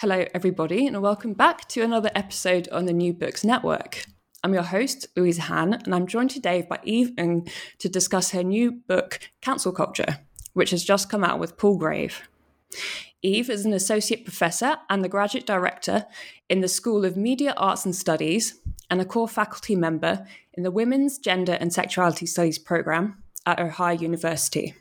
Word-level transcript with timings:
Hello, 0.00 0.24
everybody, 0.32 0.86
and 0.86 1.02
welcome 1.02 1.34
back 1.34 1.68
to 1.68 1.82
another 1.82 2.10
episode 2.14 2.70
on 2.70 2.86
the 2.86 2.92
New 2.94 3.12
Books 3.12 3.44
Network. 3.44 4.06
I'm 4.42 4.54
your 4.54 4.62
host, 4.62 5.06
Louise 5.14 5.36
Han, 5.36 5.74
and 5.74 5.94
I'm 5.94 6.06
joined 6.06 6.30
today 6.30 6.62
by 6.62 6.78
Eve 6.84 7.12
Ng 7.18 7.46
to 7.80 7.88
discuss 7.90 8.30
her 8.30 8.42
new 8.42 8.72
book, 8.72 9.20
Cancel 9.42 9.72
Culture, 9.72 10.20
which 10.54 10.70
has 10.70 10.82
just 10.84 11.10
come 11.10 11.22
out 11.22 11.38
with 11.38 11.58
Palgrave. 11.58 12.30
Eve 13.20 13.50
is 13.50 13.66
an 13.66 13.74
associate 13.74 14.24
professor 14.24 14.78
and 14.88 15.04
the 15.04 15.08
graduate 15.10 15.44
director 15.44 16.06
in 16.48 16.60
the 16.62 16.68
School 16.68 17.04
of 17.04 17.18
Media 17.18 17.52
Arts 17.58 17.84
and 17.84 17.94
Studies 17.94 18.58
and 18.88 19.02
a 19.02 19.04
core 19.04 19.28
faculty 19.28 19.76
member 19.76 20.26
in 20.54 20.62
the 20.62 20.70
Women's, 20.70 21.18
Gender 21.18 21.58
and 21.60 21.74
Sexuality 21.74 22.24
Studies 22.24 22.58
program 22.58 23.22
at 23.44 23.60
Ohio 23.60 23.98
University. 23.98 24.74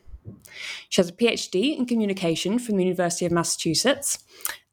She 0.88 1.02
has 1.02 1.10
a 1.10 1.14
PhD 1.14 1.78
in 1.78 1.86
communication 1.86 2.58
from 2.58 2.78
the 2.78 2.84
University 2.84 3.26
of 3.26 3.34
Massachusetts 3.34 4.24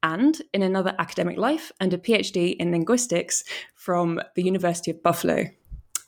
and 0.07 0.41
in 0.55 0.62
another 0.62 0.95
academic 1.01 1.37
life, 1.37 1.73
and 1.81 1.93
a 1.93 1.99
PhD 1.99 2.55
in 2.57 2.71
linguistics 2.71 3.43
from 3.75 4.21
the 4.37 4.43
University 4.45 4.93
of 4.93 5.03
Buffalo. 5.03 5.47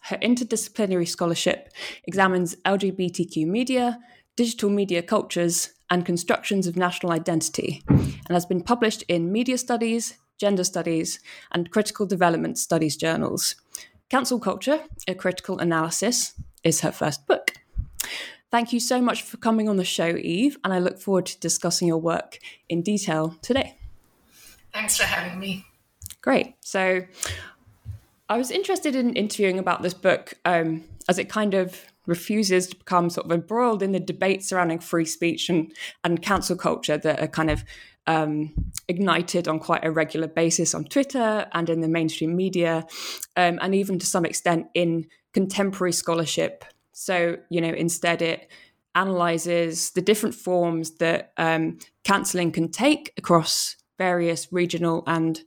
Her 0.02 0.18
interdisciplinary 0.18 1.08
scholarship 1.08 1.68
examines 2.04 2.54
LGBTQ 2.64 3.44
media, 3.46 3.98
digital 4.36 4.70
media 4.70 5.02
cultures, 5.02 5.72
and 5.90 6.06
constructions 6.06 6.68
of 6.68 6.76
national 6.76 7.10
identity, 7.10 7.82
and 7.88 8.30
has 8.30 8.46
been 8.46 8.62
published 8.62 9.02
in 9.08 9.32
media 9.32 9.58
studies, 9.58 10.14
gender 10.38 10.64
studies, 10.64 11.18
and 11.50 11.72
critical 11.72 12.06
development 12.06 12.56
studies 12.56 12.96
journals. 12.96 13.56
Cancel 14.10 14.38
Culture, 14.38 14.80
a 15.08 15.14
critical 15.14 15.58
analysis, 15.58 16.34
is 16.62 16.82
her 16.82 16.92
first 16.92 17.26
book. 17.26 17.50
Thank 18.50 18.72
you 18.72 18.80
so 18.80 19.02
much 19.02 19.22
for 19.22 19.38
coming 19.38 19.68
on 19.68 19.76
the 19.76 19.84
show, 19.84 20.16
Eve, 20.16 20.56
and 20.62 20.72
I 20.72 20.78
look 20.78 21.00
forward 21.00 21.26
to 21.26 21.40
discussing 21.40 21.88
your 21.88 21.98
work 21.98 22.38
in 22.68 22.82
detail 22.82 23.36
today. 23.42 23.77
Thanks 24.72 24.96
for 24.96 25.04
having 25.04 25.38
me. 25.38 25.64
Great. 26.20 26.54
So, 26.60 27.02
I 28.28 28.36
was 28.36 28.50
interested 28.50 28.94
in 28.94 29.14
interviewing 29.14 29.58
about 29.58 29.82
this 29.82 29.94
book 29.94 30.34
um, 30.44 30.84
as 31.08 31.18
it 31.18 31.30
kind 31.30 31.54
of 31.54 31.80
refuses 32.06 32.66
to 32.66 32.76
become 32.76 33.08
sort 33.08 33.26
of 33.26 33.32
embroiled 33.32 33.82
in 33.82 33.92
the 33.92 34.00
debate 34.00 34.44
surrounding 34.44 34.78
free 34.78 35.04
speech 35.04 35.48
and, 35.48 35.72
and 36.04 36.20
cancel 36.20 36.56
culture 36.56 36.98
that 36.98 37.20
are 37.20 37.28
kind 37.28 37.50
of 37.50 37.64
um, 38.06 38.52
ignited 38.88 39.48
on 39.48 39.60
quite 39.60 39.84
a 39.84 39.90
regular 39.90 40.26
basis 40.26 40.74
on 40.74 40.84
Twitter 40.84 41.46
and 41.52 41.70
in 41.70 41.80
the 41.80 41.88
mainstream 41.88 42.34
media, 42.34 42.86
um, 43.36 43.58
and 43.62 43.74
even 43.74 43.98
to 43.98 44.06
some 44.06 44.24
extent 44.24 44.66
in 44.74 45.06
contemporary 45.32 45.92
scholarship. 45.92 46.64
So, 46.92 47.36
you 47.50 47.60
know, 47.60 47.68
instead 47.68 48.22
it 48.22 48.50
analyzes 48.94 49.90
the 49.90 50.00
different 50.00 50.34
forms 50.34 50.92
that 50.96 51.32
um, 51.36 51.78
cancelling 52.04 52.52
can 52.52 52.70
take 52.70 53.12
across 53.16 53.76
various 53.98 54.52
regional 54.52 55.02
and 55.06 55.42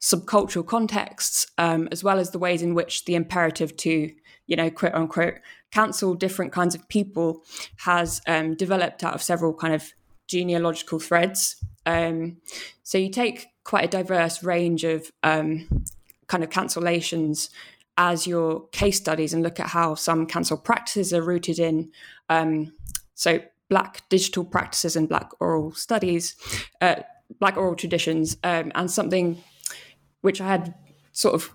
subcultural 0.00 0.66
contexts, 0.66 1.46
um, 1.56 1.88
as 1.90 2.04
well 2.04 2.18
as 2.18 2.30
the 2.30 2.38
ways 2.38 2.60
in 2.60 2.74
which 2.74 3.04
the 3.06 3.14
imperative 3.14 3.76
to, 3.78 4.12
you 4.46 4.56
know, 4.56 4.70
quote 4.70 4.94
unquote, 4.94 5.34
cancel 5.70 6.14
different 6.14 6.52
kinds 6.52 6.74
of 6.74 6.86
people 6.88 7.42
has 7.78 8.20
um, 8.26 8.54
developed 8.54 9.02
out 9.02 9.14
of 9.14 9.22
several 9.22 9.54
kind 9.54 9.74
of 9.74 9.92
genealogical 10.26 10.98
threads. 10.98 11.56
Um, 11.86 12.38
so 12.82 12.98
you 12.98 13.10
take 13.10 13.46
quite 13.64 13.84
a 13.84 13.88
diverse 13.88 14.42
range 14.42 14.84
of 14.84 15.10
um, 15.22 15.84
kind 16.26 16.44
of 16.44 16.50
cancellations 16.50 17.48
as 17.96 18.26
your 18.26 18.66
case 18.68 18.96
studies 18.96 19.32
and 19.32 19.42
look 19.42 19.60
at 19.60 19.68
how 19.68 19.94
some 19.94 20.26
cancel 20.26 20.56
practices 20.56 21.12
are 21.12 21.22
rooted 21.22 21.58
in 21.58 21.90
um, 22.28 22.72
so 23.14 23.40
black 23.68 24.02
digital 24.08 24.44
practices 24.44 24.96
and 24.96 25.08
black 25.08 25.30
oral 25.40 25.72
studies 25.72 26.36
uh, 26.80 26.96
black 27.38 27.56
oral 27.56 27.74
traditions 27.74 28.36
um, 28.44 28.70
and 28.74 28.90
something 28.90 29.42
which 30.20 30.40
i 30.40 30.46
had 30.46 30.74
sort 31.12 31.34
of 31.34 31.52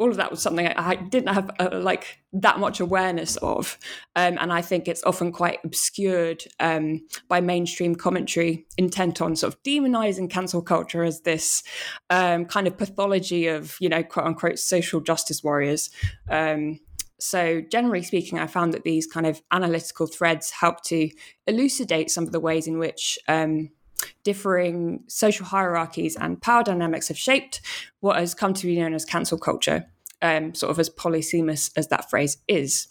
all 0.00 0.08
of 0.08 0.16
that 0.16 0.30
was 0.30 0.40
something 0.40 0.66
I, 0.66 0.94
didn't 0.94 1.34
have 1.34 1.50
uh, 1.58 1.78
like 1.78 2.20
that 2.32 2.58
much 2.58 2.80
awareness 2.80 3.36
of, 3.36 3.76
um, 4.16 4.38
and 4.40 4.50
I 4.50 4.62
think 4.62 4.88
it's 4.88 5.04
often 5.04 5.30
quite 5.30 5.58
obscured 5.62 6.42
um, 6.58 7.06
by 7.28 7.42
mainstream 7.42 7.94
commentary 7.94 8.64
intent 8.78 9.20
on 9.20 9.36
sort 9.36 9.52
of 9.52 9.62
demonizing 9.62 10.30
cancel 10.30 10.62
culture 10.62 11.04
as 11.04 11.20
this 11.20 11.62
um, 12.08 12.46
kind 12.46 12.66
of 12.66 12.78
pathology 12.78 13.46
of 13.46 13.76
you 13.78 13.90
know 13.90 14.02
quote 14.02 14.24
unquote 14.24 14.58
social 14.58 15.00
justice 15.02 15.44
warriors. 15.44 15.90
Um, 16.30 16.80
so 17.18 17.60
generally 17.60 18.02
speaking, 18.02 18.38
I 18.38 18.46
found 18.46 18.72
that 18.72 18.84
these 18.84 19.06
kind 19.06 19.26
of 19.26 19.42
analytical 19.52 20.06
threads 20.06 20.50
help 20.50 20.82
to 20.84 21.10
elucidate 21.46 22.10
some 22.10 22.24
of 22.24 22.32
the 22.32 22.40
ways 22.40 22.66
in 22.66 22.78
which 22.78 23.18
um, 23.28 23.68
differing 24.24 25.04
social 25.06 25.46
hierarchies 25.46 26.16
and 26.16 26.40
power 26.40 26.62
dynamics 26.62 27.08
have 27.08 27.18
shaped 27.18 27.60
what 28.00 28.18
has 28.18 28.34
come 28.34 28.54
to 28.54 28.66
be 28.66 28.78
known 28.78 28.94
as 28.94 29.04
cancel 29.04 29.38
culture, 29.38 29.86
um, 30.22 30.54
sort 30.54 30.70
of 30.70 30.78
as 30.78 30.90
polysemous 30.90 31.70
as 31.76 31.88
that 31.88 32.10
phrase 32.10 32.38
is. 32.48 32.88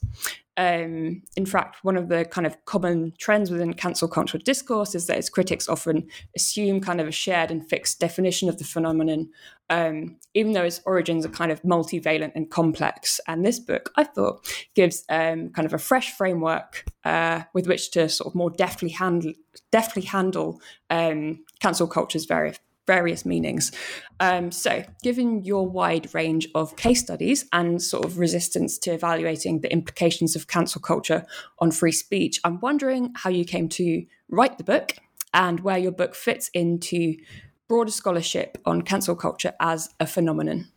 Um, 0.59 1.21
in 1.37 1.45
fact, 1.45 1.85
one 1.85 1.95
of 1.95 2.09
the 2.09 2.25
kind 2.25 2.45
of 2.45 2.65
common 2.65 3.13
trends 3.17 3.49
within 3.49 3.73
cancel 3.73 4.09
cultural 4.09 4.43
discourse 4.43 4.93
is 4.93 5.07
that 5.07 5.17
its 5.17 5.29
critics 5.29 5.69
often 5.69 6.09
assume 6.35 6.81
kind 6.81 7.00
of 7.00 7.07
a 7.07 7.13
shared 7.13 7.50
and 7.50 7.67
fixed 7.69 8.01
definition 8.01 8.50
of 8.50 8.57
the 8.57 8.65
phenomenon, 8.65 9.29
um, 9.69 10.17
even 10.33 10.51
though 10.51 10.65
its 10.65 10.81
origins 10.85 11.25
are 11.25 11.29
kind 11.29 11.53
of 11.53 11.61
multivalent 11.61 12.33
and 12.35 12.51
complex. 12.51 13.21
And 13.25 13.45
this 13.45 13.57
book, 13.57 13.89
I 13.95 14.03
thought, 14.03 14.45
gives 14.75 15.06
um, 15.07 15.51
kind 15.51 15.65
of 15.65 15.73
a 15.73 15.77
fresh 15.77 16.11
framework 16.11 16.83
uh, 17.05 17.44
with 17.53 17.65
which 17.65 17.91
to 17.91 18.09
sort 18.09 18.27
of 18.27 18.35
more 18.35 18.50
deftly 18.50 18.89
handle, 18.89 19.31
deftly 19.71 20.01
handle 20.01 20.59
um, 20.89 21.45
cancel 21.62 21.88
culture's 21.88 22.25
various 22.25 22.59
various 22.89 23.24
meanings. 23.24 23.71
Um, 24.19 24.51
so, 24.51 24.83
given 25.03 25.44
your 25.44 25.68
wide 25.68 26.12
range 26.15 26.47
of 26.56 26.75
case 26.75 27.01
studies 27.01 27.45
and 27.53 27.80
sort 27.80 28.03
of 28.03 28.18
resistance 28.18 28.80
to 28.80 28.91
evaluating 28.91 29.62
the 29.62 29.71
implications 29.71 30.36
of 30.36 30.47
cancel 30.47 30.81
culture 30.81 31.24
on 31.59 31.69
free 31.69 31.91
speech, 31.91 32.41
I'm 32.44 32.59
wondering 32.62 33.13
how 33.15 33.30
you 33.30 33.45
came 33.45 33.69
to 33.69 34.06
write 34.27 34.57
the 34.57 34.63
book 34.63 34.95
and 35.36 35.59
where 35.59 35.77
your 35.77 35.91
book 35.91 36.15
fits 36.15 36.50
into 36.56 37.15
broader 37.68 37.91
scholarship 37.91 38.57
on 38.65 38.81
cancel 38.81 39.15
culture 39.15 39.53
as 39.59 39.89
a 40.00 40.07
phenomenon. 40.07 40.68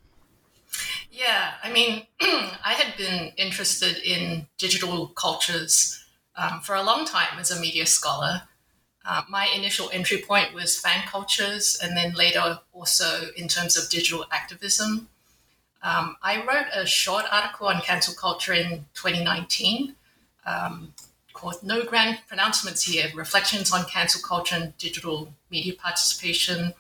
Yeah, 1.11 1.55
I 1.65 1.73
mean, 1.73 2.07
I 2.21 2.75
had 2.75 2.95
been 2.99 3.33
interested 3.39 3.97
in 4.05 4.49
digital 4.59 5.09
cultures 5.09 6.05
um, 6.37 6.61
for 6.61 6.75
a 6.75 6.83
long 6.83 7.07
time 7.07 7.39
as 7.39 7.51
a 7.51 7.59
media 7.59 7.87
scholar. 7.87 8.43
Uh, 9.05 9.23
my 9.29 9.49
initial 9.55 9.91
entry 9.93 10.19
point 10.19 10.55
was 10.55 10.79
fan 10.79 11.03
cultures, 11.07 11.79
and 11.83 11.97
then 11.97 12.13
later 12.13 12.61
also 12.73 13.31
in 13.37 13.49
terms 13.49 13.77
of 13.77 13.89
digital 13.91 14.25
activism. 14.31 15.09
Um, 15.83 16.17
I 16.23 16.45
wrote 16.45 16.67
a 16.73 16.87
short 16.87 17.25
article 17.33 17.67
on 17.67 17.81
cancel 17.81 18.15
culture 18.15 18.53
in 18.53 18.87
2019 18.95 19.97
um, 20.47 20.95
called 21.33 21.63
No 21.63 21.85
Grand 21.85 22.19
Pronouncements 22.29 22.85
Here 22.85 23.11
Reflections 23.15 23.73
on 23.73 23.85
Cancel 23.87 24.23
Culture 24.23 24.55
and 24.55 24.79
Digital 24.79 25.33
Media 25.51 25.75
Participation. 25.75 26.75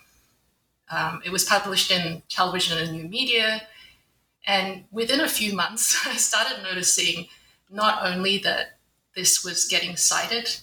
Um, 0.90 1.20
it 1.24 1.30
was 1.30 1.44
published 1.44 1.90
in 1.90 2.22
Television 2.28 2.78
and 2.78 2.92
New 2.92 3.08
Media. 3.08 3.62
And 4.46 4.84
within 4.92 5.20
a 5.20 5.28
few 5.28 5.54
months, 5.54 5.98
I 6.06 6.16
started 6.16 6.62
noticing 6.62 7.26
not 7.70 8.06
only 8.06 8.38
that 8.38 8.78
this 9.16 9.44
was 9.44 9.66
getting 9.66 9.96
cited, 9.96 10.60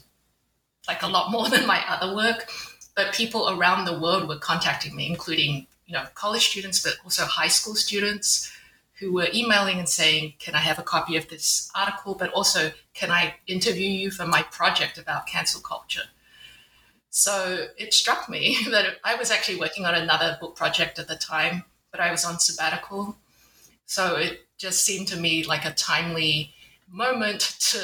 like 0.89 1.03
a 1.03 1.07
lot 1.07 1.31
more 1.31 1.47
than 1.49 1.67
my 1.67 1.81
other 1.87 2.15
work, 2.15 2.49
but 2.95 3.13
people 3.13 3.47
around 3.53 3.85
the 3.85 3.99
world 3.99 4.27
were 4.27 4.39
contacting 4.39 4.95
me, 4.95 5.05
including 5.07 5.67
you 5.85 5.93
know 5.93 6.05
college 6.15 6.45
students, 6.49 6.79
but 6.85 6.95
also 7.03 7.23
high 7.25 7.53
school 7.57 7.75
students 7.75 8.51
who 8.99 9.13
were 9.13 9.29
emailing 9.33 9.77
and 9.77 9.87
saying, 9.87 10.33
"Can 10.39 10.55
I 10.55 10.63
have 10.69 10.79
a 10.79 10.89
copy 10.95 11.15
of 11.15 11.29
this 11.29 11.69
article?" 11.75 12.15
But 12.15 12.31
also, 12.31 12.61
"Can 12.99 13.11
I 13.11 13.35
interview 13.55 13.89
you 14.01 14.09
for 14.17 14.25
my 14.25 14.41
project 14.41 14.97
about 14.97 15.27
cancel 15.27 15.61
culture?" 15.61 16.07
So 17.11 17.33
it 17.77 17.93
struck 17.93 18.27
me 18.27 18.43
that 18.73 18.85
I 19.03 19.13
was 19.15 19.29
actually 19.31 19.59
working 19.59 19.85
on 19.85 19.95
another 19.95 20.37
book 20.41 20.55
project 20.55 20.97
at 20.97 21.07
the 21.07 21.15
time, 21.15 21.65
but 21.91 21.99
I 21.99 22.09
was 22.11 22.25
on 22.25 22.39
sabbatical. 22.39 23.15
So 23.85 24.15
it 24.15 24.33
just 24.57 24.79
seemed 24.87 25.07
to 25.09 25.17
me 25.25 25.43
like 25.53 25.65
a 25.65 25.73
timely 25.73 26.53
moment 26.91 27.41
to 27.71 27.79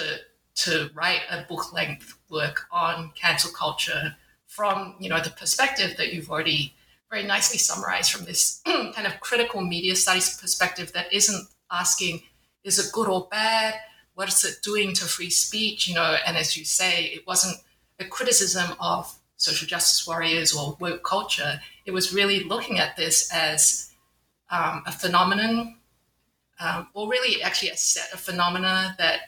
to 0.55 0.89
write 0.93 1.21
a 1.29 1.43
book 1.43 1.73
length 1.73 2.17
work 2.29 2.65
on 2.71 3.11
cancel 3.15 3.51
culture 3.51 4.15
from 4.47 4.95
you 4.99 5.09
know 5.09 5.19
the 5.19 5.29
perspective 5.29 5.95
that 5.97 6.13
you've 6.13 6.29
already 6.29 6.73
very 7.09 7.23
nicely 7.23 7.57
summarized 7.57 8.11
from 8.11 8.25
this 8.25 8.61
kind 8.65 9.05
of 9.05 9.19
critical 9.19 9.61
media 9.61 9.95
studies 9.95 10.39
perspective 10.39 10.91
that 10.93 11.11
isn't 11.13 11.47
asking 11.71 12.21
is 12.63 12.79
it 12.79 12.91
good 12.91 13.07
or 13.07 13.27
bad? 13.29 13.75
What 14.15 14.27
is 14.27 14.43
it 14.43 14.63
doing 14.63 14.93
to 14.95 15.05
free 15.05 15.29
speech? 15.29 15.87
You 15.87 15.95
know 15.95 16.17
and 16.25 16.37
as 16.37 16.57
you 16.57 16.65
say 16.65 17.05
it 17.05 17.27
wasn't 17.27 17.57
a 17.99 18.05
criticism 18.05 18.75
of 18.79 19.13
social 19.37 19.67
justice 19.67 20.07
warriors 20.07 20.55
or 20.55 20.77
woke 20.79 21.03
culture. 21.03 21.59
It 21.85 21.91
was 21.91 22.13
really 22.13 22.43
looking 22.43 22.79
at 22.79 22.95
this 22.95 23.29
as 23.33 23.91
um, 24.49 24.83
a 24.85 24.91
phenomenon 24.91 25.77
um, 26.59 26.87
or 26.93 27.09
really 27.09 27.41
actually 27.43 27.69
a 27.69 27.77
set 27.77 28.13
of 28.13 28.19
phenomena 28.19 28.95
that 28.97 29.21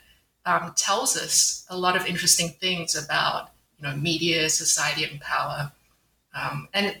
um, 0.48 0.72
tells 0.76 1.14
us 1.14 1.66
a 1.68 1.76
lot 1.76 1.94
of 1.94 2.06
interesting 2.06 2.48
things 2.48 2.96
about 2.96 3.50
you 3.78 3.86
know 3.86 3.94
media, 3.94 4.48
society, 4.48 5.04
and 5.04 5.20
power. 5.20 5.70
Um, 6.34 6.68
and 6.72 6.96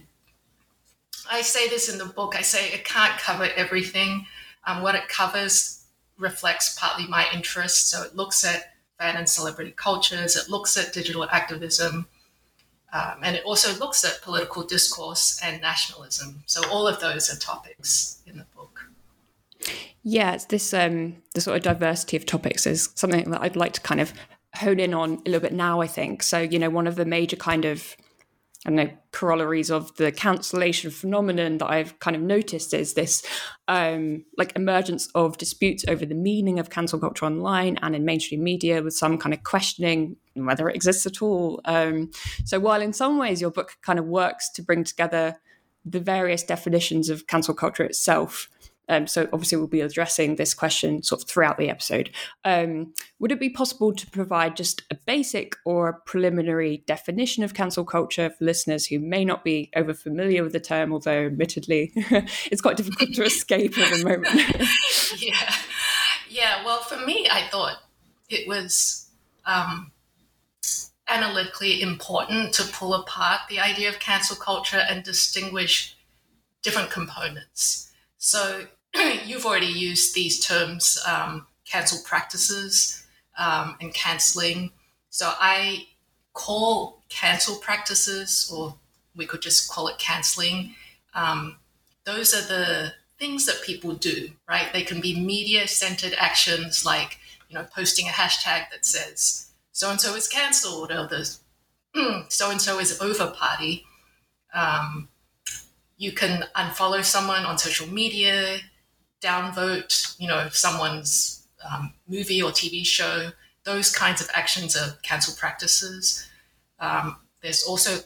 I 1.30 1.40
say 1.40 1.66
this 1.68 1.88
in 1.90 1.98
the 1.98 2.04
book. 2.04 2.34
I 2.36 2.42
say 2.42 2.68
it 2.68 2.84
can't 2.84 3.18
cover 3.18 3.48
everything. 3.56 4.26
Um, 4.66 4.82
what 4.82 4.94
it 4.94 5.08
covers 5.08 5.86
reflects 6.18 6.78
partly 6.78 7.06
my 7.06 7.26
interests. 7.32 7.90
So 7.90 8.02
it 8.02 8.14
looks 8.14 8.44
at 8.44 8.74
fan 8.98 9.16
and 9.16 9.28
celebrity 9.28 9.72
cultures. 9.74 10.36
It 10.36 10.50
looks 10.50 10.76
at 10.76 10.92
digital 10.92 11.24
activism. 11.30 12.06
Um, 12.92 13.20
and 13.22 13.36
it 13.36 13.44
also 13.44 13.78
looks 13.78 14.04
at 14.04 14.20
political 14.22 14.62
discourse 14.62 15.40
and 15.42 15.60
nationalism. 15.62 16.42
So 16.46 16.60
all 16.70 16.86
of 16.86 17.00
those 17.00 17.32
are 17.32 17.38
topics 17.38 18.20
in 18.26 18.38
the. 18.38 18.46
Yeah, 20.02 20.32
it's 20.32 20.46
this 20.46 20.72
um, 20.72 21.22
the 21.34 21.40
sort 21.40 21.56
of 21.56 21.62
diversity 21.62 22.16
of 22.16 22.26
topics 22.26 22.66
is 22.66 22.90
something 22.94 23.30
that 23.30 23.42
I'd 23.42 23.56
like 23.56 23.72
to 23.74 23.80
kind 23.80 24.00
of 24.00 24.12
hone 24.54 24.80
in 24.80 24.94
on 24.94 25.14
a 25.26 25.30
little 25.30 25.40
bit 25.40 25.52
now. 25.52 25.80
I 25.80 25.86
think 25.86 26.22
so. 26.22 26.38
You 26.38 26.58
know, 26.58 26.70
one 26.70 26.86
of 26.86 26.96
the 26.96 27.04
major 27.04 27.36
kind 27.36 27.64
of 27.64 27.96
I 28.66 28.70
don't 28.70 28.76
know 28.76 28.90
corollaries 29.12 29.70
of 29.70 29.94
the 29.96 30.10
cancellation 30.10 30.90
phenomenon 30.90 31.58
that 31.58 31.70
I've 31.70 31.98
kind 32.00 32.16
of 32.16 32.22
noticed 32.22 32.74
is 32.74 32.94
this 32.94 33.24
um, 33.68 34.24
like 34.36 34.52
emergence 34.56 35.08
of 35.14 35.38
disputes 35.38 35.84
over 35.86 36.04
the 36.04 36.14
meaning 36.14 36.58
of 36.58 36.68
cancel 36.68 36.98
culture 36.98 37.26
online 37.26 37.78
and 37.82 37.94
in 37.94 38.04
mainstream 38.04 38.42
media, 38.42 38.82
with 38.82 38.94
some 38.94 39.16
kind 39.16 39.32
of 39.32 39.44
questioning 39.44 40.16
whether 40.34 40.68
it 40.68 40.76
exists 40.76 41.06
at 41.06 41.22
all. 41.22 41.60
Um, 41.64 42.10
so 42.44 42.58
while 42.58 42.82
in 42.82 42.92
some 42.92 43.18
ways 43.18 43.40
your 43.40 43.50
book 43.50 43.76
kind 43.82 43.98
of 43.98 44.06
works 44.06 44.50
to 44.50 44.62
bring 44.62 44.84
together 44.84 45.38
the 45.84 46.00
various 46.00 46.42
definitions 46.42 47.08
of 47.08 47.26
cancel 47.26 47.54
culture 47.54 47.84
itself 47.84 48.48
um, 48.88 49.06
so 49.06 49.28
obviously 49.32 49.58
we'll 49.58 49.66
be 49.66 49.80
addressing 49.80 50.36
this 50.36 50.54
question 50.54 51.02
sort 51.02 51.22
of 51.22 51.28
throughout 51.28 51.58
the 51.58 51.68
episode. 51.68 52.10
Um, 52.44 52.94
would 53.18 53.32
it 53.32 53.40
be 53.40 53.50
possible 53.50 53.92
to 53.92 54.10
provide 54.10 54.56
just 54.56 54.82
a 54.90 54.94
basic 54.94 55.56
or 55.64 55.88
a 55.88 56.00
preliminary 56.00 56.84
definition 56.86 57.44
of 57.44 57.54
cancel 57.54 57.84
culture 57.84 58.30
for 58.30 58.44
listeners 58.44 58.86
who 58.86 58.98
may 58.98 59.24
not 59.24 59.44
be 59.44 59.70
over 59.76 59.92
familiar 59.92 60.42
with 60.42 60.52
the 60.52 60.60
term, 60.60 60.92
although 60.92 61.26
admittedly 61.26 61.92
it's 62.50 62.62
quite 62.62 62.76
difficult 62.76 63.12
to 63.14 63.24
escape 63.24 63.76
at 63.78 63.96
the 63.96 64.04
moment? 64.04 64.28
yeah. 65.18 65.54
Yeah. 66.30 66.64
Well, 66.64 66.80
for 66.80 67.04
me, 67.04 67.28
I 67.30 67.48
thought 67.50 67.76
it 68.28 68.46
was 68.48 69.08
um, 69.44 69.92
analytically 71.08 71.82
important 71.82 72.52
to 72.54 72.64
pull 72.64 72.94
apart 72.94 73.40
the 73.48 73.60
idea 73.60 73.88
of 73.88 73.98
cancel 73.98 74.36
culture 74.36 74.78
and 74.88 75.02
distinguish 75.02 75.96
different 76.62 76.90
components. 76.90 77.90
So 78.18 78.66
you've 79.24 79.46
already 79.46 79.66
used 79.66 80.14
these 80.14 80.44
terms, 80.44 81.02
um, 81.06 81.46
cancel 81.64 81.98
practices 82.04 83.04
um, 83.38 83.76
and 83.80 83.92
canceling. 83.94 84.72
So 85.10 85.32
I 85.38 85.86
call 86.32 87.02
cancel 87.08 87.56
practices, 87.56 88.50
or 88.54 88.74
we 89.16 89.26
could 89.26 89.42
just 89.42 89.70
call 89.70 89.88
it 89.88 89.98
canceling. 89.98 90.74
Um, 91.14 91.56
those 92.04 92.34
are 92.34 92.46
the 92.46 92.92
things 93.18 93.46
that 93.46 93.62
people 93.62 93.92
do, 93.94 94.30
right? 94.48 94.72
They 94.72 94.82
can 94.82 95.00
be 95.00 95.18
media-centered 95.18 96.14
actions 96.16 96.84
like, 96.84 97.18
you 97.48 97.56
know, 97.56 97.66
posting 97.74 98.06
a 98.06 98.12
hashtag 98.12 98.70
that 98.70 98.84
says 98.84 99.48
so 99.78 99.90
and 99.92 100.00
so 100.00 100.16
is 100.16 100.26
cancelled 100.26 100.90
or 100.90 101.06
the 101.06 101.36
so 102.28 102.50
and 102.50 102.60
so 102.60 102.80
is 102.80 103.00
over 103.00 103.28
party. 103.28 103.84
Um, 104.52 105.08
you 105.96 106.10
can 106.10 106.46
unfollow 106.56 107.04
someone 107.04 107.44
on 107.44 107.58
social 107.58 107.86
media 107.86 108.58
downvote, 109.20 110.18
you 110.18 110.28
know, 110.28 110.48
someone's 110.50 111.46
um, 111.68 111.92
movie 112.06 112.42
or 112.42 112.50
TV 112.50 112.86
show. 112.86 113.30
Those 113.64 113.94
kinds 113.94 114.20
of 114.20 114.28
actions 114.34 114.76
are 114.76 114.96
cancel 115.02 115.34
practices. 115.38 116.28
Um, 116.80 117.16
there's 117.42 117.62
also 117.62 117.98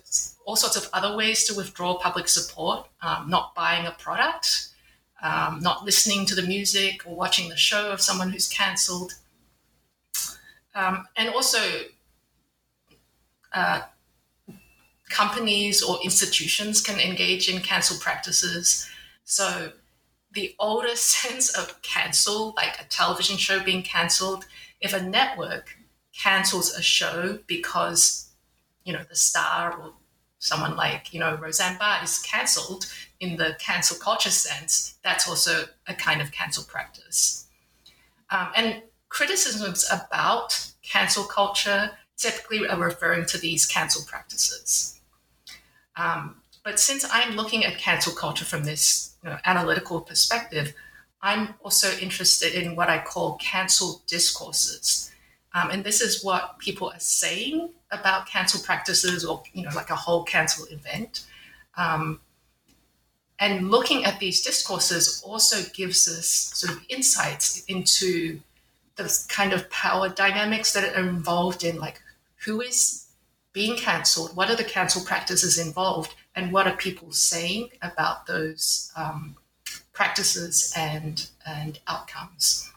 all 0.45 0.57
sorts 0.57 0.77
of 0.77 0.89
other 0.93 1.17
ways 1.17 1.45
to 1.45 1.55
withdraw 1.55 1.99
public 1.99 2.29
support, 2.29 2.89
um, 3.01 3.29
not 3.29 3.55
buying 3.55 3.87
a 3.87 3.93
product, 3.93 4.69
um, 5.23 5.61
not 5.61 5.85
listening 5.85 6.27
to 6.27 6.35
the 6.35 6.43
music 6.43 7.03
or 7.07 7.15
watching 7.15 7.49
the 7.49 7.57
show 7.57 7.91
of 7.91 8.01
someone 8.01 8.31
who's 8.31 8.49
cancelled. 8.49 9.15
Um, 10.75 11.07
and 11.17 11.29
also, 11.31 11.61
uh, 13.53 13.83
companies 15.09 15.83
or 15.83 15.99
institutions 16.03 16.81
can 16.81 16.99
engage 16.99 17.49
in 17.49 17.61
cancel 17.61 17.99
practices. 17.99 18.89
So, 19.25 19.73
the 20.33 20.55
oldest 20.59 21.07
sense 21.23 21.57
of 21.57 21.81
cancel, 21.83 22.55
like 22.57 22.81
a 22.81 22.85
television 22.89 23.37
show 23.37 23.63
being 23.63 23.83
cancelled, 23.83 24.45
if 24.81 24.93
a 24.93 25.03
network 25.03 25.77
cancels 26.17 26.75
a 26.75 26.83
show 26.83 27.39
because, 27.47 28.31
you 28.85 28.93
know, 28.93 29.03
the 29.09 29.17
star 29.17 29.73
or 29.79 29.93
someone 30.39 30.77
like, 30.77 31.15
you 31.15 31.21
know, 31.21 31.37
Roseanne 31.37 31.79
Barr 31.79 32.03
is 32.03 32.19
cancelled 32.19 32.93
in 33.21 33.37
the 33.37 33.57
cancel 33.61 33.97
culture 33.97 34.31
sense, 34.31 34.99
that's 35.05 35.29
also 35.29 35.67
a 35.87 35.95
kind 35.95 36.21
of 36.21 36.33
cancel 36.33 36.65
practice. 36.65 37.47
Um, 38.31 38.49
and 38.57 38.83
criticisms 39.09 39.87
about 39.93 40.73
cancel 40.83 41.25
culture 41.25 41.93
typically 42.17 42.67
are 42.67 42.79
referring 42.79 43.27
to 43.27 43.39
these 43.39 43.65
cancel 43.67 44.05
practices. 44.05 45.01
Um, 45.97 46.37
but 46.65 46.81
since 46.81 47.05
I'm 47.11 47.37
looking 47.37 47.65
at 47.65 47.79
cancel 47.79 48.13
culture 48.13 48.45
from 48.45 48.65
this 48.65 49.12
you 49.23 49.31
know, 49.31 49.39
analytical 49.45 50.01
perspective, 50.01 50.75
I'm 51.21 51.55
also 51.63 51.89
interested 51.99 52.55
in 52.55 52.75
what 52.75 52.89
I 52.89 52.99
call 52.99 53.37
cancel 53.37 54.03
discourses. 54.07 55.11
Um, 55.55 55.71
and 55.71 55.85
this 55.85 56.01
is 56.01 56.25
what 56.25 56.59
people 56.59 56.89
are 56.91 56.99
saying 56.99 57.71
about 57.91 58.27
cancel 58.27 58.61
practices 58.63 59.25
or, 59.25 59.43
you 59.53 59.63
know, 59.63 59.71
like 59.75 59.91
a 59.91 59.97
whole 59.97 60.25
cancel 60.25 60.67
event. 60.67 61.27
Um, 61.77 62.21
and 63.39 63.71
looking 63.71 64.05
at 64.05 64.19
these 64.19 64.43
discourses 64.43 65.23
also 65.25 65.69
gives 65.75 66.09
us 66.09 66.27
sort 66.55 66.77
of 66.77 66.85
insights 66.89 67.65
into 67.67 68.41
the 68.97 69.27
kind 69.29 69.53
of 69.53 69.69
power 69.71 70.09
dynamics 70.09 70.73
that 70.73 70.97
are 70.97 71.09
involved 71.09 71.65
in 71.65 71.79
like 71.79 72.01
who 72.45 72.61
is 72.61 73.07
being 73.53 73.77
cancelled, 73.77 74.35
what 74.37 74.51
are 74.51 74.57
the 74.57 74.65
cancel 74.65 75.05
practices 75.05 75.59
involved, 75.59 76.15
and 76.35 76.53
what 76.53 76.67
are 76.67 76.77
people 76.77 77.13
saying 77.13 77.71
about 77.83 78.27
those 78.27 78.91
um, 78.97 79.37
practices 79.93 80.73
and 80.77 81.29
and 81.47 81.81
outcomes. 81.87 82.71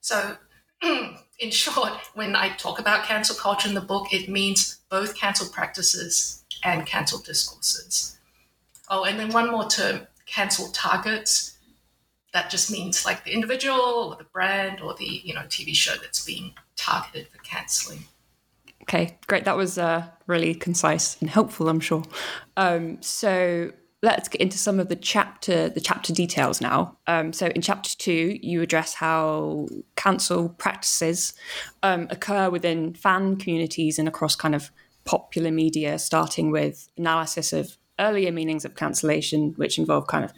So, 0.00 0.36
in 0.82 1.50
short, 1.50 1.92
when 2.14 2.34
I 2.36 2.50
talk 2.50 2.78
about 2.78 3.04
cancel 3.04 3.36
culture 3.36 3.68
in 3.68 3.74
the 3.74 3.80
book, 3.80 4.12
it 4.12 4.28
means 4.28 4.80
both 4.88 5.16
cancel 5.16 5.48
practices 5.48 6.44
and 6.62 6.86
cancel 6.86 7.18
discourses. 7.18 8.18
Oh, 8.88 9.04
and 9.04 9.18
then 9.18 9.30
one 9.30 9.50
more 9.50 9.68
term 9.68 10.06
cancel 10.26 10.68
targets. 10.68 11.56
That 12.32 12.50
just 12.50 12.70
means 12.70 13.04
like 13.04 13.24
the 13.24 13.32
individual 13.32 14.10
or 14.10 14.16
the 14.16 14.24
brand 14.24 14.80
or 14.80 14.94
the 14.94 15.20
you 15.24 15.34
know 15.34 15.42
TV 15.42 15.74
show 15.74 15.96
that's 15.96 16.24
being 16.24 16.54
targeted 16.76 17.28
for 17.28 17.38
canceling. 17.38 18.04
Okay, 18.88 19.18
great. 19.26 19.44
That 19.44 19.56
was 19.56 19.78
uh, 19.78 20.06
really 20.26 20.54
concise 20.54 21.20
and 21.20 21.28
helpful, 21.28 21.68
I'm 21.68 21.80
sure. 21.80 22.04
Um, 22.56 23.02
so 23.02 23.72
let's 24.02 24.28
get 24.28 24.40
into 24.40 24.58
some 24.58 24.78
of 24.78 24.88
the 24.88 24.94
chapter 24.94 25.68
the 25.68 25.80
chapter 25.80 26.12
details 26.12 26.60
now. 26.60 26.96
Um, 27.08 27.32
so 27.32 27.46
in 27.48 27.62
chapter 27.62 27.90
two, 27.96 28.38
you 28.42 28.62
address 28.62 28.94
how 28.94 29.66
cancel 29.96 30.50
practices 30.50 31.34
um, 31.82 32.06
occur 32.10 32.48
within 32.48 32.94
fan 32.94 33.36
communities 33.36 33.98
and 33.98 34.06
across 34.06 34.36
kind 34.36 34.54
of 34.54 34.70
popular 35.04 35.50
media, 35.50 35.98
starting 35.98 36.52
with 36.52 36.88
analysis 36.96 37.52
of 37.52 37.76
earlier 37.98 38.30
meanings 38.30 38.64
of 38.64 38.76
cancellation, 38.76 39.54
which 39.56 39.78
involve 39.78 40.06
kind 40.06 40.24
of 40.24 40.32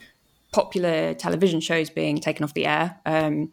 popular 0.52 1.12
television 1.12 1.60
shows 1.60 1.90
being 1.90 2.18
taken 2.18 2.44
off 2.44 2.54
the 2.54 2.64
air. 2.64 2.98
Um, 3.04 3.52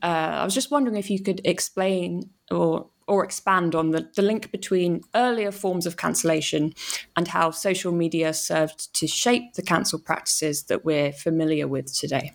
uh, 0.00 0.06
I 0.06 0.44
was 0.44 0.54
just 0.54 0.70
wondering 0.70 0.96
if 0.96 1.10
you 1.10 1.20
could 1.20 1.40
explain 1.44 2.30
or 2.52 2.86
or 3.08 3.24
expand 3.24 3.74
on 3.74 3.90
the, 3.90 4.08
the 4.14 4.22
link 4.22 4.52
between 4.52 5.02
earlier 5.14 5.50
forms 5.50 5.86
of 5.86 5.96
cancellation 5.96 6.74
and 7.16 7.28
how 7.28 7.50
social 7.50 7.90
media 7.90 8.32
served 8.32 8.92
to 8.94 9.06
shape 9.06 9.54
the 9.54 9.62
cancel 9.62 9.98
practices 9.98 10.64
that 10.64 10.84
we're 10.84 11.12
familiar 11.12 11.66
with 11.66 11.92
today. 11.92 12.32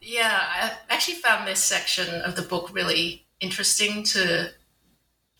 Yeah, 0.00 0.38
I 0.40 0.72
actually 0.90 1.14
found 1.14 1.46
this 1.46 1.62
section 1.62 2.22
of 2.22 2.36
the 2.36 2.42
book 2.42 2.70
really 2.72 3.24
interesting 3.40 4.02
to 4.04 4.50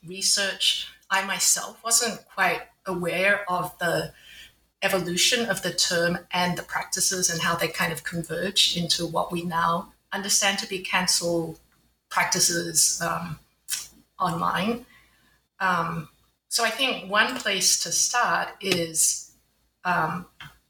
research. 0.07 0.89
I 1.11 1.25
myself 1.25 1.83
wasn't 1.85 2.25
quite 2.27 2.63
aware 2.87 3.45
of 3.51 3.77
the 3.79 4.13
evolution 4.83 5.49
of 5.49 5.63
the 5.63 5.73
term 5.73 6.19
and 6.33 6.57
the 6.57 6.63
practices 6.63 7.31
and 7.31 7.41
how 7.41 7.55
they 7.55 7.69
kind 7.69 7.93
of 7.93 8.05
converged 8.05 8.77
into 8.77 9.07
what 9.07 9.31
we 9.31 9.43
now 9.43 9.93
understand 10.13 10.59
to 10.59 10.69
be 10.69 10.81
cancel 10.81 11.59
practices 12.09 13.01
um, 13.01 13.39
online. 14.23 14.87
Um, 15.61 16.09
so 16.49 16.65
I 16.65 16.71
think 16.71 17.11
one 17.11 17.37
place 17.37 17.83
to 17.83 17.93
start 17.93 18.49
is 18.61 19.33
um, 19.85 20.27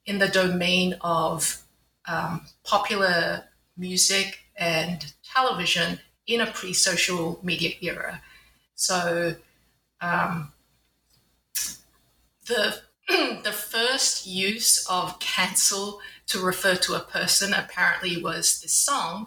in 0.06 0.18
the 0.18 0.28
domain 0.28 0.96
of 1.00 1.62
um, 2.06 2.46
popular 2.64 3.44
music 3.76 4.38
and 4.56 5.12
television 5.24 5.98
in 6.26 6.40
a 6.40 6.46
pre-social 6.46 7.40
media 7.42 7.72
era. 7.80 8.20
So 8.74 9.34
um, 10.00 10.52
the 12.46 12.80
the 13.42 13.52
first 13.52 14.26
use 14.26 14.86
of 14.88 15.18
cancel 15.18 16.00
to 16.28 16.38
refer 16.38 16.76
to 16.76 16.94
a 16.94 17.00
person 17.00 17.52
apparently 17.52 18.22
was 18.22 18.60
this 18.60 18.72
song 18.74 19.26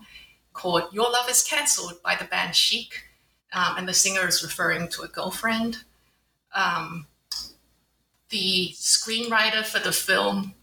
called 0.54 0.84
"Your 0.94 1.12
Love 1.12 1.30
Is 1.30 1.44
Cancelled" 1.44 2.02
by 2.04 2.16
the 2.16 2.26
band 2.26 2.56
Chic 2.56 3.05
um, 3.56 3.78
and 3.78 3.88
the 3.88 3.94
singer 3.94 4.28
is 4.28 4.44
referring 4.44 4.90
to 4.90 5.02
a 5.02 5.08
girlfriend. 5.08 5.78
Um, 6.54 7.08
the 8.30 8.70
screenwriter 8.74 9.66
for 9.66 9.80
the 9.80 9.94
film 9.94 10.54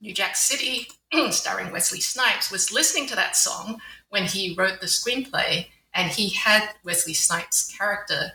New 0.00 0.14
Jack 0.14 0.36
City, 0.36 0.88
starring 1.30 1.72
Wesley 1.72 2.00
Snipes, 2.00 2.52
was 2.52 2.72
listening 2.72 3.08
to 3.08 3.16
that 3.16 3.34
song 3.34 3.80
when 4.10 4.24
he 4.24 4.54
wrote 4.54 4.80
the 4.80 4.86
screenplay, 4.86 5.66
and 5.94 6.10
he 6.10 6.28
had 6.28 6.68
Wesley 6.84 7.14
Snipes' 7.14 7.74
character 7.76 8.32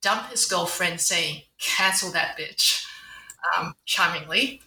dump 0.00 0.30
his 0.30 0.46
girlfriend, 0.46 1.00
saying, 1.00 1.42
"Cancel 1.58 2.10
that 2.12 2.38
bitch," 2.38 2.86
um, 3.58 3.74
charmingly. 3.84 4.62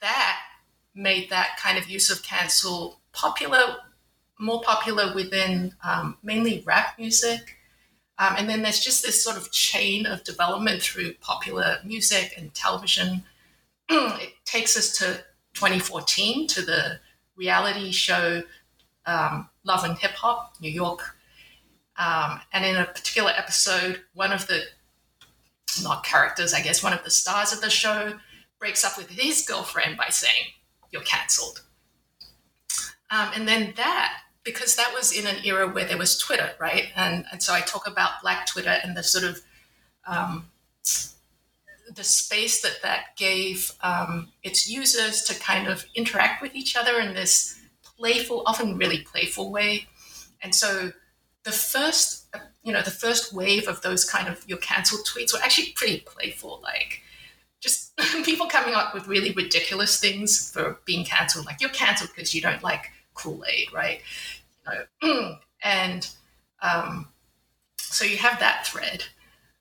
That 0.00 0.38
made 0.94 1.30
that 1.30 1.56
kind 1.58 1.78
of 1.78 1.88
use 1.88 2.10
of 2.10 2.22
cancel 2.24 3.00
popular 3.12 3.76
more 4.40 4.62
popular 4.62 5.14
within 5.14 5.74
um, 5.84 6.16
mainly 6.22 6.62
rap 6.66 6.98
music. 6.98 7.56
Um, 8.18 8.34
and 8.36 8.48
then 8.48 8.62
there's 8.62 8.80
just 8.80 9.04
this 9.04 9.22
sort 9.22 9.36
of 9.36 9.52
chain 9.52 10.06
of 10.06 10.24
development 10.24 10.82
through 10.82 11.14
popular 11.14 11.78
music 11.84 12.34
and 12.36 12.52
television. 12.54 13.22
it 13.88 14.32
takes 14.44 14.76
us 14.76 14.96
to 14.98 15.24
2014 15.54 16.46
to 16.48 16.62
the 16.62 17.00
reality 17.36 17.92
show 17.92 18.42
um, 19.06 19.48
Love 19.64 19.84
and 19.84 19.98
Hip 19.98 20.12
Hop, 20.12 20.54
New 20.60 20.70
York. 20.70 21.16
Um, 21.98 22.40
and 22.52 22.64
in 22.64 22.76
a 22.76 22.86
particular 22.86 23.32
episode, 23.36 24.02
one 24.14 24.32
of 24.32 24.46
the, 24.46 24.62
not 25.82 26.04
characters, 26.04 26.54
I 26.54 26.62
guess, 26.62 26.82
one 26.82 26.92
of 26.92 27.04
the 27.04 27.10
stars 27.10 27.52
of 27.52 27.60
the 27.60 27.70
show 27.70 28.14
breaks 28.58 28.84
up 28.84 28.96
with 28.96 29.10
his 29.10 29.44
girlfriend 29.46 29.96
by 29.96 30.08
saying, 30.08 30.46
You're 30.90 31.02
cancelled. 31.02 31.62
Um, 33.10 33.30
and 33.34 33.48
then 33.48 33.74
that 33.76 34.18
because 34.44 34.76
that 34.76 34.92
was 34.94 35.12
in 35.12 35.26
an 35.26 35.44
era 35.44 35.68
where 35.68 35.84
there 35.84 35.98
was 35.98 36.18
Twitter, 36.18 36.50
right? 36.58 36.88
And 36.96 37.26
and 37.30 37.42
so 37.42 37.52
I 37.54 37.60
talk 37.60 37.86
about 37.86 38.22
Black 38.22 38.46
Twitter 38.46 38.76
and 38.82 38.96
the 38.96 39.02
sort 39.02 39.24
of 39.24 39.40
um, 40.06 40.46
the 41.94 42.04
space 42.04 42.62
that 42.62 42.78
that 42.82 43.16
gave 43.16 43.72
um, 43.82 44.28
its 44.42 44.68
users 44.68 45.22
to 45.24 45.38
kind 45.40 45.68
of 45.68 45.84
interact 45.94 46.42
with 46.42 46.54
each 46.54 46.76
other 46.76 46.98
in 47.00 47.14
this 47.14 47.60
playful, 47.82 48.42
often 48.46 48.78
really 48.78 49.02
playful 49.02 49.50
way. 49.50 49.86
And 50.42 50.54
so 50.54 50.92
the 51.44 51.52
first, 51.52 52.26
you 52.62 52.72
know, 52.72 52.82
the 52.82 52.90
first 52.90 53.32
wave 53.32 53.68
of 53.68 53.82
those 53.82 54.08
kind 54.08 54.28
of 54.28 54.42
your 54.48 54.58
cancelled 54.58 55.06
tweets 55.06 55.32
were 55.32 55.40
actually 55.40 55.72
pretty 55.72 56.00
playful, 56.06 56.60
like 56.62 57.02
just 57.60 57.96
people 58.24 58.46
coming 58.46 58.74
up 58.74 58.94
with 58.94 59.06
really 59.06 59.32
ridiculous 59.32 60.00
things 60.00 60.50
for 60.50 60.78
being 60.84 61.04
cancelled. 61.04 61.46
Like 61.46 61.60
you're 61.60 61.70
cancelled 61.70 62.10
because 62.14 62.34
you 62.34 62.40
don't 62.40 62.62
like 62.62 62.90
Kool 63.20 63.44
Aid, 63.46 63.72
right? 63.72 64.00
You 65.02 65.08
know, 65.08 65.38
and 65.64 66.08
um, 66.62 67.08
so 67.78 68.04
you 68.04 68.16
have 68.18 68.38
that 68.40 68.66
thread. 68.66 69.04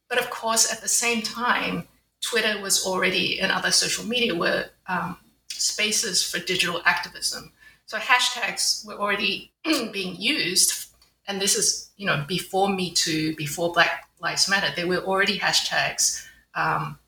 But 0.08 0.20
of 0.20 0.30
course, 0.30 0.72
at 0.72 0.82
the 0.82 0.88
same 0.88 1.22
time, 1.22 1.88
Twitter 2.22 2.62
was 2.62 2.86
already 2.86 3.40
and 3.40 3.52
other 3.52 3.72
social 3.72 4.06
media 4.06 4.36
were 4.36 4.66
um, 4.88 5.18
spaces 5.50 6.24
for 6.24 6.40
digital 6.40 6.82
activism. 6.86 7.52
So 7.86 7.98
hashtags 7.98 8.86
were 8.86 8.96
already 8.96 9.52
being 9.64 10.16
used, 10.20 10.90
and 11.28 11.42
this 11.42 11.56
is 11.56 11.90
you 11.98 12.06
know 12.06 12.24
before 12.28 12.70
Me 12.70 12.92
Too, 12.92 13.36
before 13.36 13.74
Black 13.74 14.08
Lives 14.22 14.50
Matter. 14.50 14.74
There 14.76 14.88
were 14.88 14.98
already 15.00 15.40
hashtags, 15.40 16.26
um, 16.56 17.00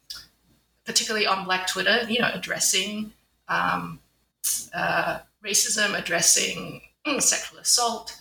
particularly 0.85 1.27
on 1.27 1.45
Black 1.45 1.67
Twitter, 1.67 2.05
you 2.09 2.19
know, 2.19 2.31
addressing 2.33 3.13
um, 3.47 3.99
uh, 4.73 5.19
racism, 5.45 5.97
addressing 5.97 6.81
sexual 7.19 7.59
assault. 7.59 8.17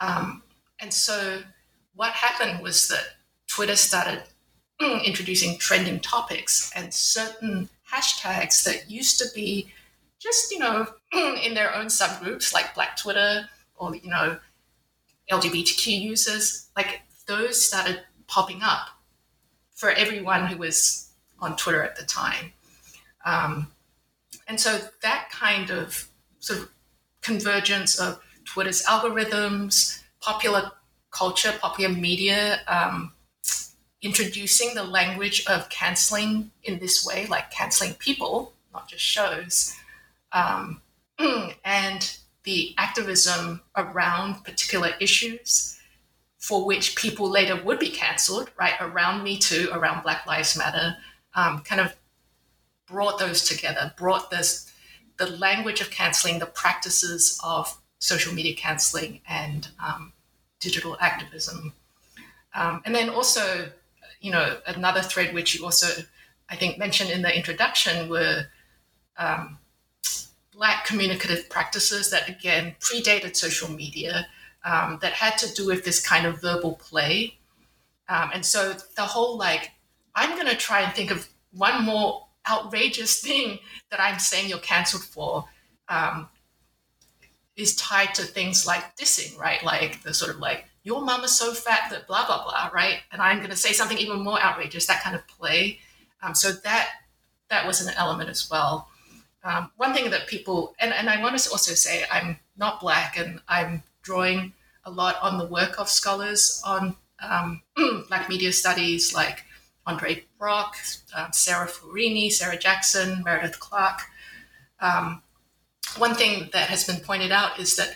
Um, 0.00 0.42
and 0.80 0.92
so 0.92 1.42
what 1.94 2.12
happened 2.12 2.62
was 2.62 2.88
that 2.88 3.04
Twitter 3.46 3.76
started 3.76 4.22
introducing 5.04 5.58
trending 5.58 6.00
topics 6.00 6.72
and 6.74 6.92
certain 6.92 7.68
hashtags 7.92 8.64
that 8.64 8.90
used 8.90 9.18
to 9.18 9.26
be 9.34 9.72
just, 10.18 10.50
you 10.50 10.58
know, 10.58 10.86
in 11.42 11.54
their 11.54 11.74
own 11.74 11.86
subgroups 11.86 12.52
like 12.52 12.74
Black 12.74 12.96
Twitter 12.96 13.48
or, 13.76 13.94
you 13.94 14.08
know, 14.08 14.38
LGBTQ 15.30 16.00
users, 16.00 16.68
like 16.76 17.02
those 17.26 17.64
started 17.64 18.02
popping 18.26 18.60
up 18.62 18.88
for 19.74 19.90
everyone 19.90 20.46
who 20.46 20.56
was 20.56 21.10
on 21.40 21.56
Twitter 21.56 21.82
at 21.82 21.96
the 21.96 22.04
time. 22.04 22.52
Um, 23.24 23.68
and 24.48 24.60
so 24.60 24.78
that 25.02 25.28
kind 25.30 25.70
of 25.70 26.08
sort 26.42 26.60
of 26.60 26.68
convergence 27.22 27.98
of 27.98 28.20
Twitter's 28.44 28.84
algorithms, 28.84 30.02
popular 30.20 30.70
culture, 31.10 31.54
popular 31.60 31.94
media, 31.94 32.60
um, 32.66 33.12
introducing 34.02 34.74
the 34.74 34.82
language 34.82 35.46
of 35.46 35.68
canceling 35.68 36.50
in 36.64 36.78
this 36.80 37.06
way, 37.06 37.26
like 37.26 37.50
canceling 37.50 37.94
people, 37.94 38.52
not 38.72 38.88
just 38.88 39.04
shows, 39.04 39.74
um, 40.32 40.82
and 41.64 42.18
the 42.42 42.74
activism 42.78 43.60
around 43.76 44.42
particular 44.44 44.90
issues 45.00 45.78
for 46.38 46.66
which 46.66 46.96
people 46.96 47.30
later 47.30 47.54
would 47.62 47.78
be 47.78 47.88
cancelled, 47.90 48.50
right? 48.58 48.74
Around 48.80 49.22
Me 49.22 49.38
Too, 49.38 49.68
around 49.72 50.02
Black 50.02 50.26
Lives 50.26 50.58
Matter, 50.58 50.96
um, 51.36 51.60
kind 51.60 51.80
of 51.80 51.94
brought 52.88 53.20
those 53.20 53.44
together, 53.44 53.94
brought 53.96 54.28
this 54.30 54.71
the 55.18 55.26
language 55.26 55.80
of 55.80 55.90
canceling, 55.90 56.38
the 56.38 56.46
practices 56.46 57.38
of 57.44 57.78
social 57.98 58.34
media 58.34 58.54
canceling 58.54 59.20
and 59.28 59.68
um, 59.84 60.12
digital 60.60 60.96
activism. 61.00 61.72
Um, 62.54 62.82
and 62.84 62.94
then 62.94 63.08
also, 63.08 63.70
you 64.20 64.30
know, 64.30 64.58
another 64.66 65.02
thread 65.02 65.34
which 65.34 65.54
you 65.54 65.64
also, 65.64 66.02
I 66.48 66.56
think, 66.56 66.78
mentioned 66.78 67.10
in 67.10 67.22
the 67.22 67.34
introduction 67.34 68.08
were 68.08 68.46
um, 69.16 69.58
Black 70.52 70.84
communicative 70.84 71.48
practices 71.48 72.10
that, 72.10 72.28
again, 72.28 72.76
predated 72.80 73.36
social 73.36 73.70
media, 73.70 74.26
um, 74.64 74.98
that 75.00 75.12
had 75.12 75.38
to 75.38 75.52
do 75.54 75.66
with 75.66 75.84
this 75.84 76.06
kind 76.06 76.26
of 76.26 76.40
verbal 76.40 76.74
play. 76.74 77.38
Um, 78.08 78.30
and 78.34 78.44
so 78.44 78.74
the 78.96 79.02
whole 79.02 79.36
like 79.38 79.70
I'm 80.14 80.36
going 80.36 80.46
to 80.48 80.56
try 80.56 80.82
and 80.82 80.92
think 80.92 81.10
of 81.10 81.28
one 81.52 81.84
more 81.84 82.26
outrageous 82.48 83.20
thing 83.20 83.58
that 83.90 84.00
I'm 84.00 84.18
saying 84.18 84.48
you're 84.48 84.58
cancelled 84.58 85.04
for. 85.04 85.44
Um, 85.88 86.28
is 87.54 87.76
tied 87.76 88.14
to 88.14 88.22
things 88.22 88.66
like 88.66 88.96
dissing, 88.96 89.38
right? 89.38 89.62
Like 89.62 90.02
the 90.02 90.14
sort 90.14 90.30
of 90.30 90.38
like, 90.38 90.64
your 90.84 91.02
mom 91.02 91.22
is 91.22 91.32
so 91.32 91.52
fat 91.52 91.90
that 91.90 92.06
blah, 92.06 92.26
blah, 92.26 92.42
blah, 92.44 92.70
right? 92.72 93.00
And 93.12 93.20
I'm 93.20 93.38
going 93.38 93.50
to 93.50 93.56
say 93.56 93.72
something 93.72 93.98
even 93.98 94.22
more 94.22 94.40
outrageous, 94.40 94.86
that 94.86 95.02
kind 95.02 95.14
of 95.14 95.26
play. 95.28 95.78
Um, 96.22 96.34
so 96.34 96.52
that 96.52 96.88
that 97.50 97.66
was 97.66 97.86
an 97.86 97.94
element 97.96 98.30
as 98.30 98.50
well. 98.50 98.88
Um, 99.44 99.70
one 99.76 99.92
thing 99.92 100.10
that 100.10 100.26
people, 100.26 100.74
and, 100.78 100.92
and 100.92 101.10
I 101.10 101.20
want 101.20 101.38
to 101.38 101.50
also 101.50 101.74
say, 101.74 102.04
I'm 102.10 102.38
not 102.56 102.80
black 102.80 103.18
and 103.18 103.40
I'm 103.48 103.82
drawing 104.02 104.54
a 104.84 104.90
lot 104.90 105.16
on 105.20 105.36
the 105.36 105.46
work 105.46 105.78
of 105.78 105.88
scholars 105.88 106.62
on 106.64 106.96
um, 107.20 107.62
black 108.08 108.28
media 108.28 108.52
studies 108.52 109.14
like 109.14 109.44
Andre 109.86 110.24
Brock, 110.38 110.76
um, 111.16 111.32
Sarah 111.32 111.66
Florini, 111.66 112.30
Sarah 112.30 112.58
Jackson, 112.58 113.22
Meredith 113.24 113.58
Clark. 113.58 114.00
Um, 114.80 115.22
one 115.98 116.14
thing 116.14 116.50
that 116.52 116.68
has 116.68 116.86
been 116.86 117.00
pointed 117.00 117.32
out 117.32 117.58
is 117.58 117.76
that 117.76 117.94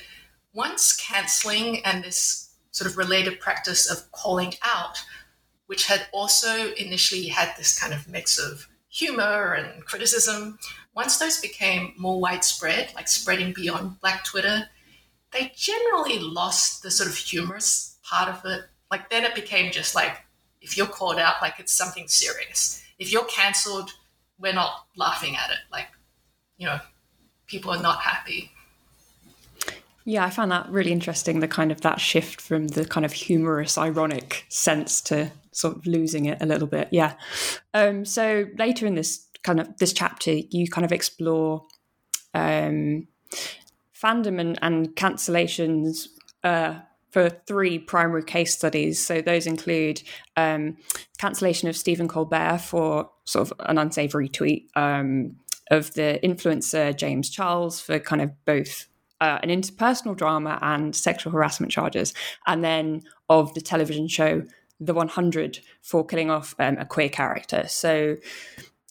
once 0.52 0.97
canceling 0.97 1.85
and 1.85 2.02
this 2.02 2.55
sort 2.71 2.90
of 2.90 2.97
related 2.97 3.40
practice 3.40 3.90
of 3.90 4.11
calling 4.12 4.55
out, 4.62 4.99
which 5.66 5.87
had 5.87 6.07
also 6.12 6.73
initially 6.75 7.26
had 7.26 7.52
this 7.57 7.78
kind 7.78 7.95
of 7.95 8.09
mix 8.09 8.38
of 8.38 8.69
humor 8.88 9.55
and 9.55 9.85
criticism, 9.85 10.59
once 10.95 11.19
those 11.19 11.40
became 11.40 11.93
more 11.99 12.21
widespread, 12.21 12.93
like 12.95 13.09
spreading 13.09 13.52
beyond 13.52 14.00
Black 14.00 14.25
Twitter, 14.25 14.64
they 15.33 15.52
generally 15.55 16.19
lost 16.19 16.83
the 16.83 16.90
sort 16.90 17.09
of 17.09 17.16
humorous 17.16 17.99
part 18.02 18.28
of 18.28 18.45
it. 18.45 18.62
Like 18.90 19.11
then 19.11 19.25
it 19.25 19.35
became 19.35 19.73
just 19.73 19.95
like, 19.95 20.23
if 20.66 20.76
you're 20.76 20.88
called 20.88 21.18
out, 21.18 21.37
like 21.40 21.61
it's 21.61 21.73
something 21.73 22.08
serious. 22.08 22.82
If 22.99 23.12
you're 23.12 23.25
cancelled, 23.26 23.92
we're 24.37 24.52
not 24.52 24.87
laughing 24.96 25.37
at 25.37 25.50
it. 25.50 25.61
Like, 25.70 25.87
you 26.58 26.66
know, 26.66 26.80
people 27.46 27.70
are 27.70 27.80
not 27.80 28.00
happy. 28.00 28.50
Yeah, 30.04 30.25
I 30.25 30.30
found 30.30 30.50
that 30.50 30.68
really 30.68 30.90
interesting. 30.90 31.38
The 31.38 31.46
kind 31.46 31.70
of 31.70 31.82
that 31.82 32.00
shift 32.00 32.40
from 32.40 32.66
the 32.68 32.85
kind 32.85 33.06
of 33.06 33.12
humorous, 33.12 33.78
ironic 33.78 34.44
sense 34.49 35.00
to 35.02 35.30
sort 35.52 35.76
of 35.76 35.87
losing 35.87 36.25
it 36.25 36.42
a 36.42 36.46
little 36.46 36.66
bit. 36.66 36.88
Yeah. 36.90 37.14
Um, 37.73 38.04
so 38.04 38.46
later 38.58 38.87
in 38.87 38.96
this 38.96 39.25
kind 39.44 39.61
of 39.61 39.76
this 39.78 39.92
chapter, 39.92 40.32
you 40.32 40.68
kind 40.68 40.85
of 40.85 40.90
explore 40.90 41.64
um, 42.35 43.06
fandom 43.94 44.40
and, 44.40 44.58
and 44.62 44.96
cancellations 44.96 46.08
uh, 46.42 46.80
for 47.16 47.30
three 47.30 47.78
primary 47.78 48.23
case 48.23 48.54
studies. 48.54 49.02
So 49.02 49.23
those 49.23 49.46
include 49.46 50.02
um, 50.37 50.76
cancellation 51.16 51.66
of 51.66 51.75
Stephen 51.75 52.08
Colbert 52.08 52.58
for 52.58 53.08
sort 53.25 53.50
of 53.50 53.58
an 53.61 53.78
unsavory 53.78 54.28
tweet. 54.28 54.70
Um, 54.76 55.37
of 55.70 55.94
the 55.94 56.20
influencer 56.23 56.94
James 56.94 57.30
Charles 57.30 57.80
for 57.80 57.99
kind 57.99 58.20
of 58.20 58.32
both 58.44 58.87
uh, 59.23 59.38
an 59.42 59.49
interpersonal 59.49 60.14
drama 60.14 60.58
and 60.61 60.94
sexual 60.94 61.32
harassment 61.32 61.73
charges, 61.73 62.12
and 62.46 62.62
then 62.62 63.02
of 63.30 63.54
the 63.54 63.62
television 63.62 64.08
show 64.08 64.42
The 64.78 64.92
100 64.92 65.61
for 65.80 66.04
killing 66.04 66.30
off 66.30 66.54
um, 66.58 66.76
a 66.76 66.85
queer 66.85 67.08
character. 67.08 67.64
So, 67.66 68.16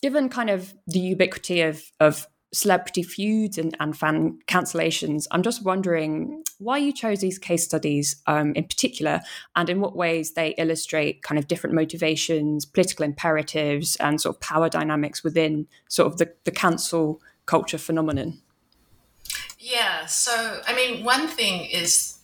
given 0.01 0.29
kind 0.29 0.49
of 0.49 0.73
the 0.87 0.99
ubiquity 0.99 1.61
of 1.61 1.91
of 1.99 2.27
celebrity 2.55 3.03
feuds 3.03 3.57
and, 3.57 3.75
and 3.79 3.97
fan 3.97 4.39
cancellations. 4.47 5.27
I'm 5.31 5.43
just 5.43 5.63
wondering 5.63 6.43
why 6.57 6.77
you 6.77 6.93
chose 6.93 7.19
these 7.19 7.37
case 7.37 7.65
studies 7.65 8.15
um, 8.27 8.53
in 8.53 8.63
particular, 8.63 9.21
and 9.55 9.69
in 9.69 9.81
what 9.81 9.95
ways 9.95 10.33
they 10.33 10.55
illustrate 10.57 11.21
kind 11.21 11.37
of 11.37 11.47
different 11.47 11.75
motivations, 11.75 12.65
political 12.65 13.05
imperatives, 13.05 13.95
and 13.97 14.21
sort 14.21 14.35
of 14.35 14.39
power 14.39 14.69
dynamics 14.69 15.23
within 15.23 15.67
sort 15.89 16.11
of 16.11 16.17
the, 16.17 16.31
the 16.45 16.51
cancel 16.51 17.21
culture 17.45 17.77
phenomenon. 17.77 18.41
Yeah. 19.59 20.05
So, 20.05 20.61
I 20.67 20.75
mean, 20.75 21.03
one 21.03 21.27
thing 21.27 21.65
is, 21.65 22.19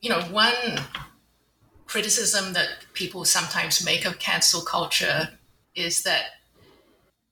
you 0.00 0.10
know, 0.10 0.20
one 0.22 0.80
criticism 1.86 2.54
that 2.54 2.68
people 2.94 3.24
sometimes 3.24 3.84
make 3.84 4.04
of 4.06 4.18
cancel 4.18 4.62
culture 4.62 5.28
is 5.74 6.02
that 6.04 6.24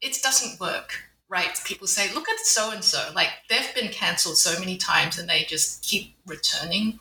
it 0.00 0.18
doesn't 0.22 0.61
work 0.61 1.12
right? 1.33 1.59
People 1.64 1.87
say, 1.87 2.12
look 2.12 2.29
at 2.29 2.38
so 2.40 2.73
and 2.73 2.85
so. 2.85 3.11
Like 3.14 3.31
they've 3.49 3.75
been 3.75 3.90
cancelled 3.90 4.37
so 4.37 4.61
many 4.61 4.77
times 4.77 5.18
and 5.18 5.27
they 5.27 5.45
just 5.49 5.83
keep 5.83 6.14
returning. 6.27 7.01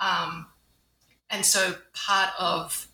Um, 0.00 0.46
and 1.30 1.46
so 1.46 1.76
part 1.94 2.30
of, 2.36 2.88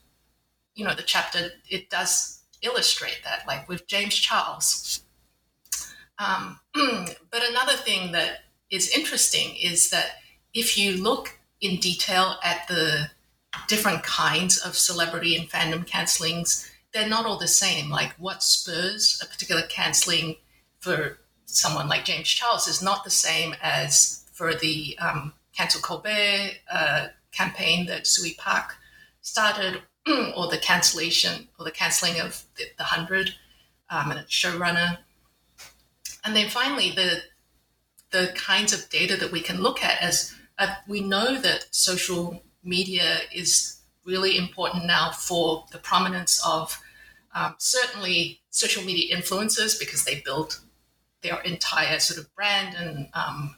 you 0.75 0.85
know, 0.85 0.94
the 0.94 1.03
chapter, 1.03 1.53
it 1.70 1.88
does 1.88 2.42
illustrate 2.61 3.23
that, 3.25 3.46
like 3.46 3.70
with 3.70 3.87
James 3.87 4.14
Charles. 4.14 5.03
Um, 6.18 6.61
but 6.75 7.42
another 7.49 7.77
thing 7.77 8.12
that 8.12 8.40
is 8.70 8.94
interesting 8.94 9.57
is 9.57 9.88
that 9.88 10.16
if 10.53 10.77
you 10.77 11.03
look 11.03 11.38
in 11.62 11.81
detail 11.81 12.37
at 12.44 12.68
the 12.68 13.11
different 13.66 14.03
kinds 14.03 14.59
of 14.59 14.77
celebrity 14.77 15.37
and 15.37 15.49
fandom 15.49 15.87
cancellings, 15.87 16.70
they're 16.92 17.09
not 17.09 17.25
all 17.25 17.38
the 17.38 17.49
same. 17.49 17.88
Like 17.88 18.12
what 18.18 18.42
spurs 18.42 19.18
a 19.25 19.27
particular 19.27 19.62
cancelling 19.62 20.37
for 20.80 21.18
someone 21.44 21.88
like 21.88 22.04
James 22.04 22.28
Charles 22.28 22.68
is 22.68 22.82
not 22.82 23.04
the 23.04 23.10
same 23.10 23.54
as 23.62 24.24
for 24.32 24.54
the 24.54 24.98
um, 24.98 25.32
Cancel 25.56 25.80
Colbert 25.80 26.52
uh, 26.70 27.08
campaign 27.32 27.86
that 27.86 28.06
Suey 28.06 28.34
Park 28.38 28.76
started, 29.20 29.82
or 30.36 30.48
the 30.48 30.58
cancellation 30.58 31.48
or 31.58 31.64
the 31.64 31.70
cancelling 31.70 32.20
of 32.20 32.44
the, 32.56 32.64
the 32.78 32.84
Hundred 32.84 33.34
um, 33.90 34.10
and 34.10 34.20
its 34.20 34.32
showrunner. 34.32 34.98
And 36.24 36.34
then 36.34 36.48
finally, 36.48 36.90
the 36.90 37.22
the 38.10 38.32
kinds 38.34 38.72
of 38.72 38.88
data 38.90 39.16
that 39.16 39.30
we 39.30 39.40
can 39.40 39.60
look 39.62 39.84
at 39.84 40.02
as 40.02 40.34
uh, 40.58 40.74
we 40.88 41.00
know 41.00 41.40
that 41.40 41.66
social 41.70 42.42
media 42.64 43.18
is 43.32 43.80
really 44.04 44.36
important 44.36 44.84
now 44.84 45.12
for 45.12 45.64
the 45.70 45.78
prominence 45.78 46.44
of 46.44 46.76
um, 47.34 47.54
certainly 47.58 48.40
social 48.50 48.82
media 48.82 49.16
influencers 49.16 49.78
because 49.78 50.04
they 50.04 50.20
build 50.24 50.58
their 51.22 51.40
entire 51.40 51.98
sort 51.98 52.18
of 52.18 52.35
brand 52.35 52.74
and 52.76 53.09
um, 53.14 53.56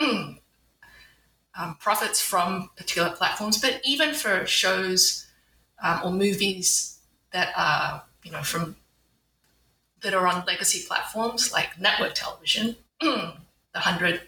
um, 0.00 0.38
um, 1.58 1.76
profits 1.78 2.20
from 2.20 2.70
particular 2.76 3.10
platforms, 3.10 3.60
but 3.60 3.80
even 3.84 4.14
for 4.14 4.44
shows 4.46 5.26
um, 5.82 6.00
or 6.04 6.10
movies 6.10 6.98
that 7.32 7.52
are, 7.56 8.02
you 8.22 8.30
know, 8.30 8.42
from 8.42 8.76
that 10.02 10.14
are 10.14 10.26
on 10.26 10.44
legacy 10.46 10.84
platforms 10.86 11.52
like 11.52 11.80
network 11.80 12.14
television. 12.14 12.76
the 13.00 13.34
Hundred 13.74 14.20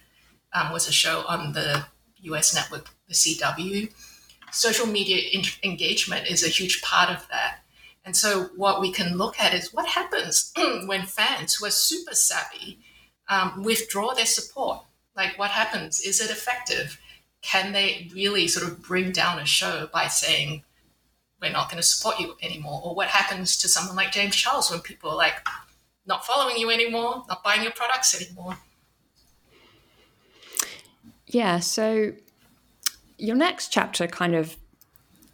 um, 0.53 0.73
was 0.73 0.89
a 0.89 0.93
show 0.93 1.25
on 1.29 1.53
the 1.53 1.87
U.S. 2.23 2.55
network, 2.55 2.89
the 3.09 3.15
CW. 3.15 3.93
Social 4.51 4.87
media 4.87 5.19
in- 5.33 5.45
engagement 5.63 6.27
is 6.29 6.43
a 6.43 6.49
huge 6.49 6.83
part 6.83 7.11
of 7.11 7.29
that. 7.29 7.59
And 8.07 8.17
so, 8.17 8.51
what 8.55 8.81
we 8.81 8.93
can 8.93 9.19
look 9.19 9.41
at 9.41 9.53
is 9.53 9.75
what 9.75 9.89
happens 9.89 10.53
when 10.87 11.07
fans 11.07 11.57
who 11.57 11.67
are 11.67 11.71
super 11.71 12.15
savvy 12.15 12.79
um, 13.29 13.65
withdraw 13.65 14.15
their 14.15 14.27
support. 14.27 14.83
Like, 15.17 15.37
what 15.37 15.51
happens? 15.51 15.99
Is 16.01 16.21
it 16.21 16.31
effective? 16.31 17.01
Can 17.43 17.73
they 17.73 18.09
really 18.15 18.47
sort 18.47 18.71
of 18.71 18.81
bring 18.81 19.11
down 19.11 19.41
a 19.41 19.45
show 19.45 19.89
by 19.93 20.07
saying, 20.07 20.63
we're 21.43 21.51
not 21.51 21.69
going 21.69 21.83
to 21.83 21.87
support 21.87 22.21
you 22.21 22.37
anymore? 22.41 22.81
Or 22.85 22.95
what 22.95 23.09
happens 23.09 23.57
to 23.59 23.69
someone 23.69 23.97
like 23.97 24.13
James 24.13 24.37
Charles 24.37 24.71
when 24.71 24.81
people 24.81 25.11
are 25.11 25.17
like, 25.17 25.45
not 26.07 26.25
following 26.25 26.57
you 26.59 26.71
anymore, 26.71 27.25
not 27.29 27.43
buying 27.43 27.65
your 27.65 27.73
products 27.73 28.15
anymore? 28.15 28.57
Yeah. 31.27 31.59
So, 31.59 32.13
your 33.19 33.35
next 33.35 33.73
chapter 33.73 34.07
kind 34.07 34.37
of 34.37 34.57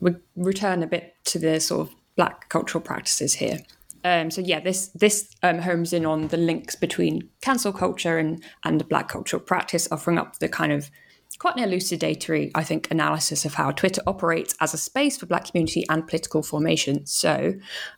would 0.00 0.22
return 0.37 0.82
a 0.82 0.87
bit 0.87 1.16
to 1.24 1.38
the 1.38 1.61
sort 1.61 1.88
of 1.88 1.94
black 2.16 2.48
cultural 2.48 2.83
practices 2.83 3.35
here. 3.35 3.59
Um, 4.05 4.31
so 4.31 4.40
yeah, 4.40 4.61
this 4.61 4.88
this 4.88 5.31
um, 5.42 5.59
homes 5.59 5.92
in 5.92 6.05
on 6.05 6.29
the 6.29 6.37
links 6.37 6.75
between 6.75 7.29
cancel 7.40 7.72
culture 7.72 8.18
and 8.18 8.42
and 8.64 8.87
black 8.88 9.09
cultural 9.09 9.40
practice, 9.40 9.87
offering 9.92 10.18
up 10.18 10.38
the 10.38 10.48
kind 10.48 10.72
of 10.72 10.90
quite 11.38 11.57
an 11.57 11.68
elucidatory, 11.68 12.51
I 12.55 12.62
think, 12.62 12.90
analysis 12.90 13.44
of 13.44 13.55
how 13.55 13.72
Twitter 13.72 14.03
operates 14.07 14.55
as 14.61 14.75
a 14.75 14.79
space 14.79 15.16
for 15.16 15.27
black 15.27 15.46
community 15.46 15.85
and 15.88 16.07
political 16.07 16.42
formation. 16.42 17.07
So, 17.07 17.55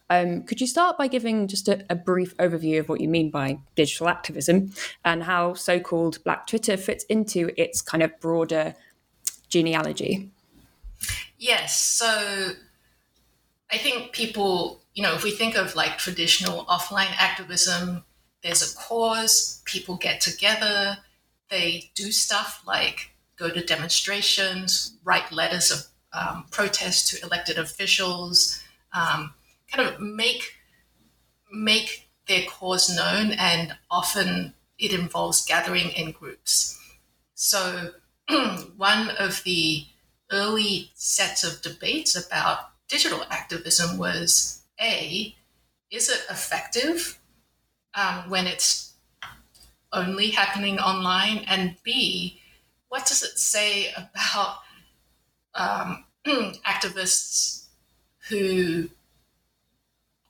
um, 0.08 0.44
could 0.44 0.60
you 0.60 0.66
start 0.66 0.96
by 0.96 1.08
giving 1.08 1.48
just 1.48 1.68
a, 1.68 1.84
a, 1.90 1.94
brief 1.94 2.36
overview 2.38 2.80
of 2.80 2.88
what 2.88 3.00
you 3.00 3.08
mean 3.08 3.30
by 3.30 3.58
digital 3.74 4.08
activism 4.08 4.72
and 5.04 5.24
how 5.24 5.54
so-called 5.54 6.22
black 6.24 6.46
Twitter 6.46 6.76
fits 6.76 7.04
into 7.04 7.50
its 7.60 7.82
kind 7.82 8.02
of 8.02 8.18
broader 8.20 8.74
genealogy? 9.48 10.30
Yes. 11.38 11.78
So 11.78 12.52
I 13.70 13.78
think 13.78 14.12
people, 14.12 14.82
you 14.94 15.02
know, 15.02 15.14
if 15.14 15.24
we 15.24 15.30
think 15.30 15.56
of 15.56 15.74
like 15.74 15.98
traditional 15.98 16.64
offline 16.66 17.14
activism, 17.18 18.04
there's 18.42 18.62
a 18.62 18.76
cause, 18.76 19.62
people 19.64 19.96
get 19.96 20.20
together, 20.20 20.98
they 21.50 21.90
do 21.94 22.12
stuff 22.12 22.62
like 22.66 23.10
go 23.36 23.50
to 23.50 23.64
demonstrations, 23.64 24.96
write 25.02 25.32
letters 25.32 25.70
of 25.70 25.86
um, 26.12 26.46
protest 26.50 27.08
to 27.08 27.24
elected 27.24 27.58
officials, 27.58 28.62
um, 28.92 29.34
kind 29.70 29.88
of 29.88 30.00
make 30.00 30.54
make 31.52 32.08
their 32.26 32.44
cause 32.46 32.94
known, 32.94 33.32
and 33.32 33.76
often 33.90 34.54
it 34.78 34.92
involves 34.92 35.44
gathering 35.44 35.90
in 35.90 36.12
groups. 36.12 36.78
So, 37.34 37.92
one 38.76 39.10
of 39.18 39.42
the 39.44 39.86
early 40.30 40.90
sets 40.94 41.44
of 41.44 41.62
debates 41.62 42.16
about 42.16 42.70
digital 42.94 43.24
activism 43.28 43.98
was 43.98 44.62
A, 44.80 45.34
is 45.90 46.08
it 46.08 46.20
effective 46.30 47.18
um, 47.94 48.30
when 48.30 48.46
it's 48.46 48.92
only 49.92 50.30
happening 50.30 50.78
online? 50.78 51.38
And 51.48 51.74
B, 51.82 52.40
what 52.90 53.04
does 53.04 53.24
it 53.24 53.36
say 53.36 53.92
about 53.96 54.58
um, 55.56 56.04
activists 56.64 57.66
who 58.28 58.88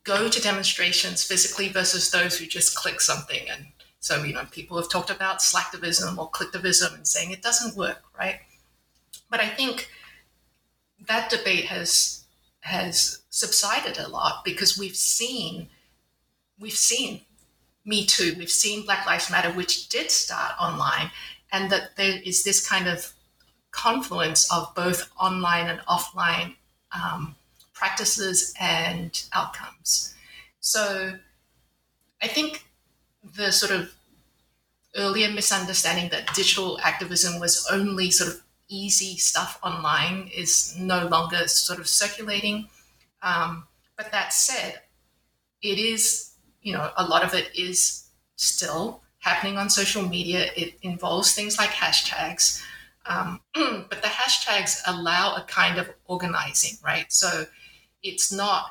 go 0.05 0.31
to 0.31 0.41
demonstrations 0.41 1.23
physically 1.23 1.69
versus 1.69 2.11
those 2.11 2.39
who 2.39 2.47
just 2.47 2.77
click 2.77 3.01
something. 3.01 3.49
And 3.49 3.67
so, 4.01 4.23
you 4.23 4.35
know, 4.35 4.47
people 4.51 4.77
have 4.79 4.91
talked 4.91 5.11
about 5.11 5.39
slacktivism 5.41 6.17
or 6.19 6.31
clicktivism 6.31 6.95
and 6.95 7.07
saying 7.07 7.31
it 7.31 7.43
doesn't 7.43 7.77
work, 7.77 8.03
right? 8.19 8.41
But 9.31 9.41
I 9.41 9.49
think 9.49 9.91
that 11.07 11.31
debate 11.31 11.67
has 11.67 12.24
has 12.65 13.23
subsided 13.29 13.99
a 13.99 14.09
lot 14.09 14.43
because 14.43 14.79
we've 14.79 14.97
seen 14.97 15.69
we've 16.59 16.73
seen 16.73 17.21
Me 17.85 18.07
Too, 18.07 18.35
we've 18.39 18.51
seen 18.51 18.87
Black 18.87 19.07
Lives 19.07 19.31
Matter, 19.31 19.51
which 19.51 19.91
did 19.91 20.11
start 20.11 20.53
online, 20.59 21.11
and 21.53 21.71
that 21.71 21.97
there 21.97 22.21
is 22.25 22.43
this 22.43 22.67
kind 22.67 22.89
of 22.89 23.13
confluence 23.71 24.51
of 24.51 24.75
both 24.75 25.11
online 25.21 25.67
and 25.67 25.81
offline 25.81 26.55
um, 26.93 27.35
practices 27.75 28.55
and 28.59 29.25
outcomes. 29.35 30.15
So 30.61 31.19
I 32.23 32.29
think 32.29 32.65
the 33.37 33.53
sort 33.53 33.73
of 33.73 33.93
earlier 34.97 35.29
misunderstanding 35.29 36.09
that 36.11 36.33
digital 36.35 36.79
activism 36.81 37.41
was 37.41 37.67
only 37.71 38.11
sort 38.11 38.31
of 38.31 38.44
easy 38.69 39.17
stuff 39.17 39.59
online 39.63 40.31
is 40.35 40.75
no 40.79 41.07
longer 41.07 41.47
sort 41.49 41.79
of 41.79 41.89
circulating. 41.89 42.69
Um, 43.23 43.67
but 43.97 44.13
that 44.13 44.33
said, 44.33 44.81
it 45.63 45.79
is, 45.79 46.33
you 46.63 46.73
know, 46.73 46.91
a 46.97 47.07
lot 47.07 47.25
of 47.25 47.35
it 47.35 47.51
is 47.57 48.05
still 48.37 49.03
happening 49.19 49.57
on 49.57 49.71
social 49.71 50.07
media. 50.07 50.51
It 50.57 50.75
involves 50.83 51.35
things 51.35 51.59
like 51.59 51.71
hashtags. 51.71 52.63
Um, 53.07 53.41
but 53.55 54.03
the 54.03 54.09
hashtags 54.09 54.81
allow 54.87 55.37
a 55.37 55.43
kind 55.43 55.79
of 55.79 55.91
organizing, 56.07 56.79
right? 56.85 57.11
So 57.13 57.47
it's 58.03 58.33
not, 58.33 58.67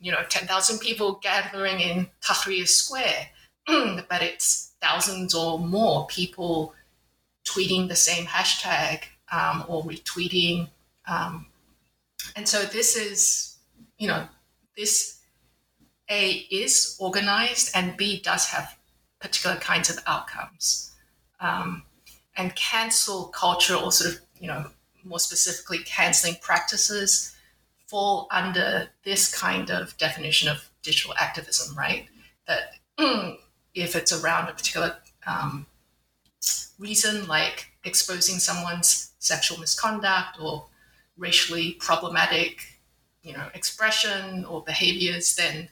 you 0.00 0.12
know, 0.12 0.22
10,000 0.28 0.78
people 0.78 1.20
gathering 1.22 1.80
in 1.80 2.08
Tahrir 2.22 2.66
Square, 2.66 3.28
but 3.66 4.22
it's 4.22 4.72
thousands 4.80 5.34
or 5.34 5.58
more 5.58 6.06
people 6.06 6.74
tweeting 7.44 7.88
the 7.88 7.96
same 7.96 8.26
hashtag 8.26 9.02
um, 9.30 9.64
or 9.68 9.84
retweeting. 9.84 10.68
Um, 11.06 11.46
and 12.36 12.48
so 12.48 12.62
this 12.64 12.96
is, 12.96 13.56
you 13.98 14.08
know, 14.08 14.26
this 14.76 15.20
A 16.10 16.46
is 16.50 16.96
organized 17.00 17.70
and 17.74 17.96
B 17.96 18.20
does 18.20 18.46
have 18.46 18.76
particular 19.20 19.56
kinds 19.56 19.90
of 19.90 19.98
outcomes. 20.06 20.92
Um, 21.40 21.84
and 22.36 22.54
cancel 22.54 23.26
culture 23.26 23.74
or 23.74 23.92
sort 23.92 24.14
of, 24.14 24.20
you 24.38 24.46
know, 24.46 24.66
more 25.04 25.18
specifically 25.18 25.78
canceling 25.78 26.36
practices 26.40 27.34
fall 27.86 28.28
under 28.30 28.88
this 29.04 29.36
kind 29.36 29.70
of 29.70 29.96
definition 29.98 30.48
of 30.48 30.70
digital 30.82 31.12
activism, 31.18 31.76
right? 31.76 32.06
That 32.46 32.74
if 33.74 33.96
it's 33.96 34.12
around 34.12 34.48
a 34.48 34.52
particular 34.52 34.96
um, 35.26 35.66
reason, 36.78 37.26
like 37.26 37.68
exposing 37.84 38.38
someone's 38.38 39.09
sexual 39.20 39.58
misconduct 39.58 40.38
or 40.40 40.66
racially 41.16 41.72
problematic, 41.74 42.80
you 43.22 43.32
know, 43.32 43.48
expression 43.54 44.44
or 44.46 44.64
behaviors, 44.64 45.36
then 45.36 45.68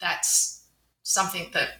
that's 0.00 0.64
something 1.02 1.48
that 1.52 1.74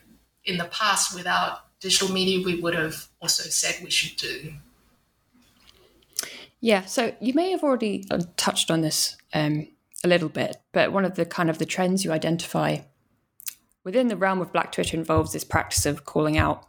in 0.45 0.59
the 0.59 0.67
past, 0.67 1.15
without 1.15 1.65
digital 1.81 2.13
media, 2.13 2.45
we 2.45 2.61
would 2.61 2.75
have 2.75 3.09
also 3.21 3.49
said 3.49 3.83
we 3.83 3.91
should 3.91 4.17
do. 4.17 4.55
Yeah, 6.61 6.85
so 6.85 7.15
you 7.21 7.35
may 7.35 7.51
have 7.51 7.63
already 7.63 8.05
uh, 8.11 8.23
touched 8.37 8.71
on 8.71 8.81
this 8.81 9.17
um, 9.33 9.69
a 10.05 10.09
little 10.09 10.29
bit, 10.29 10.57
but 10.73 10.93
one 10.93 11.05
of 11.05 11.15
the 11.15 11.25
kind 11.25 11.51
of 11.51 11.59
the 11.59 11.67
trends 11.67 12.05
you 12.05 12.13
identify 12.13 12.79
within 13.85 14.09
the 14.09 14.17
realm 14.17 14.41
of 14.41 14.53
Black 14.53 14.73
Twitter 14.73 14.97
involves 14.97 15.33
this 15.33 15.45
practice 15.45 15.87
of 15.87 16.05
calling 16.05 16.37
out. 16.37 16.67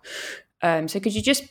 Um, 0.62 0.88
so 0.88 1.00
could 1.00 1.16
you 1.16 1.22
just 1.22 1.44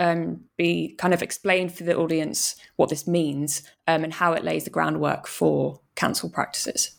um, 0.00 0.40
be 0.56 0.94
kind 0.98 1.14
of 1.14 1.22
explain 1.22 1.68
for 1.68 1.84
the 1.84 1.96
audience 1.96 2.56
what 2.76 2.88
this 2.88 3.06
means 3.06 3.62
um, 3.86 4.02
and 4.02 4.14
how 4.14 4.32
it 4.32 4.42
lays 4.42 4.64
the 4.64 4.70
groundwork 4.70 5.28
for 5.28 5.78
cancel 5.94 6.30
practices? 6.30 6.90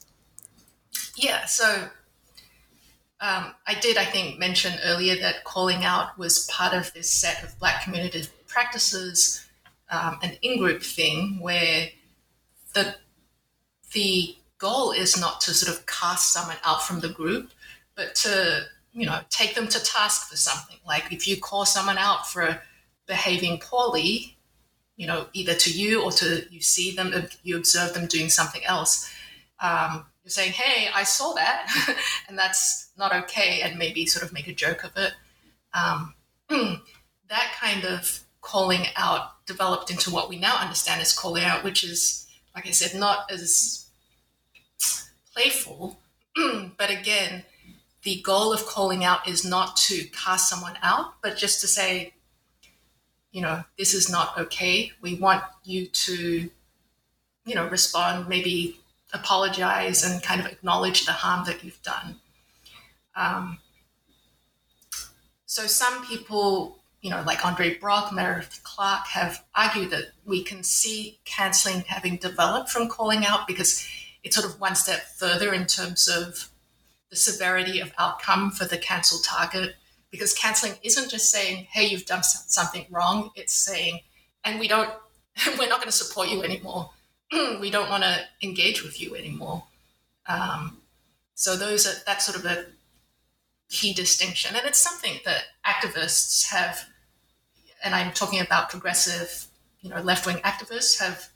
Yeah, 1.17 1.45
so 1.45 1.89
um, 3.19 3.53
I 3.67 3.75
did, 3.81 3.97
I 3.97 4.05
think, 4.05 4.39
mention 4.39 4.73
earlier 4.85 5.15
that 5.17 5.43
calling 5.43 5.83
out 5.83 6.17
was 6.17 6.47
part 6.47 6.73
of 6.73 6.93
this 6.93 7.09
set 7.09 7.43
of 7.43 7.57
Black 7.59 7.83
community 7.83 8.23
practices 8.47 9.45
um, 9.89 10.17
an 10.21 10.37
in-group 10.41 10.81
thing 10.81 11.39
where 11.41 11.89
the 12.73 12.95
the 13.93 14.35
goal 14.57 14.91
is 14.91 15.19
not 15.19 15.41
to 15.41 15.53
sort 15.53 15.75
of 15.75 15.85
cast 15.85 16.31
someone 16.31 16.55
out 16.63 16.81
from 16.81 17.01
the 17.01 17.09
group, 17.09 17.51
but 17.95 18.15
to 18.15 18.61
you 18.93 19.05
know 19.05 19.19
take 19.29 19.53
them 19.55 19.67
to 19.67 19.83
task 19.83 20.29
for 20.29 20.37
something. 20.37 20.77
Like 20.87 21.11
if 21.11 21.27
you 21.27 21.37
call 21.37 21.65
someone 21.65 21.97
out 21.97 22.27
for 22.27 22.61
behaving 23.11 23.59
poorly, 23.59 24.37
you 24.95 25.05
know 25.05 25.27
either 25.33 25.53
to 25.53 25.69
you 25.69 26.01
or 26.01 26.11
to 26.13 26.45
you 26.49 26.61
see 26.61 26.95
them, 26.95 27.13
you 27.43 27.57
observe 27.57 27.93
them 27.93 28.07
doing 28.07 28.29
something 28.29 28.63
else. 28.63 29.11
Um, 29.59 30.05
you're 30.23 30.31
saying, 30.39 30.53
"Hey, 30.53 30.89
I 30.93 31.03
saw 31.03 31.33
that, 31.33 31.67
and 32.29 32.37
that's 32.37 32.89
not 32.97 33.13
okay," 33.23 33.61
and 33.63 33.77
maybe 33.77 34.05
sort 34.05 34.23
of 34.23 34.31
make 34.31 34.47
a 34.47 34.53
joke 34.53 34.85
of 34.85 34.93
it. 34.95 35.13
Um, 35.73 36.15
that 36.49 37.47
kind 37.59 37.83
of 37.83 38.21
calling 38.39 38.85
out 38.95 39.45
developed 39.45 39.91
into 39.91 40.09
what 40.09 40.29
we 40.29 40.39
now 40.39 40.55
understand 40.55 41.01
as 41.01 41.11
calling 41.13 41.43
out, 41.43 41.65
which 41.65 41.83
is, 41.83 42.27
like 42.55 42.65
I 42.65 42.71
said, 42.71 42.97
not 42.97 43.29
as 43.29 43.87
playful. 45.33 45.99
but 46.77 46.89
again, 46.89 47.43
the 48.03 48.21
goal 48.21 48.53
of 48.53 48.65
calling 48.65 49.03
out 49.03 49.27
is 49.27 49.43
not 49.43 49.75
to 49.87 50.05
cast 50.05 50.49
someone 50.49 50.77
out, 50.81 51.15
but 51.21 51.35
just 51.35 51.59
to 51.61 51.67
say, 51.67 52.13
you 53.31 53.41
know, 53.41 53.63
this 53.77 53.93
is 53.93 54.09
not 54.09 54.37
okay. 54.37 54.91
We 55.01 55.15
want 55.15 55.43
you 55.63 55.87
to, 55.87 56.49
you 57.45 57.55
know, 57.55 57.67
respond, 57.67 58.27
maybe 58.27 58.79
apologize 59.13 60.03
and 60.03 60.21
kind 60.23 60.41
of 60.41 60.47
acknowledge 60.47 61.05
the 61.05 61.11
harm 61.11 61.45
that 61.45 61.63
you've 61.63 61.81
done. 61.81 62.15
Um, 63.15 63.59
so 65.45 65.67
some 65.67 66.05
people 66.05 66.81
you 67.01 67.09
know, 67.09 67.23
like 67.25 67.43
Andre 67.45 67.77
Brock, 67.77 68.13
Meredith 68.13 68.61
Clark 68.63 69.07
have 69.07 69.43
argued 69.55 69.89
that 69.89 70.11
we 70.23 70.43
can 70.43 70.63
see 70.63 71.19
cancelling 71.25 71.81
having 71.81 72.17
developed 72.17 72.69
from 72.69 72.87
calling 72.87 73.25
out 73.25 73.47
because 73.47 73.87
it's 74.23 74.35
sort 74.35 74.47
of 74.47 74.59
one 74.61 74.75
step 74.75 75.01
further 75.17 75.51
in 75.51 75.65
terms 75.65 76.07
of 76.07 76.49
the 77.09 77.15
severity 77.15 77.79
of 77.79 77.91
outcome 77.97 78.51
for 78.51 78.65
the 78.65 78.77
cancel 78.77 79.19
target. 79.19 79.75
Because 80.11 80.33
cancelling 80.33 80.73
isn't 80.83 81.09
just 81.09 81.31
saying, 81.31 81.67
hey, 81.71 81.85
you've 81.85 82.05
done 82.05 82.23
something 82.23 82.85
wrong. 82.89 83.31
It's 83.35 83.53
saying, 83.53 84.01
and 84.43 84.59
we 84.59 84.67
don't, 84.67 84.89
we're 85.57 85.69
not 85.69 85.79
going 85.79 85.87
to 85.87 85.91
support 85.91 86.29
you 86.29 86.43
anymore. 86.43 86.89
we 87.31 87.71
don't 87.71 87.89
want 87.89 88.03
to 88.03 88.19
engage 88.43 88.83
with 88.83 89.01
you 89.01 89.15
anymore. 89.15 89.63
Um, 90.27 90.77
so 91.35 91.55
those 91.55 91.87
are, 91.87 92.03
that's 92.05 92.25
sort 92.25 92.37
of 92.37 92.45
a 92.45 92.65
key 93.69 93.93
distinction. 93.93 94.55
And 94.55 94.65
it's 94.65 94.79
something 94.79 95.19
that 95.25 95.43
activists 95.65 96.49
have 96.51 96.85
and 97.83 97.95
I'm 97.95 98.11
talking 98.11 98.39
about 98.39 98.69
progressive, 98.69 99.47
you 99.81 99.89
know, 99.89 100.01
left 100.01 100.25
wing 100.25 100.37
activists 100.37 100.99
have 100.99 101.29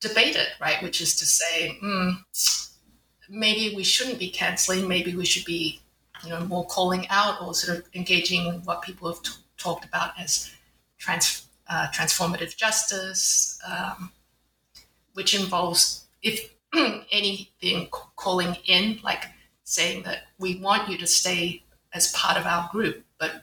debated, 0.00 0.46
right? 0.60 0.82
Which 0.82 1.00
is 1.00 1.16
to 1.16 1.26
say, 1.26 1.78
mm, 1.82 2.16
maybe 3.28 3.74
we 3.76 3.84
shouldn't 3.84 4.18
be 4.18 4.30
canceling, 4.30 4.88
maybe 4.88 5.14
we 5.14 5.24
should 5.24 5.44
be, 5.44 5.80
you 6.24 6.30
know, 6.30 6.40
more 6.40 6.66
calling 6.66 7.06
out 7.08 7.40
or 7.42 7.54
sort 7.54 7.78
of 7.78 7.84
engaging 7.94 8.62
what 8.64 8.82
people 8.82 9.08
have 9.08 9.22
t- 9.22 9.32
talked 9.56 9.84
about 9.84 10.12
as 10.18 10.50
trans, 10.98 11.46
uh, 11.68 11.88
transformative 11.92 12.56
justice, 12.56 13.58
um, 13.68 14.12
which 15.14 15.34
involves, 15.38 16.04
if 16.22 16.52
anything, 17.10 17.88
calling 18.16 18.56
in, 18.66 18.98
like 19.02 19.26
saying 19.64 20.02
that 20.02 20.24
we 20.38 20.56
want 20.60 20.88
you 20.88 20.98
to 20.98 21.06
stay 21.06 21.62
as 21.92 22.12
part 22.12 22.36
of 22.36 22.46
our 22.46 22.68
group, 22.70 23.04
but 23.18 23.42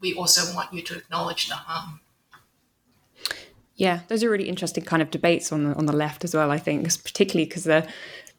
we 0.00 0.14
also 0.14 0.54
want 0.54 0.72
you 0.72 0.82
to 0.82 0.96
acknowledge 0.96 1.48
the 1.48 1.54
harm. 1.54 2.00
Yeah, 3.74 4.00
those 4.08 4.24
are 4.24 4.30
really 4.30 4.48
interesting 4.48 4.84
kind 4.84 5.02
of 5.02 5.10
debates 5.10 5.52
on 5.52 5.64
the 5.64 5.74
on 5.76 5.86
the 5.86 5.92
left 5.92 6.24
as 6.24 6.34
well. 6.34 6.50
I 6.50 6.58
think, 6.58 6.84
particularly 7.04 7.46
because 7.46 7.62
the 7.64 7.88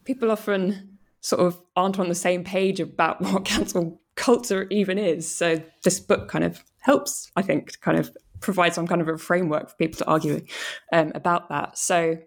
people 0.03 0.31
often 0.31 0.88
sort 1.21 1.41
of 1.41 1.61
aren't 1.75 1.99
on 1.99 2.09
the 2.09 2.15
same 2.15 2.43
page 2.43 2.79
about 2.79 3.21
what 3.33 3.45
cancel 3.45 4.01
culture 4.15 4.67
even 4.69 4.97
is. 4.97 5.33
So 5.33 5.61
this 5.83 5.99
book 5.99 6.27
kind 6.27 6.43
of 6.43 6.63
helps, 6.79 7.31
I 7.35 7.41
think, 7.41 7.79
kind 7.81 7.97
of 7.97 8.15
provide 8.41 8.73
some 8.73 8.87
kind 8.87 9.01
of 9.01 9.07
a 9.07 9.17
framework 9.17 9.69
for 9.69 9.75
people 9.75 9.97
to 9.97 10.05
argue 10.05 10.45
um, 10.93 11.11
about 11.15 11.49
that. 11.49 11.77
So 11.77 12.17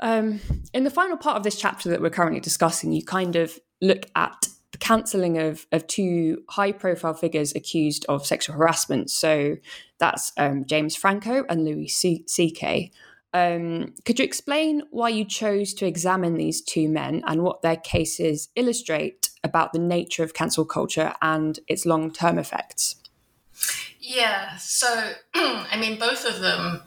um, 0.00 0.40
in 0.74 0.84
the 0.84 0.90
final 0.90 1.16
part 1.16 1.36
of 1.36 1.42
this 1.42 1.56
chapter 1.56 1.88
that 1.90 2.00
we're 2.00 2.10
currently 2.10 2.40
discussing, 2.40 2.92
you 2.92 3.04
kind 3.04 3.36
of 3.36 3.58
look 3.80 4.06
at 4.14 4.48
the 4.72 4.78
cancelling 4.78 5.38
of, 5.38 5.66
of 5.72 5.86
two 5.86 6.42
high 6.50 6.72
profile 6.72 7.14
figures 7.14 7.54
accused 7.54 8.04
of 8.08 8.26
sexual 8.26 8.56
harassment. 8.56 9.10
So 9.10 9.56
that's 9.98 10.32
um, 10.36 10.64
James 10.66 10.96
Franco 10.96 11.44
and 11.48 11.64
Louis 11.64 11.88
C.K. 11.88 12.90
Um, 13.36 13.92
could 14.04 14.18
you 14.18 14.24
explain 14.24 14.82
why 14.90 15.10
you 15.10 15.24
chose 15.24 15.74
to 15.74 15.86
examine 15.86 16.34
these 16.34 16.62
two 16.62 16.88
men 16.88 17.22
and 17.26 17.42
what 17.42 17.60
their 17.60 17.76
cases 17.76 18.48
illustrate 18.56 19.30
about 19.44 19.72
the 19.72 19.78
nature 19.78 20.22
of 20.22 20.32
cancel 20.32 20.64
culture 20.64 21.12
and 21.20 21.60
its 21.68 21.84
long 21.84 22.10
term 22.10 22.38
effects? 22.38 22.96
Yeah, 24.00 24.56
so 24.56 25.12
I 25.34 25.76
mean, 25.78 25.98
both 25.98 26.24
of 26.24 26.40
them 26.40 26.82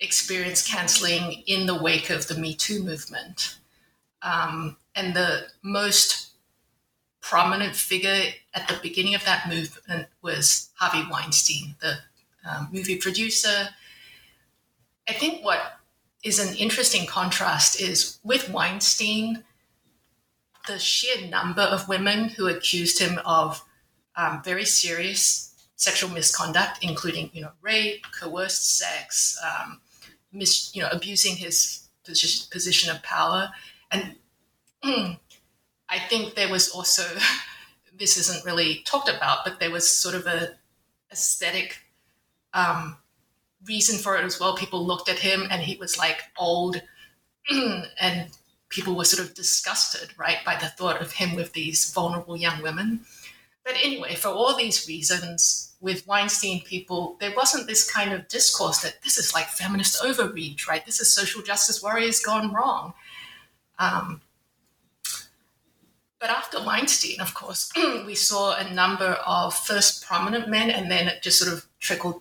experienced 0.00 0.68
canceling 0.68 1.44
in 1.46 1.66
the 1.66 1.80
wake 1.80 2.10
of 2.10 2.28
the 2.28 2.34
Me 2.34 2.54
Too 2.54 2.82
movement. 2.82 3.56
Um, 4.22 4.76
and 4.94 5.14
the 5.14 5.46
most 5.62 6.32
prominent 7.22 7.74
figure 7.74 8.32
at 8.52 8.68
the 8.68 8.78
beginning 8.82 9.14
of 9.14 9.24
that 9.24 9.48
movement 9.48 10.08
was 10.20 10.70
Harvey 10.74 11.08
Weinstein, 11.10 11.76
the 11.80 11.94
um, 12.48 12.68
movie 12.70 12.96
producer. 12.96 13.68
I 15.10 15.12
think 15.12 15.44
what 15.44 15.58
is 16.22 16.38
an 16.38 16.54
interesting 16.54 17.04
contrast 17.04 17.80
is 17.80 18.20
with 18.22 18.48
Weinstein, 18.48 19.42
the 20.68 20.78
sheer 20.78 21.26
number 21.26 21.62
of 21.62 21.88
women 21.88 22.28
who 22.28 22.46
accused 22.46 23.00
him 23.00 23.18
of 23.24 23.64
um, 24.14 24.40
very 24.44 24.64
serious 24.64 25.52
sexual 25.74 26.10
misconduct, 26.10 26.78
including 26.82 27.30
you 27.32 27.42
know 27.42 27.50
rape, 27.60 28.06
coerced 28.20 28.78
sex, 28.78 29.36
um, 29.44 29.80
mis, 30.32 30.70
you 30.76 30.80
know 30.80 30.88
abusing 30.92 31.34
his 31.34 31.88
position, 32.04 32.46
position 32.52 32.94
of 32.94 33.02
power, 33.02 33.50
and 33.90 34.14
I 34.84 35.98
think 36.08 36.36
there 36.36 36.48
was 36.48 36.70
also 36.70 37.02
this 37.98 38.16
isn't 38.16 38.44
really 38.44 38.82
talked 38.84 39.08
about, 39.08 39.38
but 39.44 39.58
there 39.58 39.72
was 39.72 39.90
sort 39.90 40.14
of 40.14 40.28
a 40.28 40.50
aesthetic 41.10 41.78
um, 42.54 42.96
reason 43.66 43.98
for 43.98 44.16
it 44.16 44.24
as 44.24 44.40
well. 44.40 44.56
People 44.56 44.86
looked 44.86 45.08
at 45.08 45.18
him 45.18 45.46
and 45.50 45.62
he 45.62 45.76
was 45.76 45.98
like 45.98 46.22
old, 46.38 46.80
and 47.50 48.28
people 48.68 48.96
were 48.96 49.04
sort 49.04 49.26
of 49.26 49.34
disgusted, 49.34 50.10
right, 50.16 50.38
by 50.44 50.56
the 50.56 50.68
thought 50.68 51.00
of 51.00 51.12
him 51.12 51.34
with 51.34 51.52
these 51.52 51.92
vulnerable 51.92 52.36
young 52.36 52.62
women. 52.62 53.00
But 53.64 53.74
anyway, 53.82 54.14
for 54.14 54.28
all 54.28 54.56
these 54.56 54.88
reasons, 54.88 55.70
with 55.80 56.06
Weinstein 56.06 56.60
people, 56.60 57.16
there 57.20 57.32
wasn't 57.34 57.66
this 57.66 57.90
kind 57.90 58.12
of 58.12 58.28
discourse 58.28 58.82
that 58.82 59.02
this 59.02 59.16
is 59.16 59.32
like 59.32 59.46
feminist 59.46 60.04
overreach, 60.04 60.68
right? 60.68 60.84
This 60.84 61.00
is 61.00 61.14
social 61.14 61.42
justice 61.42 61.82
warriors 61.82 62.20
gone 62.20 62.52
wrong. 62.52 62.92
Um, 63.78 64.20
but 66.20 66.28
after 66.28 66.62
Weinstein, 66.62 67.20
of 67.20 67.32
course, 67.32 67.72
we 68.06 68.14
saw 68.14 68.56
a 68.56 68.72
number 68.72 69.18
of 69.26 69.54
first 69.54 70.04
prominent 70.06 70.48
men, 70.50 70.68
and 70.68 70.90
then 70.90 71.08
it 71.08 71.22
just 71.22 71.38
sort 71.38 71.52
of 71.52 71.66
trickled 71.78 72.20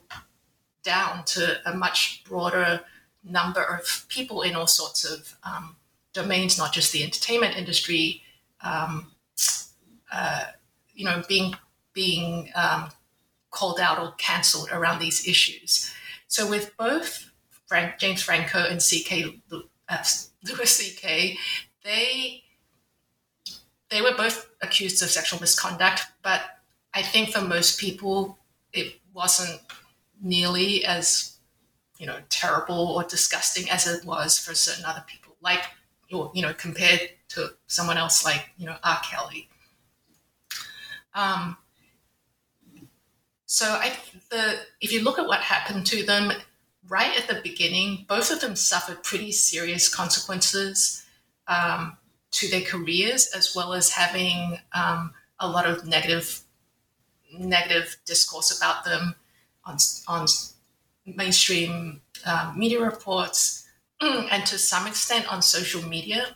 down 0.84 1.24
to 1.26 1.58
a 1.70 1.76
much 1.76 2.24
broader 2.24 2.82
number 3.24 3.64
of 3.64 4.06
people 4.10 4.42
in 4.42 4.56
all 4.56 4.68
sorts 4.68 5.04
of 5.06 5.36
um, 5.44 5.76
domains, 6.14 6.58
not 6.58 6.74
just 6.74 6.92
the 6.92 7.04
entertainment 7.04 7.58
industry. 7.58 8.22
Um, 8.62 9.12
uh, 10.12 10.46
you 10.94 11.06
know, 11.06 11.24
being 11.28 11.56
being 11.94 12.50
um, 12.56 12.90
called 13.52 13.80
out 13.80 14.00
or 14.00 14.14
cancelled 14.18 14.70
around 14.72 15.00
these 15.00 15.28
issues. 15.28 15.94
So 16.28 16.48
with 16.48 16.76
both 16.78 17.32
Frank, 17.68 18.00
James 18.00 18.22
Franco 18.22 18.60
and 18.60 18.80
CK 18.80 19.36
uh, 19.90 20.04
Louis 20.44 20.96
CK, 20.96 21.38
they 21.84 22.44
they 23.90 24.02
were 24.02 24.14
both 24.16 24.50
accused 24.62 25.02
of 25.02 25.10
sexual 25.10 25.40
misconduct, 25.40 26.06
but 26.22 26.42
I 26.94 27.02
think 27.02 27.30
for 27.30 27.42
most 27.42 27.80
people 27.80 28.38
it 28.74 29.00
wasn't 29.14 29.60
nearly 30.22 30.86
as 30.86 31.38
you 31.98 32.06
know 32.06 32.20
terrible 32.30 32.88
or 32.88 33.04
disgusting 33.04 33.70
as 33.70 33.88
it 33.88 34.06
was 34.06 34.40
for 34.40 34.54
certain 34.56 34.86
other 34.86 35.04
people, 35.08 35.36
like 35.42 35.64
or 36.12 36.32
you 36.34 36.42
know 36.42 36.54
compared 36.54 37.02
to 37.30 37.50
someone 37.68 37.98
else 37.98 38.26
like 38.26 38.50
you 38.58 38.66
know 38.66 38.76
R. 38.84 39.00
Kelly. 39.04 39.50
Um, 41.14 41.58
so 43.46 43.66
I 43.66 43.94
the 44.30 44.60
if 44.82 44.92
you 44.92 45.04
look 45.04 45.20
at 45.20 45.28
what 45.28 45.42
happened 45.42 45.86
to 45.88 46.06
them 46.06 46.32
right 46.88 47.18
at 47.18 47.28
the 47.28 47.42
beginning, 47.42 48.06
both 48.08 48.32
of 48.32 48.42
them 48.42 48.56
suffered 48.56 49.04
pretty 49.04 49.32
serious 49.32 49.94
consequences 49.94 51.06
um, 51.48 51.98
to 52.32 52.48
their 52.50 52.62
careers, 52.62 53.30
as 53.36 53.56
well 53.56 53.74
as 53.74 53.90
having 53.90 54.60
um, 54.74 55.14
a 55.40 55.48
lot 55.48 55.68
of 55.68 55.86
negative 55.86 56.42
negative 57.32 57.98
discourse 58.06 58.56
about 58.58 58.86
them 58.86 59.16
on 59.66 59.78
on 60.08 60.28
mainstream 61.06 62.02
um, 62.26 62.58
media 62.58 62.82
reports 62.82 63.68
and 64.02 64.46
to 64.46 64.58
some 64.58 64.88
extent 64.88 65.32
on 65.32 65.42
social 65.42 65.82
media. 65.84 66.36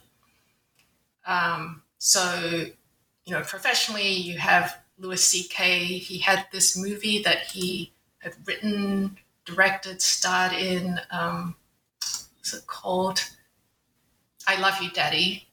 Um, 1.26 1.84
so, 1.98 2.66
you 3.26 3.34
know, 3.34 3.42
professionally, 3.42 4.12
you 4.12 4.38
have 4.38 4.80
Louis 4.98 5.24
C.K. 5.24 5.86
He 5.86 6.20
had 6.20 6.48
this 6.52 6.78
movie 6.78 7.22
that 7.24 7.44
he 7.52 7.94
had 8.20 8.34
written, 8.46 9.18
directed, 9.46 10.02
starred 10.02 10.54
in. 10.54 11.00
Um, 11.12 11.56
what's 12.38 12.54
it 12.54 12.68
called? 12.68 13.22
I 14.48 14.60
Love 14.60 14.82
You, 14.82 14.92
Daddy. 14.92 15.48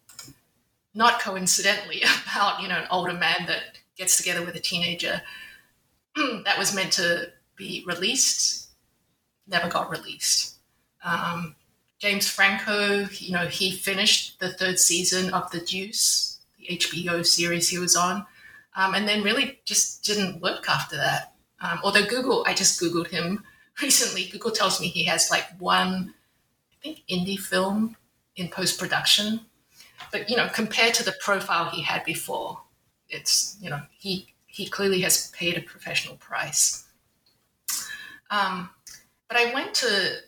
Not 0.94 1.20
coincidentally 1.20 2.02
about 2.32 2.60
you 2.60 2.68
know 2.68 2.78
an 2.78 2.88
older 2.90 3.12
man 3.12 3.46
that 3.46 3.78
gets 3.96 4.16
together 4.16 4.44
with 4.44 4.56
a 4.56 4.60
teenager. 4.60 5.22
that 6.16 6.58
was 6.58 6.74
meant 6.74 6.92
to 6.94 7.30
be 7.60 7.84
released, 7.86 8.70
never 9.46 9.68
got 9.68 9.90
released. 9.90 10.56
Um, 11.04 11.54
James 11.98 12.28
Franco, 12.28 13.06
you 13.12 13.32
know, 13.32 13.46
he 13.46 13.70
finished 13.70 14.40
the 14.40 14.52
third 14.52 14.78
season 14.78 15.32
of 15.32 15.50
The 15.50 15.60
Deuce, 15.60 16.40
the 16.58 16.76
HBO 16.76 17.24
series 17.24 17.68
he 17.68 17.78
was 17.78 17.94
on 17.94 18.26
um, 18.76 18.94
and 18.94 19.06
then 19.06 19.22
really 19.22 19.60
just 19.64 20.04
didn't 20.04 20.40
work 20.40 20.68
after 20.68 20.96
that. 20.96 21.34
Um, 21.60 21.80
although 21.82 22.06
Google, 22.06 22.44
I 22.46 22.54
just 22.54 22.80
Googled 22.80 23.08
him 23.08 23.44
recently. 23.82 24.28
Google 24.28 24.50
tells 24.50 24.80
me 24.80 24.88
he 24.88 25.04
has 25.04 25.30
like 25.30 25.46
one, 25.58 26.14
I 26.72 26.76
think, 26.82 27.02
indie 27.10 27.38
film 27.38 27.96
in 28.36 28.48
post 28.48 28.78
production. 28.78 29.40
But 30.12 30.30
you 30.30 30.36
know, 30.36 30.48
compared 30.48 30.94
to 30.94 31.04
the 31.04 31.14
profile 31.20 31.66
he 31.66 31.82
had 31.82 32.04
before, 32.04 32.60
it's 33.08 33.56
you 33.60 33.70
know 33.70 33.82
he 33.98 34.26
he 34.46 34.66
clearly 34.66 35.00
has 35.02 35.30
paid 35.30 35.56
a 35.56 35.60
professional 35.60 36.16
price. 36.16 36.84
Um, 38.30 38.70
but 39.28 39.36
I 39.36 39.52
went 39.52 39.74
to 39.76 40.18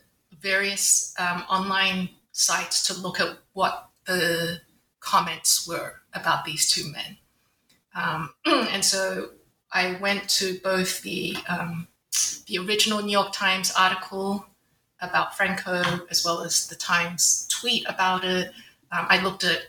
various 0.41 1.15
um, 1.19 1.45
online 1.49 2.11
sites 2.33 2.87
to 2.89 3.01
look 3.01 3.21
at 3.21 3.39
what 3.53 3.89
the 4.07 4.61
comments 5.01 5.67
were 5.67 6.01
about 6.15 6.45
these 6.45 6.71
two 6.71 6.91
men. 6.91 7.17
Um, 7.95 8.35
and 8.45 8.85
so 8.85 9.31
I 9.73 9.99
went 10.01 10.29
to 10.31 10.59
both 10.63 11.03
the 11.03 11.37
um, 11.49 11.89
the 12.47 12.59
original 12.59 13.03
New 13.03 13.13
York 13.13 13.33
Times 13.33 13.73
article 13.79 14.47
about 15.01 15.37
Franco 15.37 15.83
as 16.11 16.25
well 16.25 16.43
as 16.43 16.69
the 16.69 16.75
Times 16.75 17.49
tweet 17.51 17.85
about 17.89 18.25
it. 18.25 18.53
Um, 18.91 19.07
I 19.09 19.23
looked 19.23 19.45
at 19.45 19.63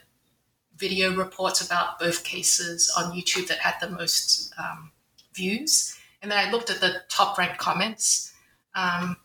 video 0.77 1.15
reports 1.15 1.65
about 1.65 1.99
both 1.99 2.23
cases 2.23 2.93
on 2.97 3.13
YouTube 3.13 3.47
that 3.47 3.59
had 3.59 3.75
the 3.79 3.89
most 3.89 4.53
um, 4.57 4.91
views, 5.33 5.97
and 6.23 6.31
then 6.31 6.39
I 6.39 6.49
looked 6.49 6.69
at 6.69 6.79
the 6.79 7.01
top 7.09 7.37
ranked 7.37 7.57
comments. 7.57 8.33
Um, 8.73 9.17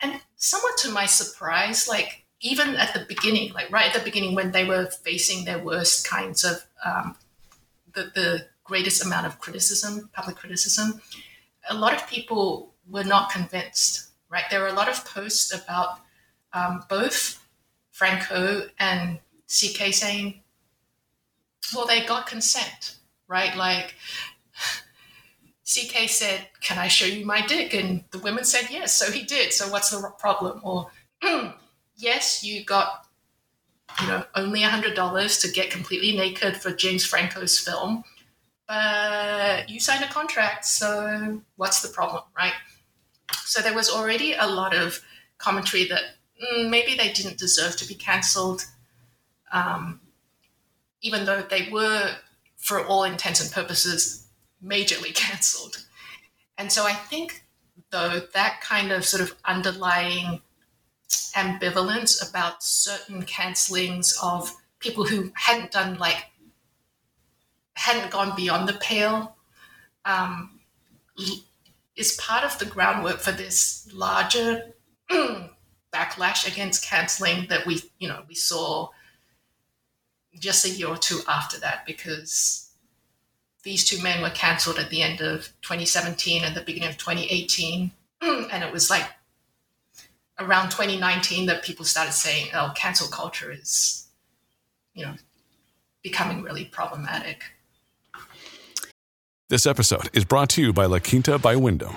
and 0.00 0.20
somewhat 0.36 0.78
to 0.78 0.90
my 0.90 1.04
surprise, 1.04 1.86
like 1.86 2.24
even 2.40 2.76
at 2.76 2.94
the 2.94 3.04
beginning, 3.06 3.52
like 3.52 3.70
right 3.70 3.86
at 3.86 3.94
the 3.94 4.04
beginning 4.04 4.34
when 4.34 4.52
they 4.52 4.64
were 4.64 4.86
facing 4.86 5.44
their 5.44 5.58
worst 5.58 6.08
kinds 6.08 6.44
of 6.44 6.66
um, 6.84 7.14
the, 7.94 8.10
the 8.14 8.46
greatest 8.64 9.04
amount 9.04 9.26
of 9.26 9.38
criticism, 9.38 10.08
public 10.14 10.36
criticism, 10.36 11.00
a 11.68 11.74
lot 11.74 11.94
of 11.94 12.08
people 12.08 12.72
were 12.88 13.04
not 13.04 13.30
convinced, 13.30 14.08
right? 14.30 14.44
There 14.50 14.60
were 14.60 14.68
a 14.68 14.72
lot 14.72 14.88
of 14.88 15.04
posts 15.04 15.52
about 15.52 16.00
um, 16.54 16.84
both 16.88 17.46
Franco 17.90 18.68
and 18.78 19.18
CK 19.46 19.92
saying, 19.92 20.42
well, 21.74 21.86
they 21.86 22.04
got 22.06 22.26
consent, 22.26 22.96
right? 23.28 23.54
Like, 23.56 23.94
CK 25.66 26.08
said, 26.08 26.48
Can 26.60 26.78
I 26.78 26.88
show 26.88 27.06
you 27.06 27.26
my 27.26 27.44
dick? 27.44 27.74
And 27.74 28.04
the 28.12 28.18
women 28.20 28.44
said, 28.44 28.68
Yes. 28.70 28.92
So 28.92 29.10
he 29.10 29.22
did. 29.24 29.52
So 29.52 29.68
what's 29.68 29.90
the 29.90 30.10
problem? 30.18 30.60
Or, 30.62 30.90
Yes, 31.98 32.44
you 32.44 32.62
got 32.62 33.06
you 34.00 34.08
know, 34.08 34.24
only 34.34 34.60
$100 34.60 35.40
to 35.40 35.50
get 35.50 35.70
completely 35.70 36.14
naked 36.14 36.56
for 36.56 36.70
James 36.70 37.04
Franco's 37.04 37.58
film. 37.58 38.04
But 38.68 39.68
you 39.68 39.80
signed 39.80 40.04
a 40.04 40.08
contract, 40.08 40.64
so 40.64 41.40
what's 41.56 41.82
the 41.82 41.88
problem, 41.88 42.24
right? 42.36 42.52
So 43.44 43.62
there 43.62 43.74
was 43.74 43.88
already 43.88 44.34
a 44.34 44.46
lot 44.46 44.74
of 44.74 45.00
commentary 45.38 45.84
that 45.86 46.02
mm, 46.42 46.68
maybe 46.68 46.94
they 46.94 47.12
didn't 47.12 47.38
deserve 47.38 47.76
to 47.76 47.88
be 47.88 47.94
cancelled, 47.94 48.66
um, 49.52 50.00
even 51.00 51.24
though 51.24 51.42
they 51.42 51.68
were, 51.70 52.16
for 52.56 52.84
all 52.84 53.04
intents 53.04 53.40
and 53.40 53.52
purposes, 53.52 54.25
majorly 54.64 55.14
cancelled. 55.14 55.84
And 56.58 56.72
so 56.72 56.84
I 56.84 56.92
think, 56.92 57.44
though, 57.90 58.22
that 58.32 58.60
kind 58.62 58.92
of 58.92 59.04
sort 59.04 59.22
of 59.22 59.34
underlying 59.44 60.40
ambivalence 61.36 62.28
about 62.28 62.62
certain 62.62 63.22
cancellings 63.22 64.18
of 64.22 64.54
people 64.78 65.04
who 65.04 65.30
hadn't 65.34 65.70
done 65.70 65.98
like 65.98 66.26
hadn't 67.74 68.10
gone 68.10 68.34
beyond 68.34 68.68
the 68.68 68.72
pale 68.74 69.36
um, 70.04 70.60
is 71.94 72.16
part 72.16 72.44
of 72.44 72.58
the 72.58 72.64
groundwork 72.64 73.20
for 73.20 73.32
this 73.32 73.88
larger 73.92 74.72
backlash 75.92 76.50
against 76.50 76.84
canceling 76.84 77.46
that 77.48 77.66
we 77.66 77.82
you 77.98 78.08
know 78.08 78.22
we 78.28 78.34
saw 78.34 78.88
just 80.38 80.64
a 80.64 80.70
year 80.70 80.88
or 80.88 80.96
two 80.96 81.20
after 81.28 81.58
that 81.60 81.84
because 81.86 82.65
these 83.66 83.84
two 83.84 84.00
men 84.00 84.22
were 84.22 84.30
cancelled 84.30 84.78
at 84.78 84.90
the 84.90 85.02
end 85.02 85.20
of 85.20 85.48
2017 85.62 86.44
and 86.44 86.54
the 86.54 86.60
beginning 86.60 86.88
of 86.88 86.96
2018 86.96 87.90
and 88.22 88.62
it 88.62 88.72
was 88.72 88.88
like 88.88 89.02
around 90.38 90.70
2019 90.70 91.46
that 91.46 91.64
people 91.64 91.84
started 91.84 92.12
saying, 92.12 92.46
oh, 92.54 92.72
cancel 92.76 93.08
culture 93.08 93.50
is, 93.50 94.06
you 94.94 95.04
know, 95.04 95.14
becoming 96.04 96.42
really 96.42 96.64
problematic. 96.64 97.42
This 99.48 99.66
episode 99.66 100.10
is 100.12 100.24
brought 100.24 100.48
to 100.50 100.62
you 100.62 100.72
by 100.72 100.86
La 100.86 101.00
Quinta 101.00 101.36
by 101.36 101.56
Wyndham. 101.56 101.96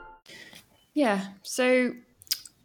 Yeah. 0.93 1.25
So 1.43 1.93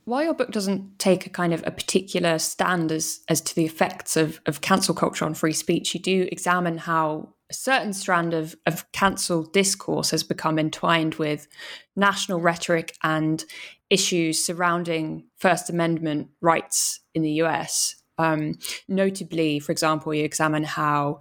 while 0.05 0.23
your 0.23 0.35
book 0.35 0.51
doesn't 0.51 0.99
take 0.99 1.27
a 1.27 1.31
kind 1.31 1.53
of 1.53 1.63
a 1.67 1.71
particular 1.71 2.39
stand 2.39 2.93
as 2.93 3.21
as 3.29 3.41
to 3.43 3.55
the 3.55 3.65
effects 3.65 4.17
of 4.17 4.41
of 4.47 4.61
cancel 4.61 4.95
culture 4.95 5.25
on 5.25 5.35
free 5.35 5.53
speech, 5.53 5.95
you 5.95 6.01
do 6.01 6.29
examine 6.31 6.79
how 6.79 7.35
a 7.51 7.55
certain 7.55 7.93
strand 7.93 8.35
of, 8.35 8.57
of 8.67 8.91
cancel 8.93 9.45
discourse 9.45 10.11
has 10.11 10.23
become 10.25 10.59
entwined 10.59 11.15
with 11.15 11.47
national 11.95 12.41
rhetoric 12.41 12.97
and 13.03 13.45
issues 13.89 14.45
surrounding 14.45 15.25
First 15.37 15.71
Amendment 15.71 16.29
rights 16.41 17.01
in 17.15 17.23
the 17.23 17.31
US. 17.43 17.97
Um, 18.19 18.59
notably, 18.89 19.61
for 19.61 19.73
example, 19.73 20.13
you 20.13 20.25
examine 20.25 20.65
how 20.65 21.21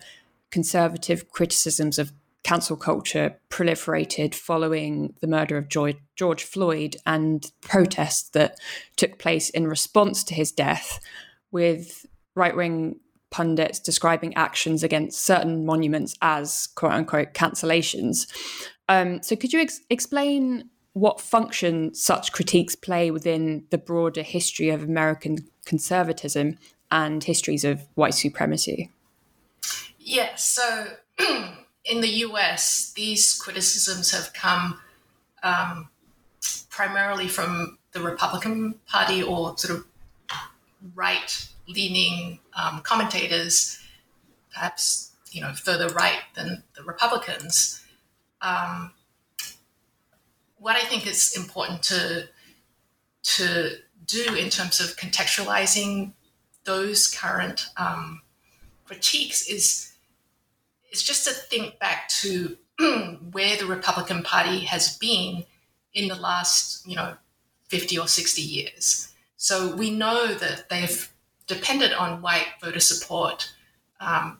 conservative 0.50 1.30
criticisms 1.30 2.00
of 2.00 2.13
cancel 2.46 2.78
culture 2.78 3.36
proliferated 3.50 4.36
following 4.36 5.16
the 5.20 5.26
murder 5.26 5.58
of 5.58 5.68
George 5.68 6.44
Floyd 6.44 6.96
and 7.04 7.52
protests 7.62 8.30
that 8.30 8.60
took 8.98 9.18
place 9.18 9.50
in 9.50 9.66
response 9.66 10.24
to 10.26 10.36
his 10.36 10.52
death, 10.52 11.00
with 11.52 12.06
right 12.36 12.56
wing 12.56 13.00
pundits 13.32 13.80
describing 13.80 14.32
actions 14.36 14.84
against 14.84 15.26
certain 15.26 15.66
monuments 15.66 16.14
as 16.22 16.68
quote 16.76 16.92
unquote 16.92 17.34
cancellations. 17.34 18.28
Um, 18.88 19.24
so, 19.24 19.36
could 19.36 19.52
you 19.52 19.62
ex- 19.62 19.82
explain 19.90 20.70
what 20.94 21.20
function 21.20 21.96
such 21.96 22.32
critiques 22.32 22.76
play 22.76 23.10
within 23.10 23.66
the 23.72 23.80
broader 23.80 24.22
history 24.22 24.70
of 24.70 24.84
American 24.84 25.40
conservatism 25.66 26.60
and 26.92 27.24
histories 27.24 27.66
of 27.66 27.88
white 27.96 28.14
supremacy? 28.14 28.92
Yes. 29.98 30.46
So, 30.46 30.90
in 31.86 32.02
the 32.02 32.10
US, 32.26 32.91
these 32.93 33.38
criticisms 33.39 34.12
have 34.12 34.34
come 34.34 34.80
um, 35.43 35.89
primarily 36.69 37.28
from 37.28 37.78
the 37.91 38.02
Republican 38.02 38.76
Party 38.88 39.21
or 39.21 39.58
sort 39.58 39.80
of 39.80 39.86
right 40.93 41.48
leaning 41.67 42.39
um, 42.56 42.82
commentators, 42.82 43.80
perhaps 44.54 45.12
you 45.32 45.41
know 45.41 45.54
further 45.54 45.89
right 45.89 46.19
than 46.36 46.63
the 46.76 46.84
Republicans. 46.84 47.84
Um, 48.41 48.91
what 50.58 50.76
I 50.76 50.82
think 50.82 51.08
is 51.08 51.36
important 51.38 51.84
to 51.84 52.28
to 53.24 53.78
do 54.06 54.36
in 54.36 54.50
terms 54.50 54.80
of 54.80 54.98
contextualizing 54.98 56.13
those 56.63 57.08
current 57.08 57.67
um, 57.78 58.21
critiques 58.86 59.48
is 59.48 59.95
is 60.96 61.04
just 61.04 61.26
to 61.26 61.34
think 61.34 61.78
back 61.80 62.08
to 62.08 62.58
where 63.32 63.58
the 63.58 63.66
Republican 63.66 64.24
Party 64.24 64.60
has 64.62 64.98
been 64.98 65.44
in 65.94 66.08
the 66.08 66.16
last, 66.16 66.88
you 66.88 66.96
know, 66.96 67.16
50 67.68 67.98
or 68.00 68.08
60 68.08 68.42
years. 68.42 69.14
So 69.36 69.76
we 69.76 69.92
know 69.92 70.34
that 70.34 70.70
they've 70.70 71.12
depended 71.48 71.94
on 71.94 72.22
white 72.22 72.48
voter 72.62 72.80
support 72.80 73.52
um, 74.00 74.40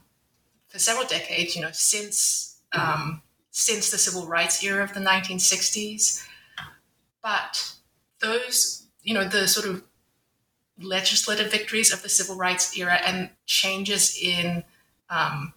for 0.68 0.80
several 0.80 1.06
decades, 1.08 1.56
you 1.56 1.62
know, 1.62 1.72
since 1.72 2.60
um, 2.74 3.22
since 3.52 3.89
the 3.89 3.98
civil 3.98 4.28
rights 4.28 4.63
era 4.63 4.84
of 4.84 4.94
the 4.94 5.00
1960s. 5.00 6.26
But 7.22 7.74
those, 8.20 8.88
you 9.01 9.14
know, 9.14 9.24
the 9.24 9.47
sort 9.47 9.68
of 9.68 9.84
legislative 10.82 11.51
victories 11.51 11.93
of 11.93 12.01
the 12.03 12.10
civil 12.10 12.36
rights 12.36 12.78
era 12.78 12.99
and 13.06 13.30
changes 13.45 14.18
in 14.22 14.64
um, 15.10 15.53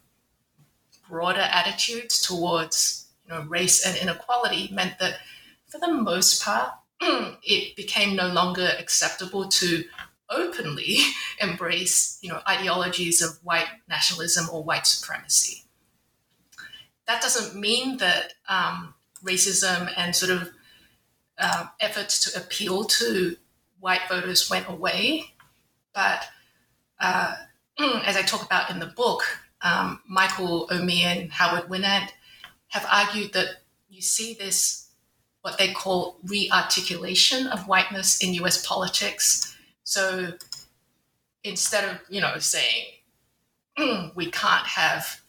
broader 1.08 1.40
attitudes 1.40 2.20
towards 2.20 3.06
you 3.24 3.34
know 3.34 3.42
race 3.42 3.84
and 3.84 3.96
inequality 3.96 4.70
meant 4.72 4.98
that 4.98 5.18
for 5.66 5.78
the 5.78 5.92
most 5.92 6.42
part 6.42 6.72
it 7.00 7.76
became 7.76 8.16
no 8.16 8.28
longer 8.28 8.70
acceptable 8.78 9.48
to 9.48 9.84
openly 10.30 10.98
embrace 11.40 12.18
you 12.22 12.28
know 12.28 12.40
ideologies 12.48 13.22
of 13.22 13.38
white 13.42 13.68
nationalism 13.88 14.46
or 14.52 14.62
white 14.62 14.86
supremacy. 14.86 15.64
That 17.06 17.22
doesn't 17.22 17.58
mean 17.58 17.96
that 17.98 18.34
um, 18.48 18.94
racism 19.24 19.90
and 19.96 20.14
sort 20.14 20.32
of 20.32 20.50
uh, 21.38 21.66
efforts 21.80 22.30
to 22.30 22.38
appeal 22.38 22.84
to 22.84 23.36
white 23.80 24.02
voters 24.08 24.50
went 24.50 24.68
away 24.68 25.24
but 25.94 26.26
uh, 27.00 27.34
as 27.78 28.16
i 28.16 28.22
talk 28.22 28.44
about 28.44 28.70
in 28.70 28.80
the 28.80 28.86
book 28.86 29.22
um, 29.62 30.00
Michael 30.08 30.68
Omi 30.70 31.02
and 31.02 31.30
Howard 31.32 31.68
Winant 31.68 32.10
have 32.68 32.86
argued 32.90 33.32
that 33.32 33.48
you 33.88 34.00
see 34.02 34.34
this 34.34 34.88
what 35.42 35.58
they 35.58 35.72
call 35.72 36.18
rearticulation 36.24 37.46
of 37.46 37.66
whiteness 37.66 38.22
in 38.22 38.34
US 38.34 38.64
politics. 38.66 39.56
So 39.84 40.32
instead 41.44 41.84
of, 41.88 42.00
you 42.08 42.20
know, 42.20 42.38
saying, 42.38 42.84
mm, 43.78 44.14
we 44.14 44.30
can't 44.30 44.66
have 44.66 45.20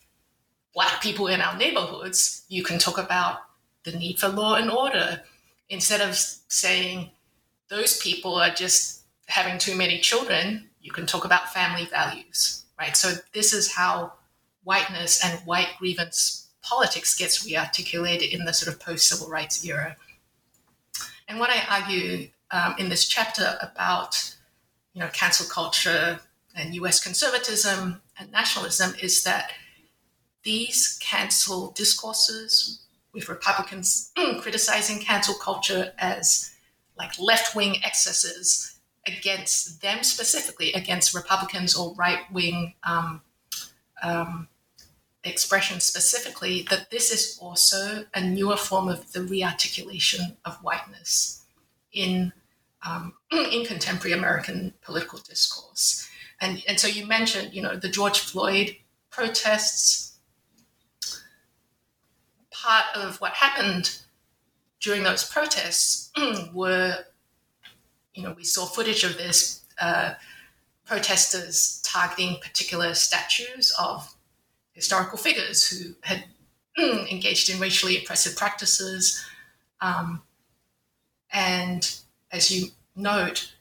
black 0.73 1.01
people 1.01 1.27
in 1.27 1.41
our 1.41 1.55
neighborhoods, 1.57 2.43
you 2.49 2.63
can 2.63 2.79
talk 2.79 2.97
about 2.97 3.39
the 3.83 3.91
need 3.91 4.19
for 4.19 4.27
law 4.27 4.55
and 4.55 4.69
order. 4.69 5.21
Instead 5.69 6.01
of 6.01 6.15
saying 6.15 7.11
those 7.69 7.99
people 7.99 8.35
are 8.35 8.49
just 8.49 9.03
having 9.27 9.57
too 9.57 9.75
many 9.75 9.99
children, 9.99 10.69
you 10.81 10.91
can 10.91 11.05
talk 11.05 11.23
about 11.23 11.53
family 11.53 11.85
values, 11.85 12.65
right? 12.79 12.97
So 12.97 13.13
this 13.33 13.53
is 13.53 13.71
how 13.71 14.13
whiteness 14.63 15.23
and 15.23 15.39
white 15.45 15.69
grievance 15.77 16.47
politics 16.61 17.17
gets 17.17 17.47
rearticulated 17.47 18.31
in 18.31 18.45
the 18.45 18.53
sort 18.53 18.73
of 18.73 18.79
post 18.79 19.07
civil 19.07 19.29
rights 19.29 19.63
era. 19.65 19.95
And 21.27 21.39
what 21.39 21.49
I 21.49 21.81
argue 21.81 22.29
um, 22.51 22.75
in 22.77 22.89
this 22.89 23.07
chapter 23.07 23.57
about 23.61 24.35
you 24.93 24.99
know 24.99 25.09
cancel 25.13 25.47
culture 25.47 26.19
and 26.55 26.73
U.S. 26.75 27.01
conservatism 27.01 28.01
and 28.17 28.31
nationalism 28.31 28.95
is 29.01 29.23
that 29.23 29.51
these 30.43 30.99
cancel 31.01 31.71
discourses 31.71 32.81
with 33.13 33.29
Republicans 33.29 34.11
criticizing 34.41 34.99
cancel 34.99 35.35
culture 35.35 35.93
as 35.97 36.51
like 36.97 37.11
left 37.19 37.55
wing 37.55 37.77
excesses 37.83 38.79
against 39.07 39.81
them 39.81 40.03
specifically, 40.03 40.73
against 40.73 41.15
Republicans 41.15 41.75
or 41.75 41.95
right 41.95 42.19
wing 42.31 42.73
um, 42.83 43.21
um, 44.03 44.47
expression 45.23 45.79
specifically, 45.79 46.65
that 46.69 46.89
this 46.91 47.11
is 47.11 47.37
also 47.41 48.05
a 48.13 48.21
newer 48.21 48.57
form 48.57 48.87
of 48.87 49.11
the 49.11 49.19
rearticulation 49.19 50.37
of 50.45 50.55
whiteness 50.57 51.45
in 51.91 52.31
um, 52.87 53.13
in 53.31 53.65
contemporary 53.65 54.17
American 54.17 54.73
political 54.81 55.19
discourse. 55.19 56.07
And 56.41 56.63
and 56.67 56.79
so 56.79 56.87
you 56.87 57.05
mentioned, 57.05 57.53
you 57.53 57.61
know, 57.61 57.75
the 57.75 57.89
George 57.89 58.19
Floyd 58.19 58.75
protests. 59.09 60.05
Part 62.51 62.85
of 62.93 63.21
what 63.21 63.33
happened 63.33 63.99
during 64.81 65.03
those 65.03 65.23
protests 65.23 66.11
were, 66.53 67.05
you 68.13 68.23
know, 68.23 68.33
we 68.33 68.43
saw 68.43 68.65
footage 68.65 69.03
of 69.03 69.17
this. 69.17 69.65
Uh, 69.79 70.13
protesters 70.89 71.79
targeting 71.85 72.37
particular 72.41 72.95
statues 72.95 73.71
of 73.79 74.15
historical 74.71 75.19
figures 75.19 75.67
who 75.67 75.93
had 76.01 76.23
engaged 76.79 77.47
in 77.47 77.59
racially 77.59 77.95
oppressive 77.95 78.35
practices. 78.35 79.23
Um, 79.81 80.23
and 81.31 81.95
as 82.31 82.49
you 82.49 82.69
note, 82.95 83.53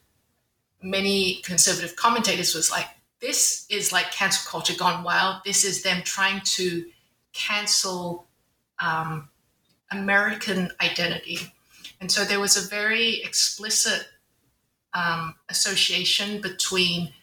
many 0.81 1.35
conservative 1.43 1.95
commentators 1.95 2.55
was 2.55 2.71
like, 2.71 2.87
this 3.21 3.67
is 3.69 3.91
like 3.91 4.11
cancel 4.11 4.49
culture 4.49 4.75
gone 4.75 5.03
wild. 5.03 5.43
This 5.45 5.63
is 5.63 5.83
them 5.83 6.01
trying 6.03 6.41
to 6.55 6.85
cancel 7.33 8.25
um, 8.79 9.29
American 9.91 10.71
identity. 10.81 11.37
And 12.01 12.11
so 12.11 12.25
there 12.25 12.39
was 12.39 12.57
a 12.57 12.67
very 12.67 13.21
explicit 13.21 14.07
um, 14.95 15.35
association 15.49 16.41
between 16.41 17.13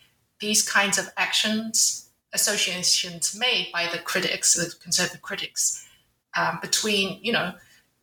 these 0.40 0.68
kinds 0.68 0.98
of 0.98 1.08
actions 1.16 2.10
associations 2.32 3.36
made 3.38 3.70
by 3.72 3.88
the 3.90 3.98
critics, 3.98 4.54
the 4.54 4.74
conservative 4.82 5.22
critics, 5.22 5.86
um, 6.36 6.58
between, 6.60 7.18
you 7.22 7.32
know, 7.32 7.54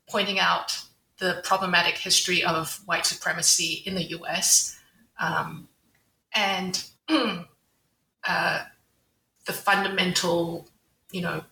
pointing 0.10 0.40
out 0.40 0.78
the 1.20 1.42
problematic 1.44 1.98
history 1.98 2.44
of 2.44 2.82
white 2.86 3.06
supremacy 3.06 3.84
in 3.86 3.96
the 3.96 4.04
US 4.18 4.80
um, 5.20 5.68
and 6.34 6.84
uh, 7.10 8.64
the 9.46 9.54
fundamental, 9.54 10.68
you 11.12 11.22
know, 11.22 11.44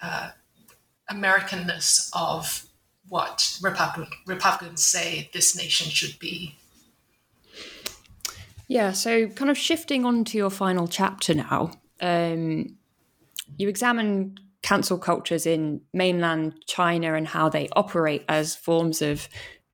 uh, 0.00 0.30
Americanness 1.10 2.10
of 2.14 2.66
what 3.08 3.58
Republic, 3.60 4.08
Republicans 4.26 4.82
say 4.82 5.28
this 5.32 5.56
nation 5.56 5.90
should 5.90 6.18
be. 6.18 6.56
Yeah, 8.72 8.92
so 8.92 9.26
kind 9.28 9.50
of 9.50 9.58
shifting 9.58 10.06
on 10.06 10.24
to 10.24 10.38
your 10.38 10.48
final 10.48 10.88
chapter 10.88 11.34
now, 11.34 11.72
um, 12.00 12.74
you 13.58 13.68
examine 13.68 14.38
cancel 14.62 14.96
cultures 14.96 15.44
in 15.44 15.82
mainland 15.92 16.54
China 16.66 17.12
and 17.12 17.28
how 17.28 17.50
they 17.50 17.68
operate 17.76 18.24
as 18.30 18.56
forms 18.56 19.02
of 19.02 19.28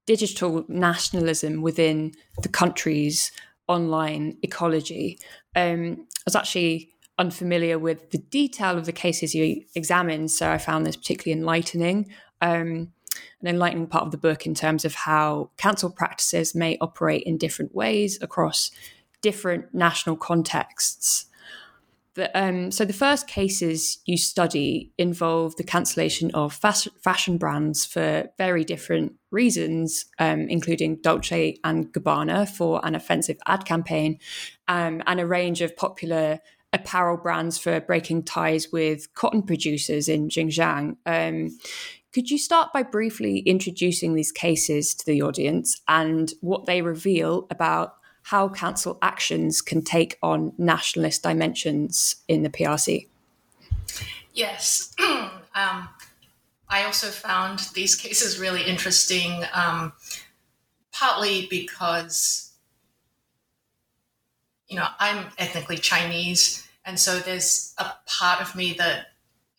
digital 0.05 0.65
nationalism 0.67 1.63
within 1.63 2.11
the 2.43 2.49
country's 2.49 3.31
online 3.69 4.37
ecology. 4.43 5.21
Um, 5.55 5.99
I 6.01 6.23
was 6.27 6.35
actually 6.35 6.91
unfamiliar 7.19 7.79
with 7.79 8.11
the 8.11 8.19
detail 8.19 8.77
of 8.77 8.85
the 8.85 8.93
cases 8.93 9.33
you 9.33 9.63
examined, 9.77 10.33
so 10.33 10.51
I 10.51 10.59
found 10.59 10.85
this 10.85 10.97
particularly 10.97 11.41
enlightening. 11.41 12.11
Um, 12.41 12.93
an 13.41 13.49
enlightening 13.49 13.87
part 13.87 14.05
of 14.05 14.11
the 14.11 14.19
book 14.19 14.47
in 14.47 14.55
terms 14.55 14.85
of 14.85 14.95
how 14.95 15.51
cancel 15.57 15.91
practices 15.91 16.55
may 16.55 16.77
operate 16.81 17.23
in 17.25 17.39
different 17.39 17.75
ways 17.75 18.19
across 18.21 18.71
different 19.23 19.73
national 19.75 20.17
contexts. 20.17 21.27
Um, 22.35 22.73
so 22.73 22.85
the 22.85 22.93
first 22.93 23.29
cases 23.29 23.99
you 24.05 24.17
study 24.17 24.91
involve 24.99 25.55
the 25.55 25.63
cancellation 25.63 26.33
of 26.33 26.53
fas- 26.53 26.89
fashion 27.01 27.39
brands 27.39 27.87
for 27.87 28.29
very 28.39 28.65
different 28.65 29.13
reasons, 29.31 30.07
um, 30.19 30.49
including 30.49 30.97
Dolce 30.97 31.59
and 31.63 31.93
Gabbana 31.93 32.49
for 32.49 32.85
an 32.85 32.97
offensive 32.97 33.39
ad 33.47 33.65
campaign, 33.65 34.19
um, 34.67 35.01
and 35.07 35.21
a 35.21 35.27
range 35.27 35.61
of 35.61 35.77
popular 35.77 36.41
apparel 36.73 37.17
brands 37.17 37.57
for 37.57 37.81
breaking 37.81 38.25
ties 38.25 38.71
with 38.73 39.15
cotton 39.15 39.43
producers 39.43 40.09
in 40.09 40.29
Xinjiang. 40.29 40.97
Um, 41.07 41.57
could 42.19 42.33
you 42.33 42.39
start 42.39 42.73
by 42.73 42.83
briefly 42.83 43.39
introducing 43.47 44.15
these 44.15 44.33
cases 44.33 44.93
to 44.93 45.07
the 45.07 45.23
audience 45.23 45.81
and 45.87 46.33
what 46.41 46.67
they 46.67 46.83
reveal 46.83 47.47
about 47.49 47.95
how 48.23 48.49
cancel 48.49 48.99
actions 49.01 49.63
can 49.63 49.83
take 49.83 50.19
on 50.21 50.53
nationalist 50.59 51.23
dimensions 51.23 52.17
in 52.27 52.43
the 52.43 52.51
PRC? 52.51 53.07
Yes. 54.33 54.97
um, 54.99 55.89
I 56.69 56.83
also 56.87 57.07
found 57.07 57.61
these 57.75 57.95
cases 57.95 58.41
really 58.41 58.65
interesting, 58.65 59.45
um, 59.53 59.93
partly 60.91 61.47
because, 61.49 62.51
you 64.67 64.75
know, 64.75 64.89
I'm 64.99 65.27
ethnically 65.39 65.77
Chinese. 65.77 66.67
And 66.85 66.99
so 66.99 67.21
there's 67.21 67.75
a 67.79 67.93
part 68.07 68.41
of 68.41 68.57
me 68.57 68.73
that 68.73 69.07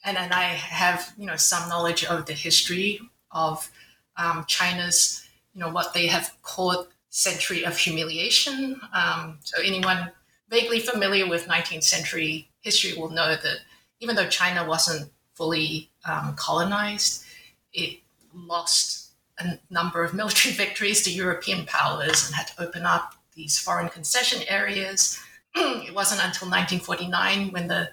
and 0.03 0.17
I 0.17 0.43
have 0.43 1.13
you 1.17 1.25
know 1.25 1.35
some 1.35 1.67
knowledge 1.69 2.05
of 2.05 2.25
the 2.25 2.33
history 2.33 2.99
of 3.31 3.69
um, 4.17 4.45
China's 4.47 5.27
you 5.53 5.61
know 5.61 5.69
what 5.69 5.93
they 5.93 6.07
have 6.07 6.35
called 6.41 6.87
century 7.09 7.65
of 7.65 7.77
humiliation. 7.77 8.79
Um, 8.93 9.39
so 9.43 9.61
anyone 9.61 10.11
vaguely 10.49 10.79
familiar 10.79 11.27
with 11.27 11.47
19th 11.47 11.83
century 11.83 12.49
history 12.61 12.93
will 12.97 13.09
know 13.09 13.29
that 13.35 13.59
even 13.99 14.15
though 14.15 14.27
China 14.27 14.67
wasn't 14.67 15.11
fully 15.33 15.89
um, 16.05 16.35
colonized, 16.35 17.25
it 17.73 17.99
lost 18.33 19.11
a 19.39 19.59
number 19.69 20.03
of 20.03 20.13
military 20.13 20.53
victories 20.63 21.01
to 21.03 21.11
European 21.11 21.65
powers 21.65 22.25
and 22.25 22.35
had 22.35 22.47
to 22.47 22.61
open 22.61 22.83
up 22.83 23.15
these 23.33 23.57
foreign 23.57 23.89
concession 23.89 24.41
areas. 24.47 25.19
it 25.55 25.93
wasn't 25.93 26.19
until 26.23 26.47
1949 26.49 27.51
when 27.51 27.67
the 27.67 27.89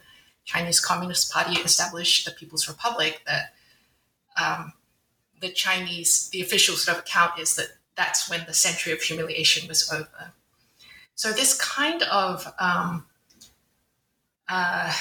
Chinese 0.47 0.81
Communist 0.81 1.31
Party 1.31 1.61
established 1.61 2.25
the 2.25 2.31
People's 2.31 2.69
Republic, 2.69 3.21
that 3.27 3.53
um, 4.41 4.73
the 5.41 5.51
Chinese, 5.51 6.31
the 6.31 6.41
official 6.41 6.77
sort 6.77 6.97
of 6.97 7.03
account 7.03 7.39
is 7.39 7.57
that 7.57 7.67
that's 7.97 8.31
when 8.31 8.45
the 8.47 8.55
century 8.55 8.93
of 8.93 9.03
humiliation 9.03 9.69
was 9.69 9.91
over. 9.93 10.33
So 11.15 11.33
this 11.33 11.61
kind 11.61 12.03
of 12.05 12.47
um, 12.59 13.07
uh, 14.49 14.95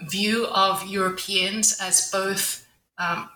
view 0.00 0.46
of 0.46 0.86
Europeans 0.86 1.78
as 1.80 2.10
both 2.10 2.66
um, 2.98 3.28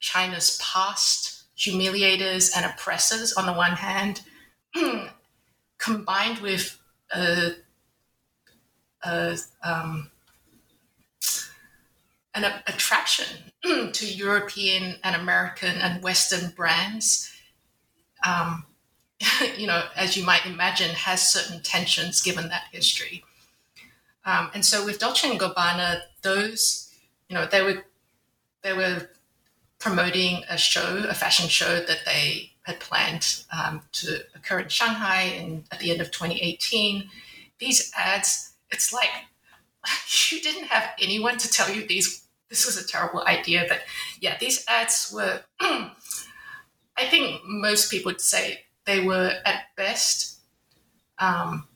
China's 0.00 0.58
past 0.62 1.44
humiliators 1.58 2.56
and 2.56 2.64
oppressors 2.64 3.32
on 3.32 3.46
the 3.46 3.52
one 3.52 3.72
hand, 3.72 4.22
combined 5.78 6.38
with 6.38 6.78
uh, 7.12 7.50
a, 9.02 9.38
um, 9.62 10.10
an 12.34 12.44
attraction 12.66 13.52
to 13.92 14.06
European 14.06 14.96
and 15.02 15.16
American 15.16 15.76
and 15.76 16.02
Western 16.02 16.50
brands, 16.50 17.32
um, 18.26 18.64
you 19.56 19.66
know, 19.66 19.84
as 19.96 20.16
you 20.16 20.24
might 20.24 20.46
imagine, 20.46 20.90
has 20.90 21.28
certain 21.28 21.60
tensions 21.62 22.20
given 22.20 22.48
that 22.48 22.64
history. 22.72 23.24
Um, 24.24 24.50
and 24.54 24.64
so 24.64 24.84
with 24.84 24.98
Dolce 24.98 25.30
and 25.30 25.40
Gabbana, 25.40 26.02
those, 26.22 26.92
you 27.28 27.34
know, 27.34 27.46
they 27.46 27.62
were 27.62 27.84
they 28.62 28.72
were 28.72 29.08
promoting 29.78 30.42
a 30.50 30.58
show, 30.58 31.04
a 31.08 31.14
fashion 31.14 31.48
show 31.48 31.80
that 31.80 32.04
they 32.04 32.52
had 32.62 32.80
planned 32.80 33.44
um, 33.56 33.82
to 33.92 34.20
occur 34.34 34.58
in 34.60 34.68
Shanghai 34.68 35.22
in, 35.22 35.64
at 35.72 35.78
the 35.78 35.90
end 35.90 36.00
of 36.00 36.10
2018. 36.10 37.08
These 37.58 37.92
ads, 37.96 38.47
it's 38.70 38.92
like 38.92 39.10
you 40.30 40.40
didn't 40.40 40.68
have 40.68 40.90
anyone 41.00 41.38
to 41.38 41.50
tell 41.50 41.70
you 41.70 41.86
these. 41.86 42.24
This 42.48 42.64
was 42.64 42.82
a 42.82 42.86
terrible 42.86 43.22
idea, 43.26 43.66
but 43.68 43.80
yeah, 44.20 44.36
these 44.38 44.64
ads 44.68 45.12
were. 45.14 45.42
I 45.60 47.04
think 47.04 47.42
most 47.44 47.90
people 47.90 48.10
would 48.10 48.20
say 48.20 48.64
they 48.84 49.00
were 49.00 49.32
at 49.44 49.64
best 49.76 50.38
um, 51.18 51.68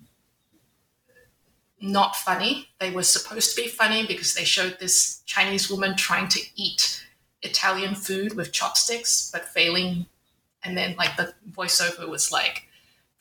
not 1.80 2.16
funny. 2.16 2.68
They 2.78 2.90
were 2.90 3.02
supposed 3.02 3.54
to 3.54 3.62
be 3.62 3.68
funny 3.68 4.06
because 4.06 4.34
they 4.34 4.44
showed 4.44 4.78
this 4.78 5.22
Chinese 5.26 5.70
woman 5.70 5.96
trying 5.96 6.28
to 6.28 6.40
eat 6.56 7.04
Italian 7.42 7.94
food 7.94 8.34
with 8.34 8.52
chopsticks, 8.52 9.30
but 9.32 9.48
failing. 9.48 10.06
And 10.64 10.76
then, 10.78 10.94
like, 10.96 11.16
the 11.16 11.34
voiceover 11.50 12.08
was 12.08 12.30
like 12.30 12.64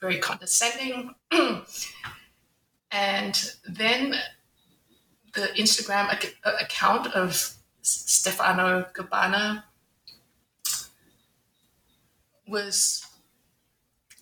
very 0.00 0.18
condescending. 0.18 1.14
and 2.92 3.54
then 3.66 4.14
the 5.34 5.48
Instagram 5.56 6.12
ac- 6.12 6.34
account 6.44 7.06
of 7.08 7.54
Stefano 7.80 8.86
Gabbana 8.94 9.64
was 12.46 13.06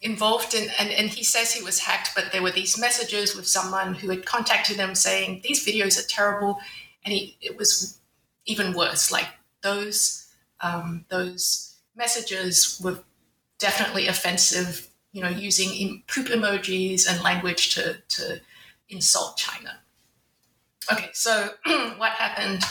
involved 0.03 0.55
in 0.55 0.69
and, 0.79 0.91
and 0.91 1.11
he 1.11 1.23
says 1.23 1.53
he 1.53 1.63
was 1.63 1.81
hacked 1.81 2.11
but 2.15 2.33
there 2.33 2.43
were 2.43 2.51
these 2.51 2.79
messages 2.81 3.37
with 3.37 3.47
someone 3.47 3.95
who 3.95 4.09
had 4.09 4.25
contacted 4.25 4.77
him 4.77 4.95
saying 4.95 5.41
these 5.45 5.67
videos 5.67 6.03
are 6.03 6.09
terrible. 6.09 6.59
And 7.05 7.13
he 7.13 7.37
it 7.41 7.59
was 7.59 7.99
even 8.47 8.73
worse 8.73 9.11
like 9.13 9.29
those 9.63 10.27
um, 10.63 11.05
those 11.09 11.77
messages 11.97 12.81
were 12.83 13.01
definitely 13.59 14.07
offensive 14.07 14.89
you 15.13 15.23
know 15.23 15.29
using 15.29 16.03
poop 16.07 16.29
emojis 16.29 17.07
and 17.09 17.23
language 17.23 17.75
to 17.75 17.97
to 18.09 18.41
insult 18.91 19.37
china 19.37 19.81
okay 20.93 21.11
so 21.13 21.51
what 21.97 22.13
happened 22.13 22.63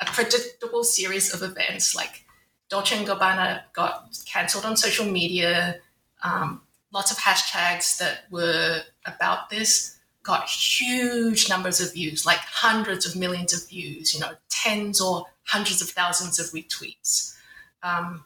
a 0.00 0.04
predictable 0.06 0.84
series 0.84 1.34
of 1.34 1.42
events 1.42 1.94
like 1.94 2.24
Dolce 2.68 3.02
& 3.04 3.04
Gabbana 3.04 3.62
got 3.72 4.16
cancelled 4.26 4.64
on 4.64 4.76
social 4.76 5.06
media 5.06 5.76
um, 6.22 6.60
lots 6.92 7.10
of 7.10 7.18
hashtags 7.18 7.98
that 7.98 8.24
were 8.30 8.82
about 9.06 9.50
this 9.50 9.98
got 10.28 10.46
huge 10.46 11.48
numbers 11.48 11.80
of 11.80 11.94
views, 11.94 12.26
like 12.26 12.38
hundreds 12.38 13.06
of 13.06 13.16
millions 13.16 13.54
of 13.54 13.66
views, 13.68 14.12
you 14.12 14.20
know, 14.20 14.32
tens 14.50 15.00
or 15.00 15.24
hundreds 15.44 15.80
of 15.80 15.88
thousands 15.88 16.38
of 16.38 16.46
retweets. 16.46 17.34
Um, 17.82 18.24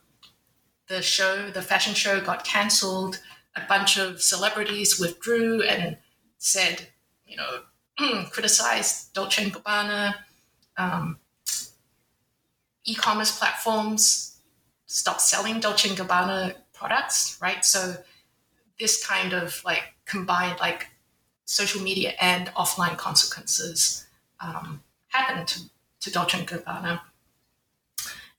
the 0.88 1.00
show, 1.00 1.48
the 1.50 1.62
fashion 1.62 1.94
show, 1.94 2.20
got 2.20 2.44
cancelled. 2.44 3.20
A 3.54 3.62
bunch 3.68 3.98
of 3.98 4.20
celebrities 4.20 4.98
withdrew 4.98 5.62
and 5.62 5.96
said, 6.38 6.88
you 7.32 7.38
know, 7.38 8.24
criticized 8.30 9.14
Dolce 9.14 9.44
and 9.44 9.52
Gabbana. 9.52 10.14
Um, 10.76 11.18
e-commerce 12.84 13.38
platforms 13.38 14.40
stop 14.86 15.20
selling 15.20 15.60
Dolce 15.60 15.88
and 15.88 15.98
Gabbana 15.98 16.54
products, 16.74 17.38
right? 17.40 17.64
So 17.64 17.96
this 18.78 19.04
kind 19.04 19.32
of 19.32 19.62
like 19.64 19.94
combined 20.04 20.58
like 20.60 20.88
social 21.44 21.82
media 21.82 22.12
and 22.20 22.48
offline 22.48 22.96
consequences 22.96 24.06
um, 24.40 24.82
happened 25.08 25.48
to, 25.48 25.60
to 26.00 26.10
Dolce 26.10 26.38
and 26.38 26.48
Gabbana. 26.48 27.00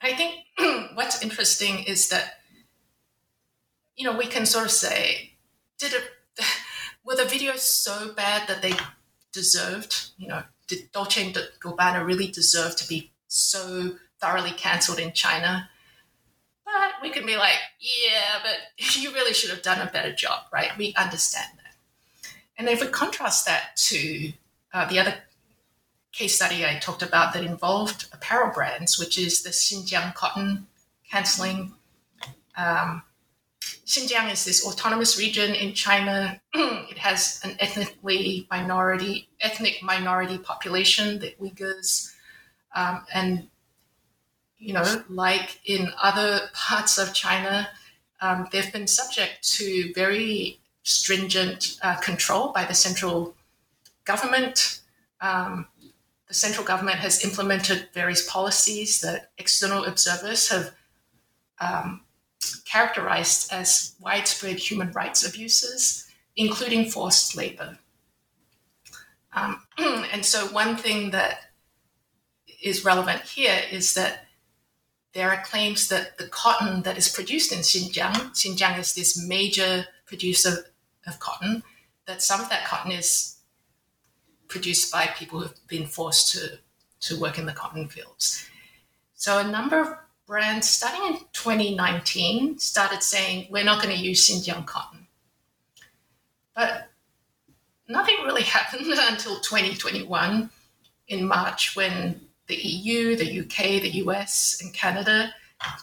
I 0.02 0.14
think 0.14 0.92
what's 0.96 1.24
interesting 1.24 1.84
is 1.86 2.10
that 2.10 2.40
you 3.96 4.04
know 4.04 4.18
we 4.18 4.26
can 4.26 4.46
sort 4.46 4.66
of 4.66 4.72
say, 4.72 5.34
did 5.80 5.94
it 5.94 6.04
were 7.06 7.16
the 7.16 7.24
videos 7.24 7.60
so 7.60 8.14
bad 8.14 8.48
that 8.48 8.62
they 8.62 8.74
deserved? 9.32 10.12
You 10.18 10.30
know, 10.30 10.44
did 10.68 10.92
Dolce 10.92 11.26
and 11.26 11.36
Gabbana 11.62 12.06
really 12.06 12.28
deserve 12.28 12.76
to 12.78 12.88
be 12.88 13.12
so 13.28 13.98
thoroughly 14.20 14.52
cancelled 14.52 15.00
in 15.00 15.14
China? 15.14 15.70
But 16.66 16.94
we 17.02 17.10
can 17.10 17.26
be 17.26 17.36
like, 17.36 17.58
yeah, 17.80 18.40
but 18.42 18.96
you 18.96 19.14
really 19.14 19.34
should 19.34 19.50
have 19.50 19.62
done 19.62 19.86
a 19.86 19.92
better 19.92 20.14
job, 20.14 20.44
right? 20.52 20.78
We 20.78 20.94
understand 20.96 21.52
that. 21.58 22.30
And 22.58 22.70
if 22.70 22.82
we 22.82 22.88
contrast 22.88 23.46
that 23.46 23.76
to 23.78 24.32
uh, 24.74 24.86
the 24.86 25.00
other 25.00 25.16
case 26.12 26.36
study 26.36 26.66
I 26.66 26.78
talked 26.80 27.02
about 27.02 27.34
that 27.34 27.44
involved 27.44 28.08
apparel 28.14 28.54
brands, 28.54 29.00
which 29.00 29.18
is 29.18 29.42
the 29.42 29.50
Xinjiang 29.50 30.14
cotton 30.14 30.68
canceling. 31.10 31.74
Um, 32.56 33.04
Xinjiang 33.86 34.32
is 34.32 34.46
this 34.46 34.66
autonomous 34.66 35.18
region 35.18 35.54
in 35.54 35.74
China. 35.74 36.40
it 36.54 36.98
has 36.98 37.40
an 37.44 37.56
ethnically 37.60 38.48
minority, 38.50 39.30
ethnic 39.42 39.82
minority 39.84 40.38
population, 40.38 41.20
the 41.20 41.36
Uyghurs, 41.42 42.14
um, 42.76 43.06
and 43.14 43.48
you 44.58 44.74
know, 44.74 45.04
like 45.10 45.60
in 45.66 45.92
other 46.02 46.40
parts 46.54 46.98
of 46.98 47.14
China, 47.14 47.68
um, 48.22 48.48
they've 48.52 48.72
been 48.72 48.88
subject 48.88 49.44
to 49.58 49.92
very 49.94 50.60
stringent 50.84 51.78
uh, 51.82 51.96
control 51.96 52.54
by 52.54 52.64
the 52.64 52.74
central 52.74 53.36
government. 54.06 54.80
Um, 55.20 55.68
the 56.28 56.34
central 56.34 56.66
government 56.66 57.00
has 57.00 57.24
implemented 57.24 57.90
various 57.94 58.28
policies 58.30 59.02
that 59.02 59.32
external 59.38 59.84
observers 59.86 60.50
have 60.50 60.72
um, 61.60 62.02
characterized 62.66 63.52
as 63.52 63.96
widespread 64.00 64.58
human 64.58 64.92
rights 64.92 65.28
abuses, 65.28 66.08
including 66.36 66.90
forced 66.90 67.36
labor. 67.36 67.78
Um, 69.34 69.62
and 69.78 70.26
so, 70.26 70.48
one 70.48 70.76
thing 70.76 71.12
that 71.12 71.52
is 72.62 72.86
relevant 72.86 73.22
here 73.22 73.60
is 73.72 73.94
that 73.94 74.26
there 75.14 75.30
are 75.30 75.44
claims 75.44 75.88
that 75.90 76.18
the 76.18 76.28
cotton 76.28 76.82
that 76.84 76.98
is 76.98 77.08
produced 77.10 77.52
in 77.52 77.60
Xinjiang, 77.60 78.32
Xinjiang 78.32 78.80
is 78.80 78.94
this 78.94 79.22
major 79.22 79.86
producer 80.06 80.66
of 81.06 81.20
cotton, 81.20 81.64
that 82.06 82.22
some 82.22 82.42
of 82.42 82.50
that 82.50 82.66
cotton 82.66 82.92
is 82.92 83.38
produced 84.48 84.92
by 84.92 85.08
people 85.08 85.40
who've 85.40 85.68
been 85.68 85.86
forced 85.86 86.32
to, 86.34 86.60
to 87.02 87.20
work 87.20 87.38
in 87.38 87.46
the 87.46 87.54
cotton 87.54 87.88
fields. 87.88 88.48
So 89.16 89.40
a 89.40 89.44
number 89.44 89.80
of 89.80 89.96
brands, 90.26 90.70
starting 90.70 91.14
in 91.14 91.20
2019, 91.34 92.58
started 92.60 93.04
saying, 93.04 93.48
we're 93.50 93.64
not 93.64 93.82
going 93.82 93.96
to 93.96 94.02
use 94.02 94.30
Xinjiang 94.30 94.66
cotton. 94.66 95.08
But 96.56 96.90
nothing 97.88 98.16
really 98.24 98.44
happened 98.58 98.88
until 98.88 99.40
2021 99.40 100.50
in 101.08 101.28
March 101.28 101.76
when 101.76 102.22
the 102.48 102.56
EU, 102.56 103.16
the 103.16 103.42
UK, 103.42 103.82
the 103.82 103.92
US, 104.04 104.60
and 104.62 104.74
Canada 104.74 105.34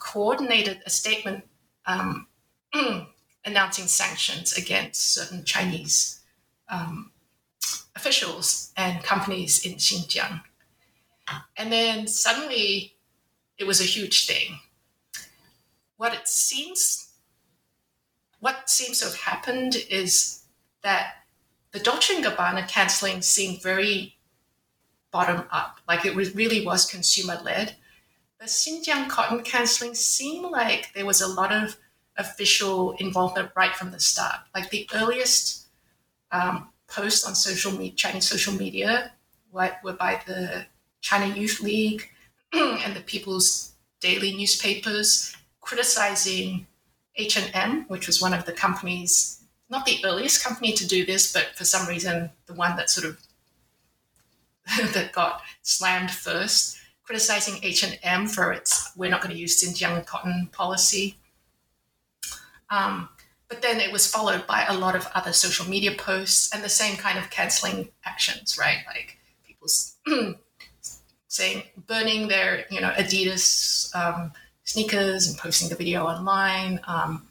coordinated 0.01 0.81
a 0.85 0.91
statement 0.91 1.45
um, 1.87 2.27
announcing 3.45 3.87
sanctions 3.87 4.57
against 4.57 5.15
certain 5.15 5.45
Chinese 5.45 6.21
um, 6.69 7.11
officials 7.97 8.73
and 8.77 9.03
companies 9.03 9.65
in 9.65 9.75
Xinjiang. 9.77 10.43
And 11.57 11.73
then 11.73 12.07
suddenly 12.07 12.95
it 13.61 13.67
was 13.67 13.81
a 13.81 13.85
huge 13.85 14.27
thing. 14.27 14.59
What 15.99 16.15
it 16.15 16.27
seems, 16.27 17.13
what 18.41 18.71
seems 18.71 19.01
to 19.01 19.05
have 19.05 19.17
happened 19.17 19.77
is 19.91 20.45
that 20.83 21.17
the 21.73 21.79
Dolce 21.79 22.23
& 22.23 22.23
Gabbana 22.23 22.67
cancelling 22.67 23.21
seemed 23.21 23.63
very 23.63 24.17
bottom 25.13 25.45
up. 25.53 25.79
Like 25.87 26.07
it 26.07 26.17
really 26.35 26.65
was 26.65 26.87
consumer 26.87 27.39
led. 27.45 27.77
The 28.41 28.47
Xinjiang 28.47 29.11
cotton 29.11 29.43
cancelling 29.43 29.95
seemed 29.95 30.51
like 30.51 30.95
there 30.95 31.05
was 31.05 31.21
a 31.21 31.29
lot 31.29 31.53
of 31.53 31.77
official 32.17 32.93
involvement 32.93 33.51
right 33.55 33.77
from 33.77 33.91
the 33.91 34.01
start. 34.01 34.41
Like 34.55 34.71
the 34.71 34.89
earliest 34.95 35.67
um, 36.33 36.71
posts 36.89 37.27
on 37.27 37.35
social 37.35 37.73
media, 37.73 37.93
Chinese 37.95 38.27
social 38.27 38.55
media 38.55 39.13
were 39.53 39.77
by 39.99 40.23
the 40.27 40.65
China 41.03 41.35
Youth 41.35 41.61
League 41.61 42.09
and 42.53 42.95
the 42.95 43.01
People's 43.01 43.73
Daily 44.01 44.35
newspapers 44.35 45.37
criticizing 45.61 46.67
H&M, 47.17 47.85
which 47.89 48.07
was 48.07 48.21
one 48.21 48.33
of 48.33 48.47
the 48.47 48.53
companies, 48.53 49.43
not 49.69 49.85
the 49.85 50.01
earliest 50.05 50.43
company 50.43 50.73
to 50.73 50.87
do 50.87 51.05
this, 51.05 51.33
but 51.33 51.55
for 51.55 51.65
some 51.65 51.87
reason 51.87 52.31
the 52.47 52.55
one 52.55 52.77
that 52.77 52.91
sort 52.91 53.07
of 53.07 53.21
that 54.95 55.13
got 55.13 55.43
slammed 55.63 56.11
first, 56.11 56.79
criticizing 57.03 57.63
H&M 57.63 58.27
for 58.27 58.53
its 58.53 58.91
"we're 58.97 59.11
not 59.11 59.21
going 59.21 59.35
to 59.35 59.41
use 59.41 59.63
Xinjiang 59.63 60.07
cotton" 60.07 60.49
policy. 60.53 61.17
Um, 62.71 63.09
but 63.49 63.63
then 63.63 63.81
it 63.81 63.93
was 63.93 64.07
followed 64.07 64.47
by 64.47 64.65
a 64.65 64.79
lot 64.79 64.95
of 64.95 65.09
other 65.15 65.33
social 65.33 65.69
media 65.69 65.93
posts 65.93 66.55
and 66.55 66.63
the 66.63 66.69
same 66.69 66.97
kind 66.97 67.19
of 67.19 67.31
canceling 67.31 67.91
actions, 68.05 68.57
right? 68.57 68.79
Like 68.87 69.19
people 69.45 69.69
saying 71.31 71.63
burning 71.87 72.27
their 72.27 72.67
you 72.71 72.81
know 72.81 72.91
Adidas 72.91 73.95
um, 73.95 74.33
sneakers 74.65 75.29
and 75.29 75.39
posting 75.39 75.69
the 75.69 75.77
video 75.77 76.05
online, 76.05 76.81
um, 76.87 77.27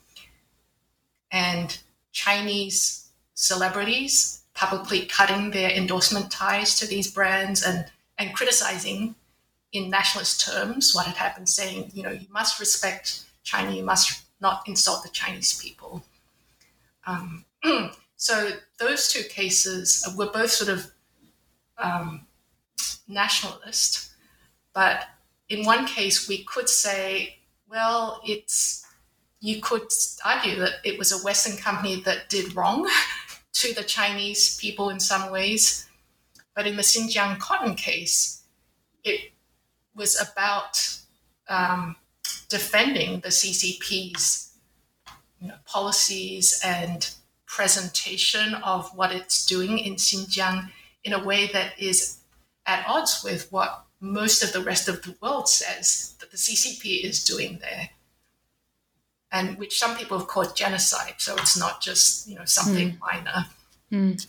and 1.32 1.78
Chinese 2.12 3.10
celebrities 3.36 4.42
publicly 4.54 5.06
cutting 5.06 5.52
their 5.52 5.70
endorsement 5.70 6.32
ties 6.32 6.80
to 6.80 6.88
these 6.88 7.12
brands 7.12 7.64
and 7.64 7.86
and 8.18 8.34
criticizing 8.34 9.16
in 9.74 9.90
nationalist 9.90 10.42
terms 10.50 10.96
what 10.96 11.06
had 11.06 11.16
happened, 11.18 11.48
saying 11.48 11.92
you 11.94 12.02
know 12.02 12.12
you 12.12 12.28
must 12.32 12.60
respect 12.60 13.26
China, 13.44 13.72
you 13.72 13.84
must 13.84 14.24
not 14.42 14.64
insult 14.66 15.04
the 15.04 15.10
Chinese 15.10 15.62
people. 15.62 16.02
Um, 17.06 17.44
so 18.16 18.52
those 18.80 19.12
two 19.12 19.24
cases 19.24 20.08
were 20.18 20.32
both 20.32 20.52
sort 20.52 20.70
of 20.70 20.92
um, 21.78 22.26
nationalist, 23.08 24.12
but 24.74 25.06
in 25.50 25.66
one 25.66 25.86
case 25.86 26.28
we 26.28 26.44
could 26.44 26.70
say, 26.70 27.38
well, 27.70 28.22
it's 28.26 28.86
you 29.42 29.62
could 29.62 29.90
argue 30.26 30.58
that 30.58 30.74
it 30.84 30.98
was 30.98 31.12
a 31.12 31.24
Western 31.24 31.58
company 31.58 32.02
that 32.02 32.30
did 32.30 32.56
wrong 32.56 32.90
to 33.54 33.74
the 33.74 33.84
Chinese 33.84 34.58
people 34.58 34.90
in 34.90 35.00
some 35.00 35.32
ways, 35.32 35.88
but 36.56 36.68
in 36.68 36.76
the 36.76 36.84
Xinjiang 36.84 37.40
cotton 37.40 37.76
case, 37.76 38.44
it 39.04 39.32
was 39.96 40.20
about 40.22 41.00
um, 41.48 41.96
defending 42.50 43.22
the 43.22 43.30
CCP's 43.30 44.58
you 45.40 45.48
know, 45.48 45.56
policies 45.66 46.60
and 46.64 47.10
presentation 47.46 48.56
of 48.56 48.96
what 48.96 49.12
it's 49.12 49.46
doing 49.46 49.80
in 49.80 49.96
Xinjiang 49.96 50.70
in 51.04 51.14
a 51.14 51.24
way 51.24 51.48
that 51.48 51.80
is 51.80 52.19
at 52.70 52.86
odds 52.88 53.22
with 53.24 53.52
what 53.52 53.86
most 54.00 54.44
of 54.44 54.54
the 54.54 54.62
rest 54.62 54.88
of 54.88 55.02
the 55.02 55.16
world 55.22 55.50
says 55.50 56.16
that 56.20 56.32
the 56.32 56.38
CCP 56.38 57.04
is 57.04 57.24
doing 57.24 57.58
there, 57.60 57.90
and 59.32 59.58
which 59.58 59.78
some 59.78 59.98
people 59.98 60.18
have 60.18 60.28
called 60.28 60.56
genocide. 60.56 61.16
So 61.18 61.36
it's 61.36 61.58
not 61.58 61.82
just 61.82 62.30
you 62.30 62.36
know 62.36 62.46
something 62.46 62.92
mm. 62.92 63.00
minor. 63.00 63.48
Mm. 63.92 64.28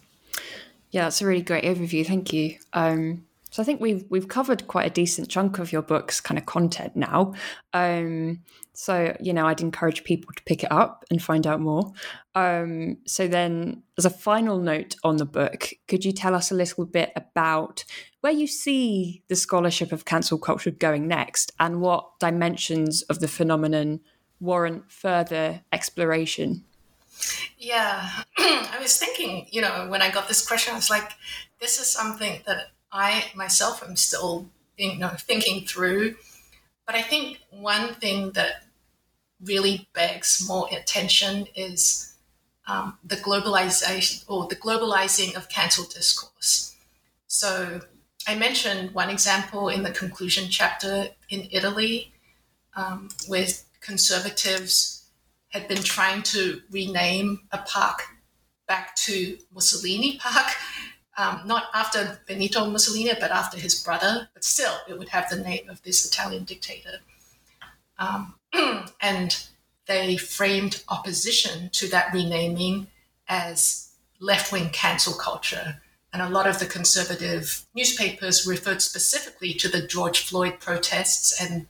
Yeah, 0.91 1.05
that's 1.05 1.21
a 1.21 1.27
really 1.27 1.43
great 1.43 1.65
overview. 1.65 2.05
Thank 2.05 2.33
you. 2.33 2.57
Um, 2.73 3.27
so 3.51 3.63
I 3.63 3.65
think 3.67 3.81
we've 3.81 4.05
we've 4.09 4.29
covered 4.29 4.67
quite 4.69 4.87
a 4.87 4.91
decent 4.91 5.29
chunk 5.29 5.59
of 5.59 5.71
your 5.71 5.83
book's 5.83 6.21
kind 6.21 6.39
of 6.39 6.47
content 6.47 6.97
now. 6.97 7.35
Um, 7.75 8.41
so 8.73 9.15
you 9.21 9.35
know, 9.35 9.47
I'd 9.47 9.61
encourage 9.61 10.03
people 10.03 10.33
to 10.35 10.43
pick 10.45 10.65
it 10.65 10.73
up 10.73 11.05
and 11.11 11.23
find 11.23 11.47
out 11.47 11.61
more. 11.61 11.93
Um, 12.35 12.97
so 13.07 13.29
then, 13.29 13.83
as 13.99 14.07
a 14.07 14.11
final 14.11 14.59
note 14.59 14.97
on 15.05 15.19
the 15.19 15.27
book, 15.27 15.71
could 15.87 16.05
you 16.05 16.13
tell 16.13 16.35
us 16.35 16.51
a 16.51 16.55
little 16.55 16.87
bit 16.87 17.13
about 17.15 17.85
where 18.21 18.33
you 18.33 18.47
see 18.47 19.23
the 19.29 19.37
scholarship 19.37 19.93
of 19.93 20.05
cancel 20.05 20.39
culture 20.39 20.71
going 20.71 21.09
next, 21.09 21.53
and 21.59 21.81
what 21.81 22.19
dimensions 22.19 23.03
of 23.03 23.21
the 23.21 23.29
phenomenon 23.29 24.01
warrant 24.41 24.91
further 24.91 25.63
exploration? 25.73 26.65
Yeah, 27.59 28.11
I 28.39 28.79
was 28.81 28.99
thinking, 28.99 29.47
you 29.51 29.61
know, 29.61 29.87
when 29.89 30.03
I 30.03 30.11
got 30.11 30.29
this 30.29 30.47
question, 30.47 30.73
I 30.73 30.77
was 30.77 30.91
like, 30.91 31.13
this 31.61 31.79
is 31.81 31.91
something 31.91 32.41
that 32.47 32.71
I 32.93 33.27
myself 33.35 33.83
am 33.83 33.97
still 33.97 34.51
you 34.81 34.99
know, 34.99 35.11
thinking 35.19 35.67
through. 35.67 36.17
But 36.87 36.95
I 36.95 37.03
think 37.03 37.39
one 37.51 37.95
thing 37.95 38.33
that 38.33 38.65
really 39.45 39.89
begs 39.93 40.45
more 40.47 40.69
attention 40.73 41.47
is 41.55 42.15
um, 42.67 42.99
the 43.05 43.17
globalization 43.17 44.25
or 44.27 44.47
the 44.49 44.57
globalizing 44.57 45.37
of 45.37 45.49
cancel 45.49 45.85
discourse. 45.85 46.75
So 47.27 47.83
I 48.27 48.35
mentioned 48.37 48.93
one 48.95 49.11
example 49.11 49.69
in 49.69 49.83
the 49.83 49.91
conclusion 49.91 50.49
chapter 50.51 51.09
in 51.29 51.49
Italy, 51.51 52.13
um, 52.77 53.09
where 53.27 53.47
conservatives 53.81 55.07
had 55.49 55.67
been 55.67 55.83
trying 55.83 56.23
to 56.23 56.61
rename 56.71 57.41
a 57.51 57.59
park 57.59 58.03
back 58.69 58.95
to 58.95 59.37
Mussolini 59.53 60.19
Park 60.19 60.55
um, 61.21 61.43
not 61.45 61.65
after 61.75 62.19
Benito 62.27 62.71
Mussolini, 62.71 63.13
but 63.21 63.31
after 63.31 63.59
his 63.59 63.75
brother. 63.83 64.29
But 64.33 64.43
still, 64.43 64.73
it 64.89 64.99
would 64.99 65.11
have 65.11 65.29
the 65.29 65.37
name 65.37 65.69
of 65.69 65.83
this 65.83 66.07
Italian 66.07 66.45
dictator. 66.45 67.01
Um, 67.99 68.37
and 69.01 69.47
they 69.87 70.17
framed 70.17 70.83
opposition 70.89 71.69
to 71.73 71.89
that 71.89 72.15
renaming 72.15 72.87
as 73.29 73.91
left 74.19 74.51
wing 74.51 74.71
cancel 74.71 75.13
culture. 75.13 75.83
And 76.13 76.23
a 76.23 76.29
lot 76.29 76.49
of 76.49 76.59
the 76.59 76.67
conservative 76.67 77.67
newspapers 77.75 78.47
referred 78.47 78.83
specifically 78.83 79.53
to 79.55 79.69
the 79.69 79.87
George 79.87 80.21
Floyd 80.27 80.59
protests 80.59 81.41
and 81.41 81.67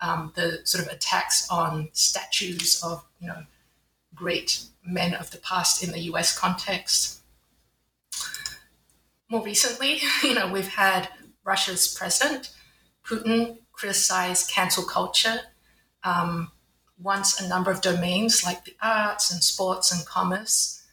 um, 0.00 0.32
the 0.34 0.60
sort 0.64 0.84
of 0.84 0.92
attacks 0.92 1.48
on 1.48 1.90
statues 1.92 2.82
of, 2.82 3.04
you 3.20 3.28
know, 3.28 3.44
great 4.14 4.64
men 4.84 5.14
of 5.14 5.30
the 5.30 5.38
past 5.38 5.82
in 5.82 5.92
the 5.92 6.00
US 6.00 6.36
context 6.36 7.22
more 9.34 9.42
recently, 9.42 10.00
you 10.22 10.34
know, 10.34 10.50
we've 10.50 10.68
had 10.68 11.08
Russia's 11.44 11.88
president, 11.88 12.50
Putin, 13.04 13.58
criticize 13.72 14.46
cancel 14.46 14.84
culture. 14.84 15.40
Um, 16.04 16.52
once 17.02 17.40
a 17.40 17.48
number 17.48 17.70
of 17.70 17.80
domains 17.80 18.44
like 18.44 18.64
the 18.64 18.76
arts 18.80 19.32
and 19.32 19.42
sports 19.42 19.90
and 19.90 20.06
commerce 20.06 20.84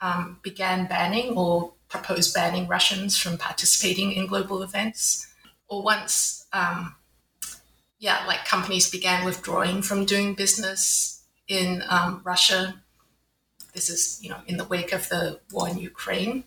um, 0.00 0.38
began 0.42 0.86
banning 0.86 1.36
or 1.36 1.72
proposed 1.90 2.32
banning 2.32 2.68
Russians 2.68 3.18
from 3.18 3.36
participating 3.36 4.12
in 4.12 4.26
global 4.26 4.62
events, 4.62 5.26
or 5.68 5.82
once, 5.82 6.46
um, 6.52 6.94
yeah, 7.98 8.24
like 8.26 8.44
companies 8.46 8.88
began 8.90 9.26
withdrawing 9.26 9.82
from 9.82 10.06
doing 10.06 10.34
business 10.34 11.24
in 11.48 11.82
um, 11.88 12.22
Russia. 12.24 12.82
This 13.74 13.90
is, 13.90 14.20
you 14.22 14.30
know, 14.30 14.38
in 14.46 14.56
the 14.56 14.64
wake 14.64 14.92
of 14.92 15.08
the 15.08 15.40
war 15.52 15.68
in 15.68 15.78
Ukraine. 15.78 16.44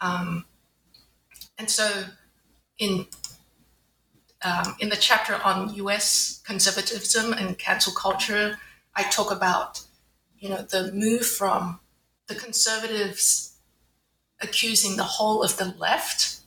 Um, 0.00 0.44
and 1.56 1.68
so, 1.68 2.04
in 2.78 3.06
um, 4.42 4.76
in 4.78 4.90
the 4.90 4.96
chapter 4.96 5.34
on 5.34 5.74
U.S. 5.74 6.40
conservatism 6.44 7.32
and 7.32 7.58
cancel 7.58 7.92
culture, 7.92 8.58
I 8.94 9.02
talk 9.04 9.32
about 9.32 9.82
you 10.38 10.48
know 10.48 10.62
the 10.62 10.92
move 10.92 11.26
from 11.26 11.80
the 12.28 12.34
conservatives 12.34 13.47
accusing 14.40 14.96
the 14.96 15.04
whole 15.04 15.42
of 15.42 15.56
the 15.56 15.74
left 15.78 16.40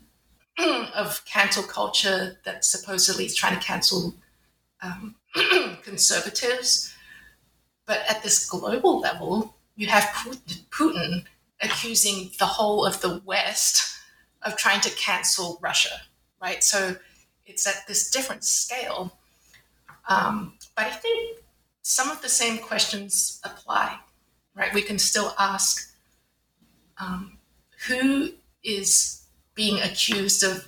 of 0.96 1.24
cancel 1.26 1.64
culture 1.64 2.38
that 2.46 2.64
supposedly 2.66 3.26
is 3.26 3.36
trying 3.36 3.58
to 3.58 3.66
cancel 3.66 4.14
um, 4.82 5.16
conservatives, 5.84 6.94
but 7.86 8.00
at 8.10 8.24
this 8.24 8.50
global 8.50 9.00
level, 9.00 9.56
you 9.76 9.88
have 9.88 10.04
Putin 10.70 11.24
accusing 11.62 12.32
the 12.40 12.46
whole 12.46 12.86
of 12.86 13.02
the 13.02 13.22
West 13.26 13.98
of 14.44 14.58
trying 14.58 14.82
to 14.82 14.90
cancel 14.92 15.60
Russia, 15.62 16.02
right? 16.42 16.64
So 16.64 16.96
it's 17.46 17.68
at 17.68 17.88
this 17.88 18.10
different 18.10 18.44
scale. 18.44 19.18
Um, 20.08 20.54
but 20.76 20.88
I 20.88 20.90
think 20.90 21.40
some 21.82 22.10
of 22.10 22.22
the 22.22 22.30
same 22.30 22.58
questions 22.58 23.40
apply, 23.44 24.00
right? 24.56 24.74
We 24.74 24.82
can 24.82 25.00
still 25.00 25.34
ask 25.38 25.96
um, 26.98 27.38
who 27.88 28.32
is 28.64 29.26
being 29.56 29.82
accused 29.82 30.44
of 30.44 30.68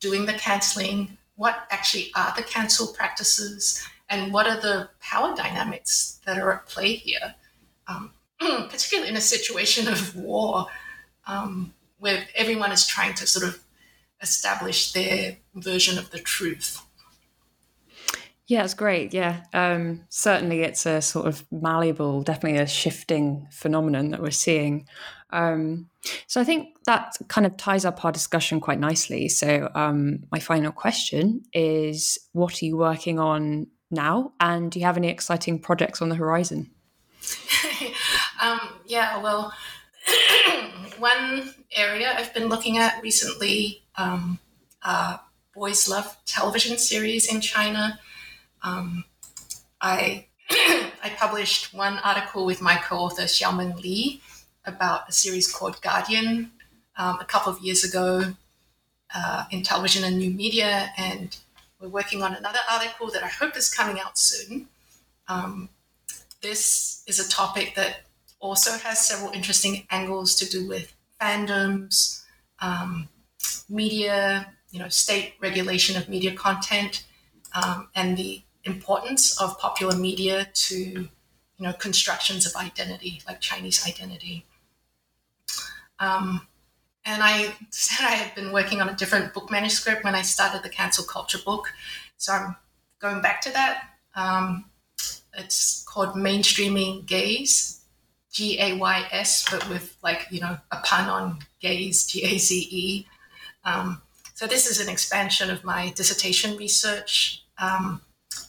doing 0.00 0.26
the 0.26 0.32
canceling, 0.32 1.16
what 1.36 1.66
actually 1.70 2.10
are 2.14 2.32
the 2.36 2.42
cancel 2.42 2.88
practices, 2.88 3.86
and 4.08 4.32
what 4.32 4.46
are 4.46 4.60
the 4.60 4.88
power 5.00 5.34
dynamics 5.34 6.20
that 6.26 6.38
are 6.38 6.52
at 6.52 6.66
play 6.66 6.94
here? 6.94 7.34
Um, 7.88 8.12
particularly 8.38 9.10
in 9.10 9.16
a 9.16 9.20
situation 9.20 9.88
of 9.88 10.14
war, 10.16 10.66
um, 11.26 11.72
where 11.98 12.26
everyone 12.34 12.72
is 12.72 12.86
trying 12.86 13.14
to 13.14 13.26
sort 13.26 13.46
of 13.46 13.60
establish 14.20 14.92
their 14.92 15.38
version 15.54 15.98
of 15.98 16.10
the 16.10 16.18
truth. 16.18 16.82
Yeah, 18.46 18.62
it's 18.62 18.74
great. 18.74 19.14
Yeah, 19.14 19.44
um, 19.54 20.04
certainly 20.10 20.60
it's 20.60 20.84
a 20.84 21.00
sort 21.00 21.26
of 21.26 21.44
malleable, 21.50 22.22
definitely 22.22 22.58
a 22.58 22.66
shifting 22.66 23.48
phenomenon 23.50 24.10
that 24.10 24.20
we're 24.20 24.30
seeing. 24.30 24.86
Um, 25.30 25.88
so 26.26 26.40
I 26.40 26.44
think 26.44 26.76
that 26.86 27.16
kind 27.28 27.46
of 27.46 27.56
ties 27.56 27.84
up 27.84 28.04
our 28.04 28.12
discussion 28.12 28.60
quite 28.60 28.78
nicely. 28.78 29.28
So 29.28 29.70
um, 29.74 30.24
my 30.30 30.38
final 30.38 30.72
question 30.72 31.42
is: 31.52 32.18
What 32.32 32.62
are 32.62 32.64
you 32.64 32.76
working 32.76 33.18
on 33.18 33.68
now, 33.90 34.32
and 34.40 34.70
do 34.70 34.78
you 34.78 34.84
have 34.84 34.96
any 34.96 35.08
exciting 35.08 35.58
projects 35.58 36.02
on 36.02 36.08
the 36.08 36.16
horizon? 36.16 36.70
Um, 38.42 38.60
yeah, 38.84 39.22
well, 39.22 39.54
one 40.98 41.54
area 41.74 42.12
I've 42.14 42.34
been 42.34 42.48
looking 42.48 42.76
at 42.76 43.02
recently, 43.02 43.84
um, 43.96 44.38
uh, 44.82 45.16
Boys 45.54 45.88
Love 45.88 46.16
television 46.26 46.76
series 46.76 47.32
in 47.32 47.40
China. 47.40 47.98
Um, 48.62 49.04
I 49.80 50.26
I 50.50 51.12
published 51.16 51.72
one 51.72 51.98
article 51.98 52.44
with 52.44 52.60
my 52.60 52.76
co-author 52.76 53.22
Xiaomeng 53.22 53.80
Li 53.82 54.20
about 54.66 55.08
a 55.08 55.12
series 55.12 55.52
called 55.52 55.80
Guardian 55.82 56.52
um, 56.96 57.18
a 57.20 57.24
couple 57.24 57.52
of 57.52 57.60
years 57.60 57.84
ago, 57.84 58.34
uh, 59.14 59.44
in 59.50 59.62
television 59.62 60.04
and 60.04 60.18
new 60.18 60.30
media, 60.30 60.90
and 60.96 61.36
we're 61.80 61.88
working 61.88 62.22
on 62.22 62.34
another 62.34 62.58
article 62.70 63.10
that 63.10 63.22
I 63.22 63.28
hope 63.28 63.56
is 63.56 63.72
coming 63.72 64.00
out 64.00 64.18
soon. 64.18 64.68
Um, 65.28 65.68
this 66.42 67.02
is 67.06 67.18
a 67.24 67.28
topic 67.28 67.74
that 67.76 68.02
also 68.40 68.72
has 68.78 68.98
several 68.98 69.30
interesting 69.32 69.86
angles 69.90 70.34
to 70.36 70.46
do 70.46 70.68
with 70.68 70.94
fandoms, 71.20 72.24
um, 72.60 73.08
media, 73.68 74.52
you 74.70 74.78
know, 74.78 74.88
state 74.88 75.34
regulation 75.40 75.96
of 75.96 76.08
media 76.08 76.34
content, 76.34 77.04
um, 77.54 77.88
and 77.94 78.16
the 78.16 78.42
importance 78.64 79.40
of 79.40 79.58
popular 79.58 79.96
media 79.96 80.48
to, 80.52 80.76
you 80.76 81.08
know, 81.58 81.72
constructions 81.72 82.46
of 82.46 82.56
identity, 82.56 83.22
like 83.26 83.40
Chinese 83.40 83.86
identity. 83.86 84.44
Um, 86.04 86.46
and 87.04 87.22
I 87.22 87.54
said 87.70 88.04
I 88.04 88.12
had 88.12 88.34
been 88.34 88.52
working 88.52 88.80
on 88.80 88.88
a 88.88 88.94
different 88.94 89.34
book 89.34 89.50
manuscript 89.50 90.04
when 90.04 90.14
I 90.14 90.22
started 90.22 90.62
the 90.62 90.68
cancel 90.68 91.04
culture 91.04 91.38
book. 91.44 91.72
So 92.16 92.32
I'm 92.32 92.56
going 92.98 93.22
back 93.22 93.40
to 93.42 93.50
that. 93.52 93.84
Um, 94.14 94.66
it's 95.36 95.84
called 95.84 96.14
Mainstreaming 96.14 97.06
Gays, 97.06 97.80
G 98.32 98.60
A 98.60 98.76
Y 98.76 99.08
S, 99.10 99.44
but 99.50 99.68
with 99.68 99.96
like, 100.02 100.26
you 100.30 100.40
know, 100.40 100.58
a 100.70 100.76
pun 100.78 101.08
on 101.08 101.38
gaze, 101.60 102.06
G 102.06 102.22
A 102.24 102.38
Z 102.38 102.68
E. 102.70 103.06
Um, 103.64 104.00
so 104.34 104.46
this 104.46 104.66
is 104.66 104.80
an 104.80 104.88
expansion 104.88 105.50
of 105.50 105.64
my 105.64 105.92
dissertation 105.94 106.56
research, 106.56 107.44
um, 107.58 108.00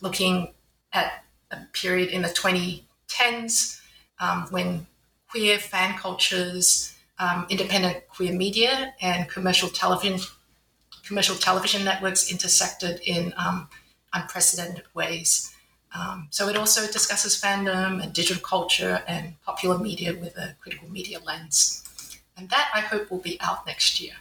looking 0.01 0.53
at 0.93 1.23
a 1.51 1.57
period 1.73 2.09
in 2.09 2.21
the 2.21 2.29
2010s 2.29 3.79
um, 4.19 4.47
when 4.49 4.87
queer 5.29 5.57
fan 5.57 5.97
cultures 5.97 6.94
um, 7.19 7.45
independent 7.49 8.07
queer 8.09 8.33
media 8.33 8.93
and 9.01 9.29
commercial 9.29 9.69
television 9.69 10.19
commercial 11.05 11.35
television 11.35 11.85
networks 11.85 12.31
intersected 12.31 12.99
in 13.05 13.31
um, 13.37 13.69
unprecedented 14.13 14.85
ways. 14.95 15.53
Um, 15.93 16.27
so 16.31 16.49
it 16.49 16.57
also 16.57 16.91
discusses 16.91 17.39
fandom 17.39 18.01
and 18.01 18.11
digital 18.11 18.41
culture 18.41 19.03
and 19.07 19.39
popular 19.43 19.77
media 19.77 20.13
with 20.13 20.35
a 20.35 20.55
critical 20.59 20.89
media 20.89 21.19
lens. 21.23 21.83
And 22.35 22.49
that 22.49 22.69
I 22.73 22.81
hope 22.81 23.11
will 23.11 23.19
be 23.19 23.39
out 23.39 23.65
next 23.65 24.01
year. 24.01 24.15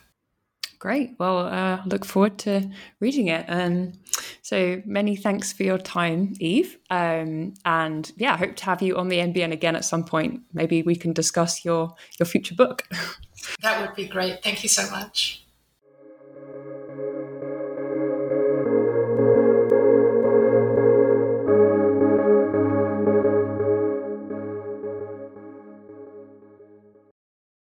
Great. 0.85 1.17
Well, 1.19 1.39
uh, 1.39 1.81
look 1.87 2.05
forward 2.05 2.37
to 2.41 2.71
reading 3.01 3.29
it. 3.29 3.47
Um, 3.49 3.95
so 4.43 4.83
many 4.85 5.17
thanks 5.17 5.51
for 5.51 5.63
your 5.63 5.79
time, 5.79 6.35
Eve. 6.41 6.77
Um, 6.91 7.55
and 7.65 8.13
yeah, 8.19 8.35
I 8.35 8.37
hope 8.37 8.57
to 8.57 8.65
have 8.67 8.83
you 8.83 8.99
on 8.99 9.09
the 9.09 9.17
NBN 9.17 9.51
again 9.51 9.77
at 9.77 9.87
some 9.87 10.05
point. 10.05 10.43
Maybe 10.53 10.83
we 10.83 10.95
can 10.95 11.15
discuss 11.15 11.65
your 11.65 11.95
your 12.19 12.27
future 12.27 12.55
book. 12.55 12.87
that 13.63 13.81
would 13.81 13.97
be 13.97 14.05
great. 14.05 14.43
Thank 14.43 14.63
you 14.63 14.69
so 14.69 14.91
much. 14.91 15.44